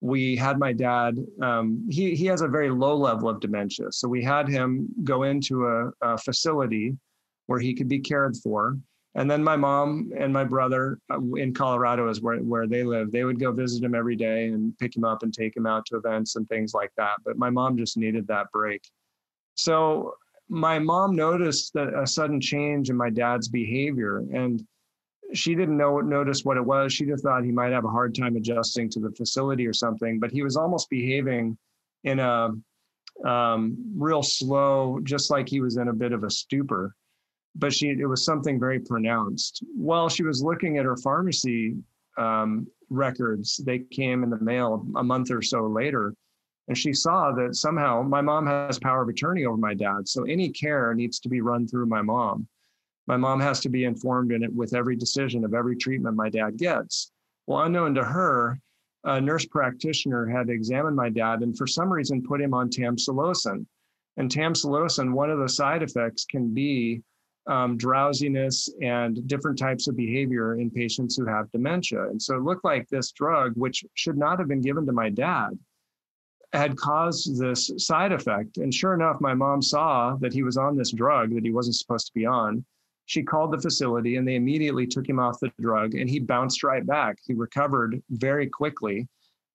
we 0.00 0.34
had 0.34 0.58
my 0.58 0.72
dad. 0.72 1.16
Um, 1.40 1.86
he 1.88 2.16
he 2.16 2.26
has 2.26 2.40
a 2.40 2.48
very 2.48 2.68
low 2.68 2.96
level 2.96 3.28
of 3.28 3.38
dementia, 3.38 3.92
so 3.92 4.08
we 4.08 4.24
had 4.24 4.48
him 4.48 4.88
go 5.04 5.22
into 5.22 5.68
a, 5.68 5.90
a 6.02 6.18
facility 6.18 6.96
where 7.46 7.60
he 7.60 7.74
could 7.74 7.88
be 7.88 8.00
cared 8.00 8.36
for. 8.38 8.76
And 9.14 9.30
then 9.30 9.44
my 9.44 9.54
mom 9.54 10.10
and 10.18 10.32
my 10.32 10.42
brother 10.42 10.98
uh, 11.12 11.20
in 11.36 11.54
Colorado 11.54 12.08
is 12.08 12.20
where, 12.20 12.38
where 12.38 12.66
they 12.66 12.82
live. 12.82 13.12
They 13.12 13.22
would 13.22 13.38
go 13.38 13.52
visit 13.52 13.84
him 13.84 13.94
every 13.94 14.16
day 14.16 14.48
and 14.48 14.76
pick 14.78 14.96
him 14.96 15.04
up 15.04 15.22
and 15.22 15.32
take 15.32 15.56
him 15.56 15.66
out 15.66 15.86
to 15.86 15.96
events 15.96 16.34
and 16.34 16.48
things 16.48 16.74
like 16.74 16.90
that. 16.96 17.18
But 17.24 17.36
my 17.36 17.48
mom 17.48 17.76
just 17.76 17.96
needed 17.96 18.26
that 18.26 18.50
break. 18.52 18.82
So 19.54 20.14
my 20.48 20.78
mom 20.78 21.16
noticed 21.16 21.72
that 21.74 21.94
a 21.94 22.06
sudden 22.06 22.40
change 22.40 22.90
in 22.90 22.96
my 22.96 23.10
dad's 23.10 23.48
behavior 23.48 24.18
and 24.32 24.62
she 25.32 25.54
didn't 25.54 25.76
know 25.76 26.00
notice 26.00 26.44
what 26.44 26.56
it 26.56 26.64
was. 26.64 26.92
She 26.92 27.06
just 27.06 27.24
thought 27.24 27.44
he 27.44 27.50
might 27.50 27.72
have 27.72 27.84
a 27.84 27.90
hard 27.90 28.14
time 28.14 28.36
adjusting 28.36 28.88
to 28.90 29.00
the 29.00 29.10
facility 29.12 29.66
or 29.66 29.72
something 29.72 30.18
but 30.20 30.30
he 30.30 30.42
was 30.42 30.56
almost 30.56 30.90
behaving 30.90 31.56
in 32.04 32.18
a 32.18 32.50
um, 33.24 33.76
real 33.96 34.22
slow 34.22 34.98
just 35.02 35.30
like 35.30 35.48
he 35.48 35.60
was 35.60 35.76
in 35.76 35.88
a 35.88 35.92
bit 35.92 36.12
of 36.12 36.24
a 36.24 36.30
stupor. 36.30 36.94
But 37.56 37.72
she 37.72 37.88
it 37.88 38.06
was 38.06 38.24
something 38.24 38.58
very 38.58 38.80
pronounced. 38.80 39.64
While 39.74 40.08
she 40.08 40.24
was 40.24 40.42
looking 40.42 40.76
at 40.76 40.84
her 40.84 40.96
pharmacy 40.96 41.76
um, 42.18 42.66
records 42.90 43.56
they 43.64 43.78
came 43.78 44.22
in 44.22 44.30
the 44.30 44.38
mail 44.38 44.86
a 44.96 45.02
month 45.02 45.30
or 45.30 45.42
so 45.42 45.66
later 45.66 46.14
and 46.68 46.78
she 46.78 46.92
saw 46.92 47.32
that 47.32 47.56
somehow 47.56 48.02
my 48.02 48.20
mom 48.20 48.46
has 48.46 48.78
power 48.78 49.02
of 49.02 49.08
attorney 49.08 49.44
over 49.44 49.56
my 49.56 49.74
dad. 49.74 50.08
So 50.08 50.24
any 50.24 50.48
care 50.48 50.94
needs 50.94 51.20
to 51.20 51.28
be 51.28 51.40
run 51.40 51.66
through 51.66 51.86
my 51.86 52.00
mom. 52.00 52.48
My 53.06 53.18
mom 53.18 53.40
has 53.40 53.60
to 53.60 53.68
be 53.68 53.84
informed 53.84 54.32
in 54.32 54.42
it 54.42 54.52
with 54.52 54.74
every 54.74 54.96
decision 54.96 55.44
of 55.44 55.52
every 55.52 55.76
treatment 55.76 56.16
my 56.16 56.30
dad 56.30 56.56
gets. 56.56 57.12
Well, 57.46 57.64
unknown 57.64 57.94
to 57.96 58.04
her, 58.04 58.58
a 59.04 59.20
nurse 59.20 59.44
practitioner 59.44 60.26
had 60.26 60.48
examined 60.48 60.96
my 60.96 61.10
dad 61.10 61.40
and 61.40 61.56
for 61.56 61.66
some 61.66 61.92
reason 61.92 62.22
put 62.22 62.40
him 62.40 62.54
on 62.54 62.70
tamsulosin. 62.70 63.66
And 64.16 64.30
tamsulosin, 64.30 65.12
one 65.12 65.30
of 65.30 65.40
the 65.40 65.48
side 65.48 65.82
effects 65.82 66.24
can 66.24 66.54
be 66.54 67.02
um, 67.46 67.76
drowsiness 67.76 68.70
and 68.80 69.26
different 69.26 69.58
types 69.58 69.86
of 69.86 69.96
behavior 69.96 70.58
in 70.58 70.70
patients 70.70 71.16
who 71.16 71.26
have 71.26 71.50
dementia. 71.52 72.08
And 72.08 72.22
so 72.22 72.36
it 72.36 72.42
looked 72.42 72.64
like 72.64 72.88
this 72.88 73.12
drug, 73.12 73.52
which 73.56 73.84
should 73.92 74.16
not 74.16 74.38
have 74.38 74.48
been 74.48 74.62
given 74.62 74.86
to 74.86 74.92
my 74.92 75.10
dad, 75.10 75.50
had 76.54 76.76
caused 76.76 77.38
this 77.38 77.70
side 77.78 78.12
effect. 78.12 78.58
And 78.58 78.72
sure 78.72 78.94
enough, 78.94 79.20
my 79.20 79.34
mom 79.34 79.60
saw 79.60 80.16
that 80.20 80.32
he 80.32 80.42
was 80.42 80.56
on 80.56 80.76
this 80.76 80.92
drug 80.92 81.34
that 81.34 81.44
he 81.44 81.52
wasn't 81.52 81.76
supposed 81.76 82.06
to 82.06 82.14
be 82.14 82.26
on. 82.26 82.64
She 83.06 83.22
called 83.22 83.52
the 83.52 83.60
facility 83.60 84.16
and 84.16 84.26
they 84.26 84.36
immediately 84.36 84.86
took 84.86 85.06
him 85.06 85.18
off 85.18 85.40
the 85.40 85.52
drug 85.60 85.94
and 85.94 86.08
he 86.08 86.20
bounced 86.20 86.62
right 86.62 86.86
back. 86.86 87.18
He 87.26 87.34
recovered 87.34 88.02
very 88.10 88.46
quickly 88.46 89.08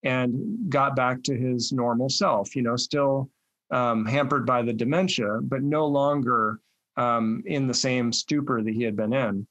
and 0.03 0.69
got 0.69 0.95
back 0.95 1.23
to 1.23 1.35
his 1.35 1.71
normal 1.71 2.09
self, 2.09 2.55
you 2.55 2.61
know, 2.61 2.75
still 2.75 3.29
um, 3.71 4.05
hampered 4.05 4.45
by 4.45 4.61
the 4.61 4.73
dementia, 4.73 5.39
but 5.41 5.63
no 5.63 5.87
longer 5.87 6.59
um, 6.97 7.43
in 7.45 7.67
the 7.67 7.73
same 7.73 8.11
stupor 8.11 8.61
that 8.61 8.73
he 8.73 8.83
had 8.83 8.95
been 8.95 9.13
in 9.13 9.47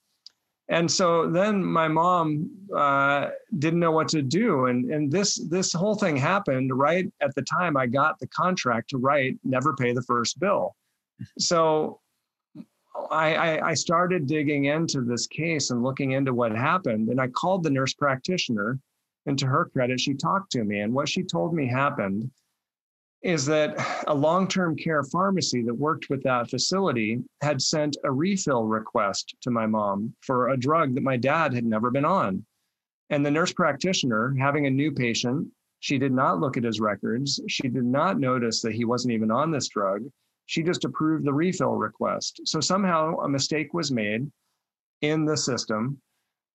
and 0.71 0.91
so 0.91 1.31
then 1.31 1.65
my 1.65 1.89
mom 1.89 2.51
uh, 2.77 3.31
didn't 3.59 3.81
know 3.81 3.91
what 3.91 4.09
to 4.09 4.23
do. 4.23 4.67
And 4.67 4.91
and 4.93 5.11
this 5.11 5.37
this 5.49 5.73
whole 5.73 5.95
thing 5.95 6.17
happened 6.17 6.77
right 6.77 7.11
at 7.21 7.35
the 7.35 7.43
time 7.43 7.77
i 7.77 7.87
got 7.87 8.19
the 8.19 8.27
contract 8.29 8.91
to 8.91 8.99
write 8.99 9.39
never 9.45 9.75
pay 9.75 9.93
the 9.93 10.03
first 10.03 10.39
bill. 10.39 10.77
So 11.39 12.01
I, 13.11 13.35
I, 13.35 13.69
I 13.71 13.75
started 13.75 14.27
digging 14.27 14.67
into 14.67 15.03
this 15.03 15.27
case 15.27 15.71
and 15.71 15.83
looking 15.83 16.13
into 16.13 16.35
what 16.35 16.53
happened. 16.53 17.09
And 17.09 17.21
i 17.21 17.29
called 17.29 17.63
the 17.63 17.71
nurse 17.71 17.95
practitioner 17.95 18.79
and 19.27 19.39
to 19.39 19.47
her 19.47 19.67
credit 19.67 20.01
she 20.01 20.15
talked 20.15 20.53
to 20.53 20.65
me. 20.65 20.81
And 20.81 20.93
what 20.93 21.09
she 21.09 21.23
told 21.23 21.55
me 21.55 21.67
happened 21.67 22.31
is 23.23 23.45
that 23.47 24.05
a 24.07 24.15
long 24.15 24.47
term 24.47 24.77
care 24.77 25.03
pharmacy 25.03 25.63
that 25.63 25.75
worked 25.75 26.09
with 26.09 26.23
that 26.23 26.49
facility 26.51 27.21
had 27.43 27.61
sent 27.61 27.97
a 28.05 28.13
refill 28.13 28.65
request 28.65 29.35
to 29.41 29.51
my 29.51 29.67
mom 29.67 30.15
for 30.21 30.51
a 30.51 30.57
drug 30.57 30.95
that 30.95 31.03
my 31.03 31.17
dad 31.17 31.53
had 31.53 31.65
never 31.65 31.91
been 31.91 32.05
on. 32.05 32.45
And 33.11 33.25
the 33.25 33.31
nurse 33.31 33.53
practitioner, 33.53 34.35
having 34.39 34.67
a 34.67 34.71
new 34.71 34.93
patient, 34.93 35.49
she 35.81 35.99
did 35.99 36.13
not 36.13 36.41
look 36.41 36.57
at 36.57 36.65
his 36.65 36.81
records. 36.81 37.41
She 37.49 37.69
did 37.69 37.85
not 37.85 38.19
notice 38.19 38.63
that 38.63 38.75
he 38.75 38.85
wasn't 38.85 39.15
even 39.15 39.31
on 39.31 39.51
this 39.51 39.69
drug. 39.69 40.03
She 40.47 40.63
just 40.63 40.85
approved 40.85 41.25
the 41.25 41.33
refill 41.33 41.75
request. 41.75 42.41
So 42.45 42.61
somehow 42.61 43.19
a 43.21 43.29
mistake 43.29 43.75
was 43.75 43.91
made 43.91 44.31
in 45.03 45.25
the 45.25 45.37
system 45.37 46.01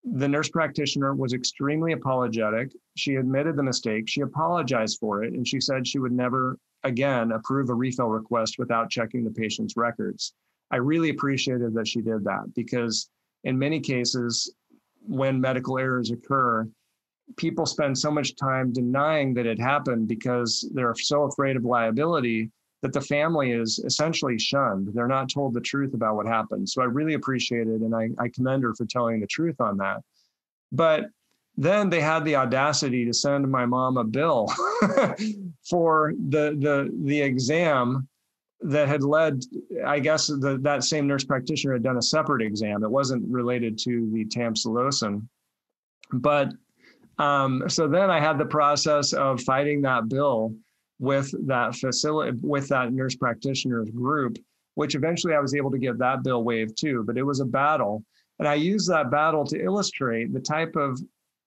the 0.04 0.28
nurse 0.28 0.50
practitioner 0.50 1.16
was 1.16 1.34
extremely 1.34 1.94
apologetic. 1.94 2.72
She 2.96 3.16
admitted 3.16 3.56
the 3.56 3.64
mistake. 3.64 4.10
She 4.10 4.22
apologized 4.22 5.00
for 5.00 5.24
it. 5.24 5.34
And 5.34 5.48
she 5.48 5.62
said 5.62 5.88
she 5.88 6.00
would 6.00 6.12
never 6.12 6.58
again 6.84 7.32
approve 7.32 7.70
a 7.70 7.74
refill 7.74 8.10
request 8.10 8.56
without 8.60 8.90
checking 8.90 9.24
the 9.24 9.32
patient's 9.32 9.78
records. 9.78 10.34
I 10.72 10.78
really 10.78 11.10
appreciated 11.10 11.74
that 11.76 11.88
she 11.88 12.02
did 12.02 12.24
that 12.26 12.54
because 12.54 13.10
in 13.46 13.58
many 13.58 13.80
cases, 13.80 14.54
when 15.06 15.40
medical 15.40 15.78
errors 15.78 16.12
occur, 16.12 16.68
people 17.38 17.66
spend 17.66 17.98
so 17.98 18.12
much 18.12 18.36
time 18.36 18.74
denying 18.74 19.34
that 19.36 19.46
it 19.46 19.60
happened 19.60 20.08
because 20.08 20.70
they're 20.74 20.96
so 20.96 21.24
afraid 21.24 21.56
of 21.56 21.64
liability 21.64 22.52
that 22.84 22.92
the 22.92 23.02
family 23.02 23.54
is 23.54 23.80
essentially 23.86 24.38
shunned. 24.38 24.90
They're 24.94 25.08
not 25.08 25.30
told 25.30 25.54
the 25.54 25.62
truth 25.62 25.94
about 25.94 26.18
what 26.18 26.28
happened. 26.28 26.68
So 26.68 26.82
I 26.82 26.86
really 26.86 27.14
appreciate 27.14 27.68
it. 27.68 27.82
And 27.82 27.96
I, 27.96 28.10
I 28.20 28.28
commend 28.28 28.64
her 28.64 28.76
for 28.76 28.86
telling 28.86 29.22
the 29.22 29.28
truth 29.28 29.62
on 29.62 29.78
that. 29.78 30.02
But 30.74 31.06
then 31.56 31.90
they 31.90 32.02
had 32.02 32.26
the 32.26 32.36
audacity 32.36 33.06
to 33.06 33.14
send 33.14 33.50
my 33.50 33.66
mom 33.66 33.96
a 33.96 34.04
bill 34.04 34.48
for 35.70 36.14
the, 36.28 36.58
the, 36.60 36.94
the 37.06 37.22
exam 37.22 38.10
that 38.60 38.90
had 38.90 39.04
led, 39.04 39.42
I 39.86 40.00
guess 40.00 40.28
the, 40.28 40.60
that 40.64 40.84
same 40.84 41.08
nurse 41.08 41.24
practitioner 41.24 41.74
had 41.74 41.84
done 41.84 41.98
a 41.98 42.02
separate 42.02 42.42
exam. 42.42 42.84
It 42.84 42.92
wasn't 42.92 43.24
related 43.30 43.78
to 43.80 44.12
the 44.12 44.26
tamsulosin. 44.26 45.26
But 46.12 46.52
um, 47.18 47.64
so 47.70 47.88
then 47.88 48.12
I 48.12 48.20
had 48.20 48.38
the 48.38 48.46
process 48.46 49.14
of 49.14 49.40
fighting 49.42 49.84
that 49.84 50.10
bill 50.10 50.54
with 51.00 51.34
that 51.48 51.76
facility 51.76 52.38
with 52.42 52.68
that 52.70 52.94
nurse 52.94 53.16
practitioners 53.16 53.90
group 53.90 54.38
which 54.76 54.96
eventually 54.96 55.34
i 55.34 55.40
was 55.40 55.56
able 55.56 55.72
to 55.72 55.78
get 55.78 55.98
that 55.98 56.24
bill 56.24 56.44
waived 56.44 56.78
too 56.80 57.04
but 57.06 57.18
it 57.18 57.24
was 57.24 57.40
a 57.40 57.46
battle. 57.46 58.04
And 58.40 58.48
i 58.48 58.56
use 58.56 58.86
that 58.88 59.12
battle 59.12 59.46
to 59.46 59.62
illustrate 59.62 60.34
the 60.34 60.40
type 60.40 60.76
of 60.76 61.00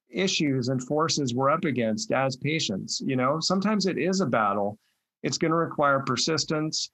issues 0.09 0.69
and 0.69 0.83
forces 0.83 1.35
we're 1.35 1.51
up 1.51 1.65
against 1.65 2.13
as 2.13 2.37
patients 2.37 3.03
you 3.05 3.17
know? 3.17 3.41
Sometimes 3.41 3.87
it 3.87 3.99
is 3.99 4.21
a 4.21 4.27
battle. 4.27 4.79
It's 5.23 5.39
going 5.39 5.51
to 5.51 5.57
require 5.57 6.01
persistence. 6.01 6.91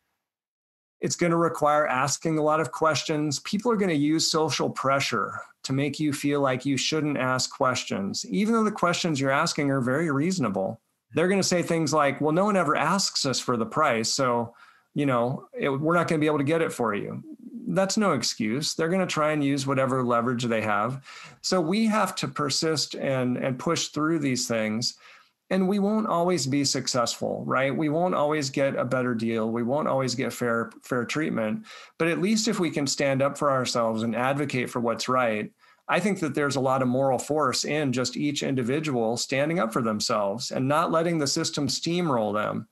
It's 1.00 1.16
going 1.16 1.32
to 1.32 1.36
require 1.36 1.86
asking 1.86 2.38
a 2.38 2.42
lot 2.42 2.60
of 2.60 2.72
questions. 2.72 3.40
People 3.40 3.70
are 3.70 3.76
going 3.76 3.90
to 3.90 3.94
use 3.94 4.30
social 4.30 4.70
pressure 4.70 5.38
to 5.64 5.72
make 5.72 6.00
you 6.00 6.12
feel 6.12 6.40
like 6.40 6.64
you 6.66 6.76
shouldn't 6.76 7.18
ask 7.18 7.50
questions 7.50 8.26
even 8.26 8.54
though 8.54 8.64
the 8.64 8.70
questions 8.70 9.20
you're 9.20 9.30
asking 9.30 9.70
are 9.70 9.80
very 9.80 10.10
reasonable 10.10 10.80
they're 11.14 11.28
going 11.28 11.40
to 11.40 11.46
say 11.46 11.62
things 11.62 11.92
like, 11.92 12.20
well, 12.20 12.32
no 12.32 12.44
one 12.44 12.56
ever 12.56 12.76
asks 12.76 13.26
us 13.26 13.38
for 13.38 13.56
the 13.56 13.66
price. 13.66 14.10
So, 14.10 14.54
you 14.94 15.06
know, 15.06 15.48
it, 15.52 15.68
we're 15.68 15.94
not 15.94 16.08
going 16.08 16.20
to 16.20 16.24
be 16.24 16.26
able 16.26 16.38
to 16.38 16.44
get 16.44 16.62
it 16.62 16.72
for 16.72 16.94
you. 16.94 17.22
That's 17.68 17.96
no 17.96 18.12
excuse. 18.12 18.74
They're 18.74 18.88
going 18.88 19.00
to 19.00 19.06
try 19.06 19.32
and 19.32 19.42
use 19.42 19.66
whatever 19.66 20.02
leverage 20.02 20.44
they 20.44 20.62
have. 20.62 21.04
So 21.40 21.60
we 21.60 21.86
have 21.86 22.14
to 22.16 22.28
persist 22.28 22.94
and, 22.94 23.36
and 23.36 23.58
push 23.58 23.88
through 23.88 24.18
these 24.18 24.46
things. 24.46 24.96
And 25.50 25.68
we 25.68 25.78
won't 25.78 26.06
always 26.06 26.46
be 26.46 26.64
successful, 26.64 27.44
right? 27.46 27.76
We 27.76 27.90
won't 27.90 28.14
always 28.14 28.48
get 28.48 28.74
a 28.74 28.86
better 28.86 29.14
deal. 29.14 29.50
We 29.50 29.62
won't 29.62 29.86
always 29.86 30.14
get 30.14 30.32
fair, 30.32 30.70
fair 30.82 31.04
treatment. 31.04 31.66
But 31.98 32.08
at 32.08 32.22
least 32.22 32.48
if 32.48 32.58
we 32.58 32.70
can 32.70 32.86
stand 32.86 33.20
up 33.20 33.36
for 33.36 33.50
ourselves 33.50 34.02
and 34.02 34.16
advocate 34.16 34.70
for 34.70 34.80
what's 34.80 35.10
right, 35.10 35.52
I 35.92 36.00
think 36.00 36.20
that 36.20 36.34
there's 36.34 36.56
a 36.56 36.60
lot 36.60 36.80
of 36.80 36.88
moral 36.88 37.18
force 37.18 37.66
in 37.66 37.92
just 37.92 38.16
each 38.16 38.42
individual 38.42 39.18
standing 39.18 39.58
up 39.58 39.74
for 39.74 39.82
themselves 39.82 40.50
and 40.50 40.66
not 40.66 40.90
letting 40.90 41.18
the 41.18 41.26
system 41.26 41.68
steamroll 41.68 42.32
them. 42.32 42.66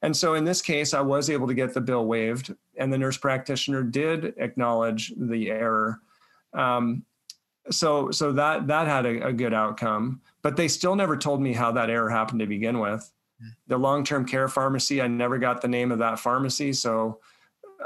And 0.00 0.16
so 0.16 0.32
in 0.36 0.44
this 0.44 0.62
case, 0.62 0.94
I 0.94 1.02
was 1.02 1.28
able 1.28 1.46
to 1.48 1.52
get 1.52 1.74
the 1.74 1.82
bill 1.82 2.06
waived, 2.06 2.54
and 2.78 2.90
the 2.90 2.96
nurse 2.96 3.18
practitioner 3.18 3.82
did 3.82 4.32
acknowledge 4.38 5.12
the 5.18 5.50
error. 5.50 6.00
Um, 6.54 7.04
so 7.70 8.10
so 8.10 8.32
that 8.32 8.66
that 8.68 8.86
had 8.86 9.04
a, 9.04 9.26
a, 9.26 9.32
good 9.34 9.52
outcome, 9.52 10.22
but 10.40 10.56
they 10.56 10.66
still 10.66 10.96
never 10.96 11.18
told 11.18 11.42
me 11.42 11.52
how 11.52 11.72
that 11.72 11.90
error 11.90 12.08
happened 12.08 12.40
to 12.40 12.46
begin 12.46 12.78
with. 12.78 13.12
Hmm. 13.38 13.48
The 13.66 13.76
long-term 13.76 14.24
care 14.24 14.48
pharmacy, 14.48 15.02
I 15.02 15.08
never 15.08 15.36
got 15.36 15.60
the 15.60 15.68
name 15.68 15.92
of 15.92 15.98
that 15.98 16.18
pharmacy, 16.18 16.72
so 16.72 17.20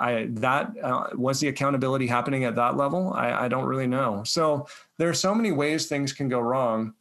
I 0.01 0.26
that 0.30 0.72
uh, 0.82 1.09
was 1.14 1.40
the 1.40 1.49
accountability 1.49 2.07
happening 2.07 2.44
at 2.44 2.57
that 2.57 2.76
level. 2.76 3.12
I, 3.14 3.44
I 3.44 3.49
don't 3.49 3.66
really 3.66 3.86
know. 3.86 4.22
So 4.24 4.68
there 4.99 5.09
are 5.09 5.14
so 5.14 5.34
many 5.34 5.53
ways 5.53 5.86
things 5.86 6.12
can 6.12 6.28
go 6.28 6.40
wrong, 6.40 6.94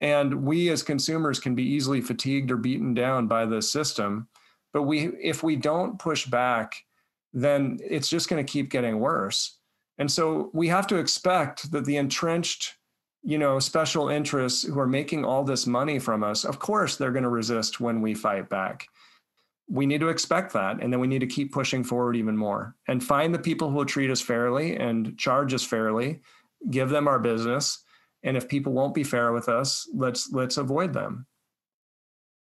and 0.00 0.44
we 0.44 0.70
as 0.70 0.82
consumers 0.82 1.40
can 1.40 1.54
be 1.54 1.64
easily 1.64 2.00
fatigued 2.00 2.50
or 2.50 2.56
beaten 2.56 2.94
down 2.94 3.26
by 3.26 3.46
the 3.46 3.62
system. 3.62 4.28
But 4.72 4.82
we, 4.82 5.08
if 5.20 5.42
we 5.42 5.56
don't 5.56 5.98
push 5.98 6.26
back 6.26 6.84
then 7.32 7.78
it's 7.84 8.08
just 8.08 8.28
going 8.28 8.44
to 8.44 8.50
keep 8.50 8.70
getting 8.70 8.98
worse. 8.98 9.58
And 9.98 10.10
so 10.10 10.50
we 10.52 10.68
have 10.68 10.86
to 10.88 10.96
expect 10.96 11.70
that 11.72 11.84
the 11.84 11.96
entrenched, 11.96 12.76
you 13.22 13.38
know, 13.38 13.58
special 13.58 14.08
interests 14.08 14.64
who 14.64 14.78
are 14.78 14.86
making 14.86 15.24
all 15.24 15.44
this 15.44 15.66
money 15.66 15.98
from 15.98 16.22
us, 16.22 16.44
of 16.44 16.58
course, 16.58 16.96
they're 16.96 17.12
going 17.12 17.24
to 17.24 17.28
resist 17.28 17.80
when 17.80 18.00
we 18.00 18.14
fight 18.14 18.48
back. 18.48 18.88
We 19.70 19.86
need 19.86 20.00
to 20.00 20.08
expect 20.08 20.52
that. 20.54 20.82
And 20.82 20.92
then 20.92 21.00
we 21.00 21.06
need 21.06 21.20
to 21.20 21.26
keep 21.26 21.52
pushing 21.52 21.84
forward 21.84 22.16
even 22.16 22.36
more 22.36 22.74
and 22.86 23.04
find 23.04 23.34
the 23.34 23.38
people 23.38 23.68
who 23.68 23.76
will 23.76 23.84
treat 23.84 24.10
us 24.10 24.20
fairly 24.20 24.76
and 24.76 25.16
charge 25.18 25.52
us 25.52 25.64
fairly, 25.64 26.20
give 26.70 26.88
them 26.88 27.06
our 27.06 27.18
business. 27.18 27.84
And 28.22 28.36
if 28.36 28.48
people 28.48 28.72
won't 28.72 28.94
be 28.94 29.04
fair 29.04 29.32
with 29.32 29.48
us, 29.48 29.88
let's 29.94 30.32
let's 30.32 30.56
avoid 30.56 30.92
them. 30.92 31.26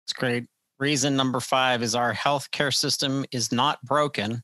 It's 0.06 0.14
great. 0.14 0.46
Reason 0.80 1.16
number 1.16 1.40
five 1.40 1.84
is 1.84 1.96
our 1.96 2.14
healthcare 2.14 2.74
system 2.74 3.26
is 3.32 3.52
not 3.52 3.84
broken. 3.84 4.42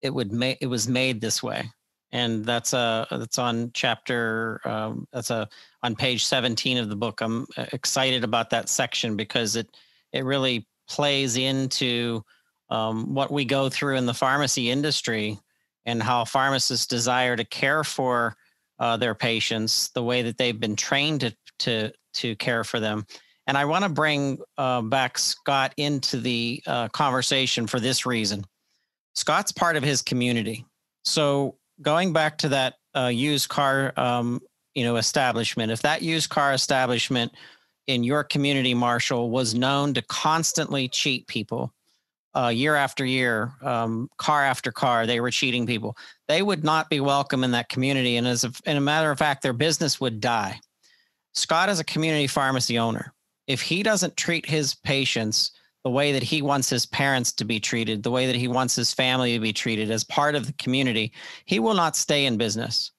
It 0.00 0.14
would 0.14 0.32
make 0.32 0.58
it 0.62 0.66
was 0.66 0.88
made 0.88 1.20
this 1.20 1.42
way, 1.42 1.70
and 2.12 2.44
that's 2.44 2.72
a 2.72 3.06
that's 3.10 3.38
on 3.38 3.70
chapter 3.74 4.60
um, 4.64 5.06
that's 5.12 5.30
a 5.30 5.48
on 5.82 5.94
page 5.94 6.24
seventeen 6.24 6.78
of 6.78 6.88
the 6.88 6.96
book. 6.96 7.20
I'm 7.20 7.46
uh, 7.56 7.66
excited 7.72 8.24
about 8.24 8.50
that 8.50 8.70
section 8.70 9.16
because 9.16 9.56
it 9.56 9.68
it 10.12 10.24
really 10.24 10.66
plays 10.88 11.36
into 11.36 12.22
um, 12.70 13.14
what 13.14 13.30
we 13.30 13.44
go 13.44 13.68
through 13.68 13.96
in 13.96 14.06
the 14.06 14.14
pharmacy 14.14 14.70
industry 14.70 15.38
and 15.86 16.02
how 16.02 16.24
pharmacists 16.24 16.86
desire 16.86 17.36
to 17.36 17.44
care 17.44 17.84
for 17.84 18.36
uh, 18.78 18.96
their 18.96 19.14
patients 19.14 19.90
the 19.94 20.02
way 20.02 20.22
that 20.22 20.38
they've 20.38 20.60
been 20.60 20.76
trained 20.76 21.20
to 21.20 21.36
to 21.58 21.92
to 22.12 22.34
care 22.36 22.64
for 22.64 22.80
them 22.80 23.06
and 23.46 23.58
I 23.58 23.64
want 23.64 23.84
to 23.84 23.90
bring 23.90 24.38
uh, 24.56 24.82
back 24.82 25.18
Scott 25.18 25.74
into 25.76 26.18
the 26.18 26.62
uh, 26.66 26.88
conversation 26.88 27.66
for 27.66 27.78
this 27.78 28.06
reason. 28.06 28.44
Scott's 29.14 29.52
part 29.52 29.76
of 29.76 29.82
his 29.82 30.02
community. 30.02 30.64
So 31.04 31.56
going 31.82 32.12
back 32.12 32.38
to 32.38 32.48
that 32.50 32.74
uh, 32.96 33.08
used 33.08 33.48
car, 33.48 33.92
um, 33.96 34.40
you 34.74 34.84
know, 34.84 34.96
establishment, 34.96 35.70
if 35.72 35.82
that 35.82 36.02
used 36.02 36.30
car 36.30 36.52
establishment 36.52 37.32
in 37.86 38.04
your 38.04 38.24
community, 38.24 38.74
Marshall, 38.74 39.30
was 39.30 39.54
known 39.54 39.94
to 39.94 40.02
constantly 40.02 40.88
cheat 40.88 41.26
people, 41.26 41.72
uh, 42.34 42.48
year 42.48 42.74
after 42.74 43.04
year, 43.04 43.52
um, 43.62 44.08
car 44.16 44.44
after 44.44 44.72
car, 44.72 45.06
they 45.06 45.20
were 45.20 45.30
cheating 45.30 45.66
people. 45.66 45.96
They 46.26 46.42
would 46.42 46.64
not 46.64 46.90
be 46.90 47.00
welcome 47.00 47.44
in 47.44 47.52
that 47.52 47.68
community, 47.68 48.16
and 48.16 48.26
as 48.26 48.44
a, 48.44 48.52
a 48.66 48.80
matter 48.80 49.10
of 49.10 49.18
fact, 49.18 49.42
their 49.42 49.52
business 49.52 50.00
would 50.00 50.20
die. 50.20 50.58
Scott 51.34 51.68
is 51.68 51.80
a 51.80 51.84
community 51.84 52.26
pharmacy 52.26 52.78
owner 52.78 53.12
if 53.46 53.60
he 53.60 53.82
doesn't 53.82 54.16
treat 54.16 54.46
his 54.46 54.74
patients 54.74 55.52
the 55.84 55.90
way 55.90 56.12
that 56.12 56.22
he 56.22 56.40
wants 56.40 56.70
his 56.70 56.86
parents 56.86 57.30
to 57.32 57.44
be 57.44 57.60
treated, 57.60 58.02
the 58.02 58.10
way 58.10 58.26
that 58.26 58.36
he 58.36 58.48
wants 58.48 58.74
his 58.74 58.92
family 58.92 59.34
to 59.34 59.40
be 59.40 59.52
treated 59.52 59.90
as 59.90 60.02
part 60.04 60.34
of 60.34 60.46
the 60.46 60.52
community, 60.54 61.12
he 61.44 61.58
will 61.58 61.74
not 61.74 61.94
stay 61.94 62.24
in 62.24 62.38
business. 62.38 62.90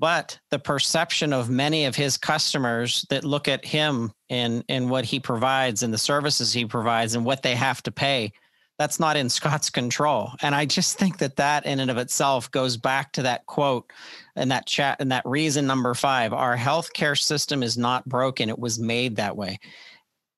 But 0.00 0.40
the 0.50 0.58
perception 0.58 1.32
of 1.32 1.50
many 1.50 1.84
of 1.84 1.94
his 1.94 2.16
customers 2.16 3.06
that 3.10 3.22
look 3.22 3.46
at 3.46 3.64
him 3.64 4.12
and, 4.30 4.64
and 4.68 4.90
what 4.90 5.04
he 5.04 5.20
provides 5.20 5.82
and 5.82 5.94
the 5.94 5.98
services 5.98 6.52
he 6.52 6.64
provides 6.64 7.14
and 7.14 7.24
what 7.24 7.42
they 7.42 7.54
have 7.54 7.82
to 7.84 7.92
pay 7.92 8.32
that's 8.80 8.98
not 8.98 9.14
in 9.14 9.28
Scott's 9.28 9.68
control. 9.68 10.32
And 10.40 10.54
I 10.54 10.64
just 10.64 10.98
think 10.98 11.18
that 11.18 11.36
that 11.36 11.66
in 11.66 11.80
and 11.80 11.90
of 11.90 11.98
itself 11.98 12.50
goes 12.50 12.78
back 12.78 13.12
to 13.12 13.22
that 13.24 13.44
quote 13.44 13.92
and 14.36 14.50
that 14.50 14.66
chat 14.66 14.96
and 15.00 15.12
that 15.12 15.26
reason 15.26 15.66
number 15.66 15.92
five 15.92 16.32
our 16.32 16.56
healthcare 16.56 17.20
system 17.20 17.62
is 17.62 17.76
not 17.76 18.08
broken, 18.08 18.48
it 18.48 18.58
was 18.58 18.78
made 18.78 19.16
that 19.16 19.36
way. 19.36 19.58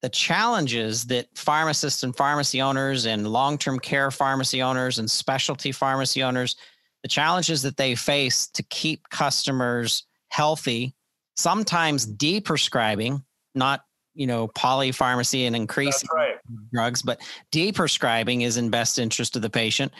The 0.00 0.08
challenges 0.08 1.04
that 1.04 1.28
pharmacists 1.36 2.02
and 2.02 2.16
pharmacy 2.16 2.60
owners 2.60 3.06
and 3.06 3.28
long 3.28 3.58
term 3.58 3.78
care 3.78 4.10
pharmacy 4.10 4.60
owners 4.60 4.98
and 4.98 5.08
specialty 5.08 5.70
pharmacy 5.70 6.24
owners, 6.24 6.56
the 7.02 7.08
challenges 7.08 7.62
that 7.62 7.76
they 7.76 7.94
face 7.94 8.46
to 8.48 8.62
keep 8.64 9.08
customers 9.10 10.06
healthy, 10.28 10.94
sometimes 11.36 12.06
deprescribing, 12.06 13.22
not 13.54 13.84
you 14.14 14.26
know 14.26 14.48
polypharmacy 14.48 15.46
and 15.46 15.56
increasing 15.56 16.08
right. 16.14 16.36
drugs 16.72 17.00
but 17.00 17.18
deprescribing 17.50 18.42
is 18.42 18.58
in 18.58 18.68
best 18.68 18.98
interest 18.98 19.36
of 19.36 19.42
the 19.42 19.50
patient. 19.50 19.92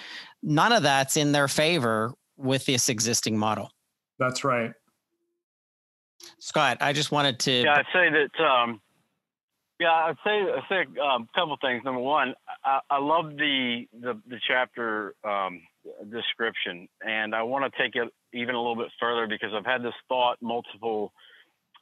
None 0.43 0.73
of 0.73 0.83
that's 0.83 1.17
in 1.17 1.33
their 1.33 1.49
favor 1.49 2.13
with 2.37 2.67
this 2.67 2.89
existing 2.89 3.39
model. 3.39 3.71
That's 4.19 4.45
right. 4.45 4.73
Scott 6.39 6.79
i 6.81 6.93
just 6.93 7.11
wanted 7.11 7.41
to 7.41 7.63
yeah 7.63 7.79
i'd 7.79 7.87
say 7.93 8.09
that 8.11 8.45
um, 8.45 8.81
yeah 9.81 9.91
i'd 9.91 10.17
say 10.25 10.31
i'd 10.31 10.63
say 10.69 11.01
um, 11.01 11.29
a 11.35 11.39
couple 11.39 11.57
things. 11.61 11.83
Number 11.85 12.01
one 12.01 12.35
i, 12.65 12.81
I 12.91 12.99
love 12.99 13.37
the, 13.37 13.87
the 14.01 14.21
the 14.29 14.39
chapter 14.47 15.15
um, 15.25 15.63
description 16.11 16.89
and 17.01 17.35
i 17.35 17.43
want 17.43 17.65
to 17.65 17.83
take 17.83 17.97
it 17.97 18.09
even 18.33 18.55
a 18.55 18.59
little 18.59 18.77
bit 18.77 18.89
further 19.01 19.27
because 19.27 19.51
i've 19.55 19.67
had 19.67 19.83
this 19.83 19.95
thought 20.09 20.37
multiple 20.41 21.13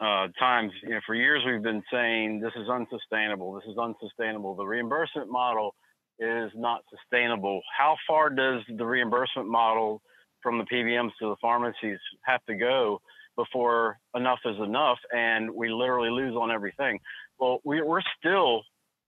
uh, 0.00 0.28
times, 0.38 0.72
you 0.82 0.90
know, 0.90 1.00
for 1.04 1.14
years 1.14 1.42
we've 1.46 1.62
been 1.62 1.82
saying 1.92 2.40
this 2.40 2.52
is 2.56 2.68
unsustainable. 2.68 3.52
This 3.52 3.64
is 3.70 3.76
unsustainable. 3.76 4.54
The 4.54 4.64
reimbursement 4.64 5.30
model 5.30 5.74
is 6.18 6.50
not 6.54 6.82
sustainable. 6.90 7.60
How 7.76 7.96
far 8.08 8.30
does 8.30 8.62
the 8.68 8.84
reimbursement 8.84 9.48
model 9.48 10.00
from 10.42 10.58
the 10.58 10.64
PBMs 10.64 11.10
to 11.20 11.28
the 11.28 11.36
pharmacies 11.40 11.98
have 12.22 12.44
to 12.46 12.54
go 12.54 13.00
before 13.36 13.98
enough 14.14 14.38
is 14.46 14.56
enough 14.58 14.98
and 15.12 15.50
we 15.50 15.70
literally 15.70 16.10
lose 16.10 16.34
on 16.34 16.50
everything? 16.50 16.98
Well, 17.38 17.60
we, 17.64 17.80
are 17.80 18.02
still 18.18 18.62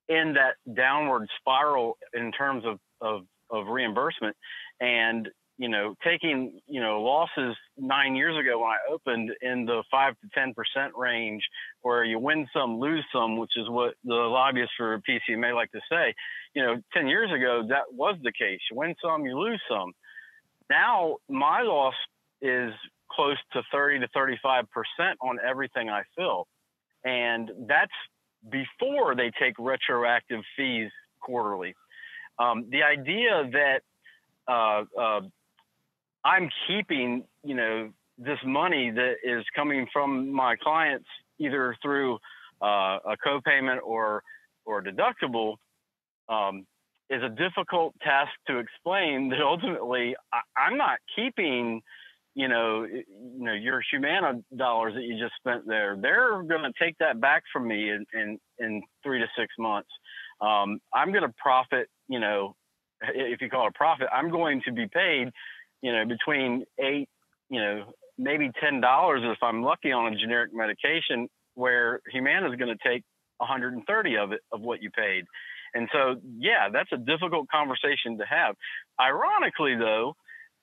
in 0.08 0.34
that 0.34 0.74
downward 0.74 1.26
spiral 1.38 1.96
in 2.12 2.32
terms 2.32 2.64
of, 2.66 2.78
of, 3.00 3.22
of 3.50 3.66
reimbursement. 3.68 4.36
And 4.82 5.28
you 5.58 5.68
know, 5.68 5.94
taking, 6.02 6.60
you 6.66 6.80
know, 6.80 7.02
losses 7.02 7.56
nine 7.76 8.16
years 8.16 8.36
ago 8.36 8.58
when 8.58 8.70
I 8.70 8.92
opened 8.92 9.30
in 9.42 9.64
the 9.64 9.84
five 9.90 10.14
to 10.20 10.40
10% 10.40 10.54
range 10.96 11.42
where 11.82 12.02
you 12.02 12.18
win 12.18 12.48
some, 12.52 12.80
lose 12.80 13.04
some, 13.14 13.36
which 13.36 13.52
is 13.56 13.68
what 13.68 13.94
the 14.02 14.14
lobbyists 14.14 14.72
for 14.76 15.00
PCMA 15.08 15.54
like 15.54 15.70
to 15.70 15.80
say. 15.90 16.14
You 16.54 16.62
know, 16.62 16.76
10 16.94 17.06
years 17.06 17.30
ago, 17.30 17.62
that 17.68 17.92
was 17.92 18.16
the 18.24 18.32
case. 18.32 18.58
You 18.70 18.78
win 18.78 18.94
some, 19.00 19.24
you 19.24 19.38
lose 19.38 19.60
some. 19.70 19.92
Now, 20.68 21.18
my 21.28 21.62
loss 21.62 21.94
is 22.40 22.72
close 23.12 23.36
to 23.52 23.62
30 23.70 24.00
to 24.00 24.08
35% 24.16 24.64
on 25.22 25.38
everything 25.46 25.90
I 25.90 26.02
fill. 26.16 26.46
And 27.04 27.50
that's 27.68 27.92
before 28.50 29.14
they 29.14 29.30
take 29.38 29.54
retroactive 29.58 30.40
fees 30.56 30.90
quarterly. 31.20 31.74
Um, 32.38 32.66
the 32.70 32.82
idea 32.82 33.48
that 33.52 33.82
uh, 34.48 34.84
uh, 34.98 35.20
I'm 36.24 36.48
keeping, 36.66 37.24
you 37.44 37.54
know, 37.54 37.90
this 38.18 38.38
money 38.44 38.90
that 38.90 39.14
is 39.24 39.44
coming 39.56 39.86
from 39.92 40.32
my 40.32 40.56
clients 40.56 41.06
either 41.38 41.76
through 41.82 42.18
uh, 42.62 42.98
a 43.04 43.16
copayment 43.26 43.78
or 43.84 44.22
or 44.64 44.82
deductible 44.82 45.56
um, 46.28 46.64
is 47.10 47.22
a 47.22 47.28
difficult 47.28 47.94
task 48.00 48.30
to 48.46 48.58
explain. 48.58 49.28
That 49.30 49.40
ultimately 49.42 50.14
I, 50.32 50.68
am 50.68 50.78
not 50.78 50.98
keeping, 51.16 51.82
you 52.34 52.48
know, 52.48 52.84
you 52.84 53.04
know 53.44 53.52
your 53.52 53.82
Humana 53.90 54.40
dollars 54.56 54.94
that 54.94 55.02
you 55.02 55.18
just 55.18 55.34
spent 55.40 55.66
there. 55.66 55.96
They're 56.00 56.42
going 56.42 56.62
to 56.62 56.72
take 56.80 56.96
that 56.98 57.20
back 57.20 57.42
from 57.52 57.66
me 57.66 57.90
in 57.90 58.06
in, 58.12 58.38
in 58.58 58.82
three 59.02 59.18
to 59.18 59.26
six 59.36 59.52
months. 59.58 59.90
Um, 60.40 60.80
I'm 60.94 61.12
going 61.12 61.24
to 61.24 61.34
profit, 61.38 61.88
you 62.08 62.20
know, 62.20 62.54
if 63.14 63.40
you 63.40 63.48
call 63.48 63.66
it 63.66 63.70
a 63.74 63.78
profit. 63.78 64.08
I'm 64.12 64.30
going 64.30 64.62
to 64.66 64.72
be 64.72 64.86
paid 64.86 65.28
you 65.82 65.92
know, 65.92 66.04
between 66.06 66.64
eight, 66.80 67.08
you 67.50 67.60
know, 67.60 67.92
maybe 68.16 68.50
ten 68.62 68.80
dollars 68.80 69.20
if 69.24 69.38
I'm 69.42 69.62
lucky 69.62 69.92
on 69.92 70.12
a 70.12 70.16
generic 70.16 70.52
medication, 70.54 71.28
where 71.54 72.00
Humana 72.10 72.50
is 72.50 72.56
going 72.56 72.74
to 72.74 72.88
take 72.88 73.02
130 73.38 74.16
of 74.16 74.32
it 74.32 74.40
of 74.52 74.60
what 74.62 74.80
you 74.80 74.90
paid. 74.90 75.24
And 75.74 75.88
so, 75.92 76.16
yeah, 76.38 76.68
that's 76.72 76.90
a 76.92 76.96
difficult 76.96 77.48
conversation 77.50 78.16
to 78.18 78.24
have. 78.24 78.54
Ironically, 79.00 79.74
though, 79.76 80.14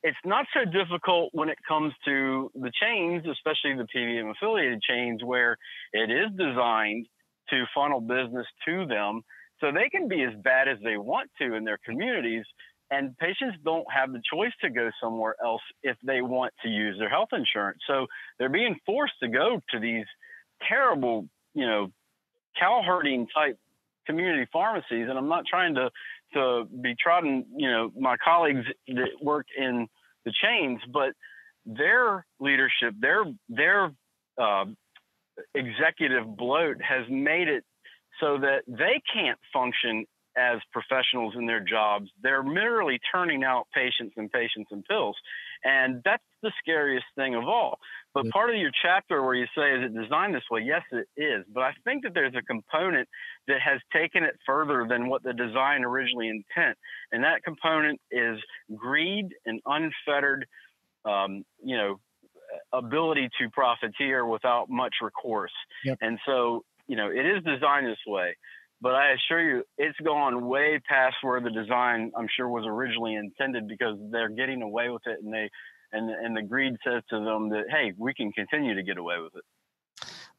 it's 0.02 0.18
not 0.24 0.46
so 0.54 0.66
difficult 0.66 1.30
when 1.34 1.50
it 1.50 1.58
comes 1.68 1.94
to 2.06 2.50
the 2.56 2.72
chains, 2.82 3.24
especially 3.30 3.76
the 3.76 3.88
PBM 3.94 4.32
affiliated 4.32 4.82
chains, 4.82 5.24
where 5.24 5.58
it 5.94 6.10
is 6.10 6.30
designed 6.38 7.08
to 7.50 7.66
funnel 7.76 8.00
business 8.02 8.46
to 8.66 8.86
them 8.86 9.24
so 9.60 9.72
they 9.72 9.90
can 9.90 10.08
be 10.08 10.24
as 10.24 10.34
bad 10.44 10.68
as 10.68 10.78
they 10.84 10.98
want 10.98 11.30
to 11.42 11.56
in 11.56 11.64
their 11.64 11.80
communities 11.86 12.46
and 12.92 13.18
patients 13.18 13.58
don't 13.64 13.86
have 13.92 14.12
the 14.12 14.22
choice 14.32 14.52
to 14.62 14.70
go 14.70 14.90
somewhere 15.02 15.36
else 15.44 15.62
if 15.84 15.96
they 16.04 16.22
want 16.22 16.54
to 16.64 16.70
use 16.70 16.98
their 16.98 17.10
health 17.10 17.30
insurance. 17.32 17.80
So 17.88 18.08
they're 18.38 18.50
being 18.50 18.78
forced 18.86 19.14
to 19.22 19.28
go 19.28 19.62
to 19.72 19.80
these 19.80 20.06
terrible, 20.68 21.28
you 21.54 21.66
know, 21.66 21.92
cow 22.60 22.82
herding 22.86 23.28
type 23.34 23.58
community 24.08 24.48
pharmacies. 24.52 25.08
And 25.08 25.18
I'm 25.18 25.30
not 25.30 25.46
trying 25.48 25.76
to 25.76 25.90
to 26.34 26.66
be 26.82 26.96
trotting, 27.02 27.46
you 27.56 27.70
know, 27.70 27.92
my 27.98 28.16
colleagues 28.24 28.66
that 28.88 29.10
work 29.22 29.48
in 29.58 29.88
the 30.26 30.34
chains, 30.44 30.80
but 30.94 31.14
their 31.66 32.26
leadership, 32.40 32.94
their 33.00 33.24
their 33.50 33.92
uh, 34.42 34.66
executive 35.54 36.26
bloat 36.38 36.78
has 36.82 37.06
made 37.10 37.48
it 37.48 37.64
so 38.20 38.38
that 38.40 38.64
they 38.68 39.02
can't 39.14 39.40
function 39.52 40.06
as 40.38 40.60
professionals 40.72 41.34
in 41.38 41.46
their 41.46 41.60
jobs. 41.60 42.10
They're 42.22 42.44
merely 42.44 43.00
turning 43.14 43.44
out 43.44 43.68
patients 43.74 44.14
and 44.16 44.32
patients 44.32 44.70
and 44.72 44.86
pills. 44.86 45.16
And 45.64 46.02
that's 46.06 46.24
the 46.42 46.52
scariest 46.62 47.06
thing 47.16 47.36
of 47.36 47.44
all. 47.44 47.80
But 48.14 48.30
part 48.30 48.50
of 48.50 48.56
your 48.56 48.72
chapter 48.82 49.22
where 49.22 49.36
you 49.36 49.48
say, 49.56 49.72
is 49.74 49.86
it 49.86 50.02
designed 50.02 50.34
this 50.34 50.44
way? 50.50 50.62
Yes, 50.62 50.84
it 50.92 51.08
is. 51.18 51.46
But 51.54 51.64
I 51.64 51.72
think 51.84 52.04
that 52.04 52.14
there's 52.14 52.36
a 52.36 52.42
component 52.42 53.10
that 53.48 53.60
has 53.62 53.82
taken 53.92 54.24
it 54.24 54.36
further 54.46 54.86
than 54.90 55.10
what 55.10 55.24
the 55.24 55.34
design 55.34 55.84
originally 55.84 56.30
intent. 56.30 56.78
And 57.12 57.24
that 57.24 57.44
component 57.44 58.00
is 58.12 58.40
greed 58.76 59.30
and 59.46 59.60
unfettered, 59.66 60.46
um, 61.06 61.44
you 61.64 61.76
know, 61.76 62.00
ability 62.74 63.30
to 63.40 63.50
profiteer 63.50 64.26
without 64.26 64.70
much 64.70 64.96
recourse. 65.02 65.52
Yep. 65.84 65.98
And 66.02 66.20
so, 66.26 66.64
you 66.90 66.98
know, 66.98 67.10
it 67.10 67.26
is 67.26 67.44
designed 67.46 67.88
this 67.88 67.98
way. 68.06 68.36
But 68.82 68.96
I 68.96 69.12
assure 69.12 69.58
you, 69.58 69.64
it's 69.78 69.98
gone 70.04 70.48
way 70.48 70.82
past 70.90 71.18
where 71.22 71.40
the 71.40 71.52
design, 71.52 72.12
I'm 72.18 72.28
sure, 72.36 72.50
was 72.50 72.66
originally 72.66 73.16
intended 73.16 73.68
because 73.68 73.98
they're 74.10 74.30
getting 74.30 74.62
away 74.62 74.90
with 74.90 75.04
it, 75.06 75.20
and 75.24 75.34
they, 75.34 75.50
and 75.92 76.10
and 76.10 76.36
the 76.36 76.42
greed 76.42 76.76
says 76.86 77.04
to 77.10 77.20
them 77.20 77.50
that, 77.50 77.66
hey, 77.70 77.94
we 77.98 78.14
can 78.14 78.32
continue 78.32 78.74
to 78.76 78.84
get 78.84 78.98
away 78.98 79.20
with 79.22 79.36
it. 79.36 79.44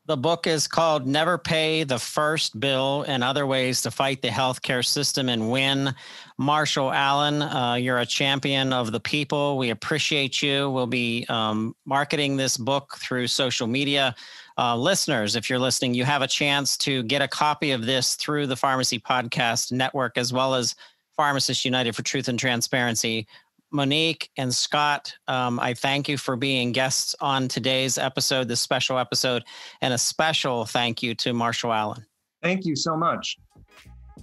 The 0.07 0.16
book 0.16 0.46
is 0.46 0.66
called 0.66 1.07
Never 1.07 1.38
Pay 1.38 1.84
the 1.84 1.98
First 1.98 2.59
Bill 2.59 3.05
and 3.07 3.22
Other 3.22 3.46
Ways 3.46 3.82
to 3.82 3.90
Fight 3.90 4.22
the 4.22 4.28
Healthcare 4.28 4.84
System 4.84 5.28
and 5.28 5.53
Win. 5.53 5.94
Marshall 6.38 6.90
Allen, 6.90 7.42
uh, 7.42 7.74
you're 7.74 7.98
a 7.98 8.07
champion 8.07 8.72
of 8.72 8.90
the 8.90 8.98
people. 8.98 9.59
We 9.59 9.70
appreciate 9.70 10.40
you. 10.42 10.70
We'll 10.70 10.86
be 10.86 11.26
um, 11.28 11.76
marketing 11.84 12.36
this 12.36 12.57
book 12.57 12.96
through 12.98 13.28
social 13.28 13.66
media. 13.66 14.16
Uh, 14.61 14.76
listeners, 14.76 15.36
if 15.36 15.48
you're 15.48 15.58
listening, 15.58 15.94
you 15.94 16.04
have 16.04 16.20
a 16.20 16.26
chance 16.26 16.76
to 16.76 17.02
get 17.04 17.22
a 17.22 17.28
copy 17.28 17.70
of 17.70 17.86
this 17.86 18.14
through 18.16 18.46
the 18.46 18.54
Pharmacy 18.54 18.98
Podcast 18.98 19.72
Network, 19.72 20.18
as 20.18 20.34
well 20.34 20.54
as 20.54 20.74
Pharmacists 21.16 21.64
United 21.64 21.96
for 21.96 22.02
Truth 22.02 22.28
and 22.28 22.38
Transparency. 22.38 23.26
Monique 23.72 24.28
and 24.36 24.52
Scott, 24.52 25.14
um, 25.28 25.58
I 25.61 25.72
thank 25.72 26.11
you 26.11 26.18
for 26.18 26.36
being 26.36 26.72
guests 26.72 27.14
on 27.22 27.48
today's 27.48 27.96
episode, 27.96 28.48
this 28.48 28.61
special 28.61 28.98
episode, 28.98 29.44
and 29.80 29.94
a 29.94 29.98
special 29.98 30.66
thank 30.66 31.02
you 31.02 31.14
to 31.14 31.32
Marshall 31.32 31.72
Allen. 31.72 32.04
Thank 32.42 32.66
you 32.66 32.76
so 32.76 32.98
much. 32.98 33.38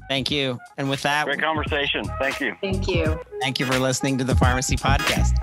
Thank 0.07 0.29
you. 0.29 0.59
And 0.77 0.87
with 0.87 1.01
that, 1.01 1.25
great 1.25 1.41
conversation. 1.41 2.03
Thank 2.19 2.41
you. 2.41 2.55
Thank 2.61 2.87
you. 2.87 3.19
Thank 3.41 3.59
you 3.59 3.65
for 3.65 3.79
listening 3.79 4.19
to 4.19 4.23
the 4.23 4.35
Pharmacy 4.35 4.75
Podcast. 4.75 5.33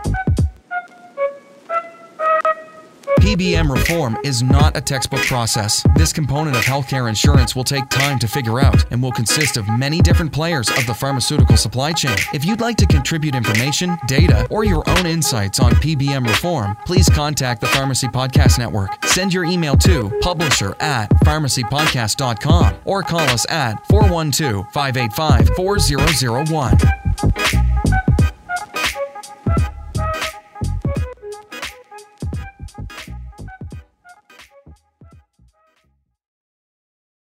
PBM 3.25 3.73
reform 3.73 4.19
is 4.23 4.43
not 4.43 4.77
a 4.77 4.83
textbook 4.83 5.23
process. 5.23 5.83
This 5.97 6.13
component 6.13 6.59
of 6.59 6.65
healthcare 6.65 7.09
insurance 7.09 7.57
will 7.57 7.65
take 7.65 7.89
time 7.89 8.19
to 8.19 8.29
figure 8.29 8.61
out 8.61 8.85
and 8.93 9.03
will 9.03 9.13
consist 9.13 9.57
of 9.57 9.67
many 9.67 10.03
different 10.03 10.31
players 10.31 10.69
of 10.69 10.87
the 10.87 10.93
pharmaceutical 10.93 11.57
supply 11.57 11.95
chain. 11.95 12.19
If 12.35 12.45
you'd 12.45 12.61
like 12.61 12.77
to 12.77 12.87
contribute 12.87 13.35
information, 13.35 13.97
data, 14.07 14.47
or 14.51 14.65
your 14.65 14.87
own 14.91 15.07
insights 15.07 15.59
on 15.59 15.73
PBM 15.73 16.27
reform, 16.27 16.77
please 16.85 17.09
contact 17.09 17.63
the 17.63 17.67
Pharmacy 17.69 18.09
Podcast 18.09 18.59
Network. 18.59 19.03
Send 19.07 19.33
your 19.33 19.47
email 19.47 19.79
to 19.79 20.13
publisher 20.21 20.77
at 20.81 21.09
pharmacypodcast.com 21.25 22.75
or 22.85 23.03
call 23.03 23.21
us 23.21 23.51
at 23.51 23.87
412 23.87 24.67
585 24.71 25.49
4001. 25.57 27.64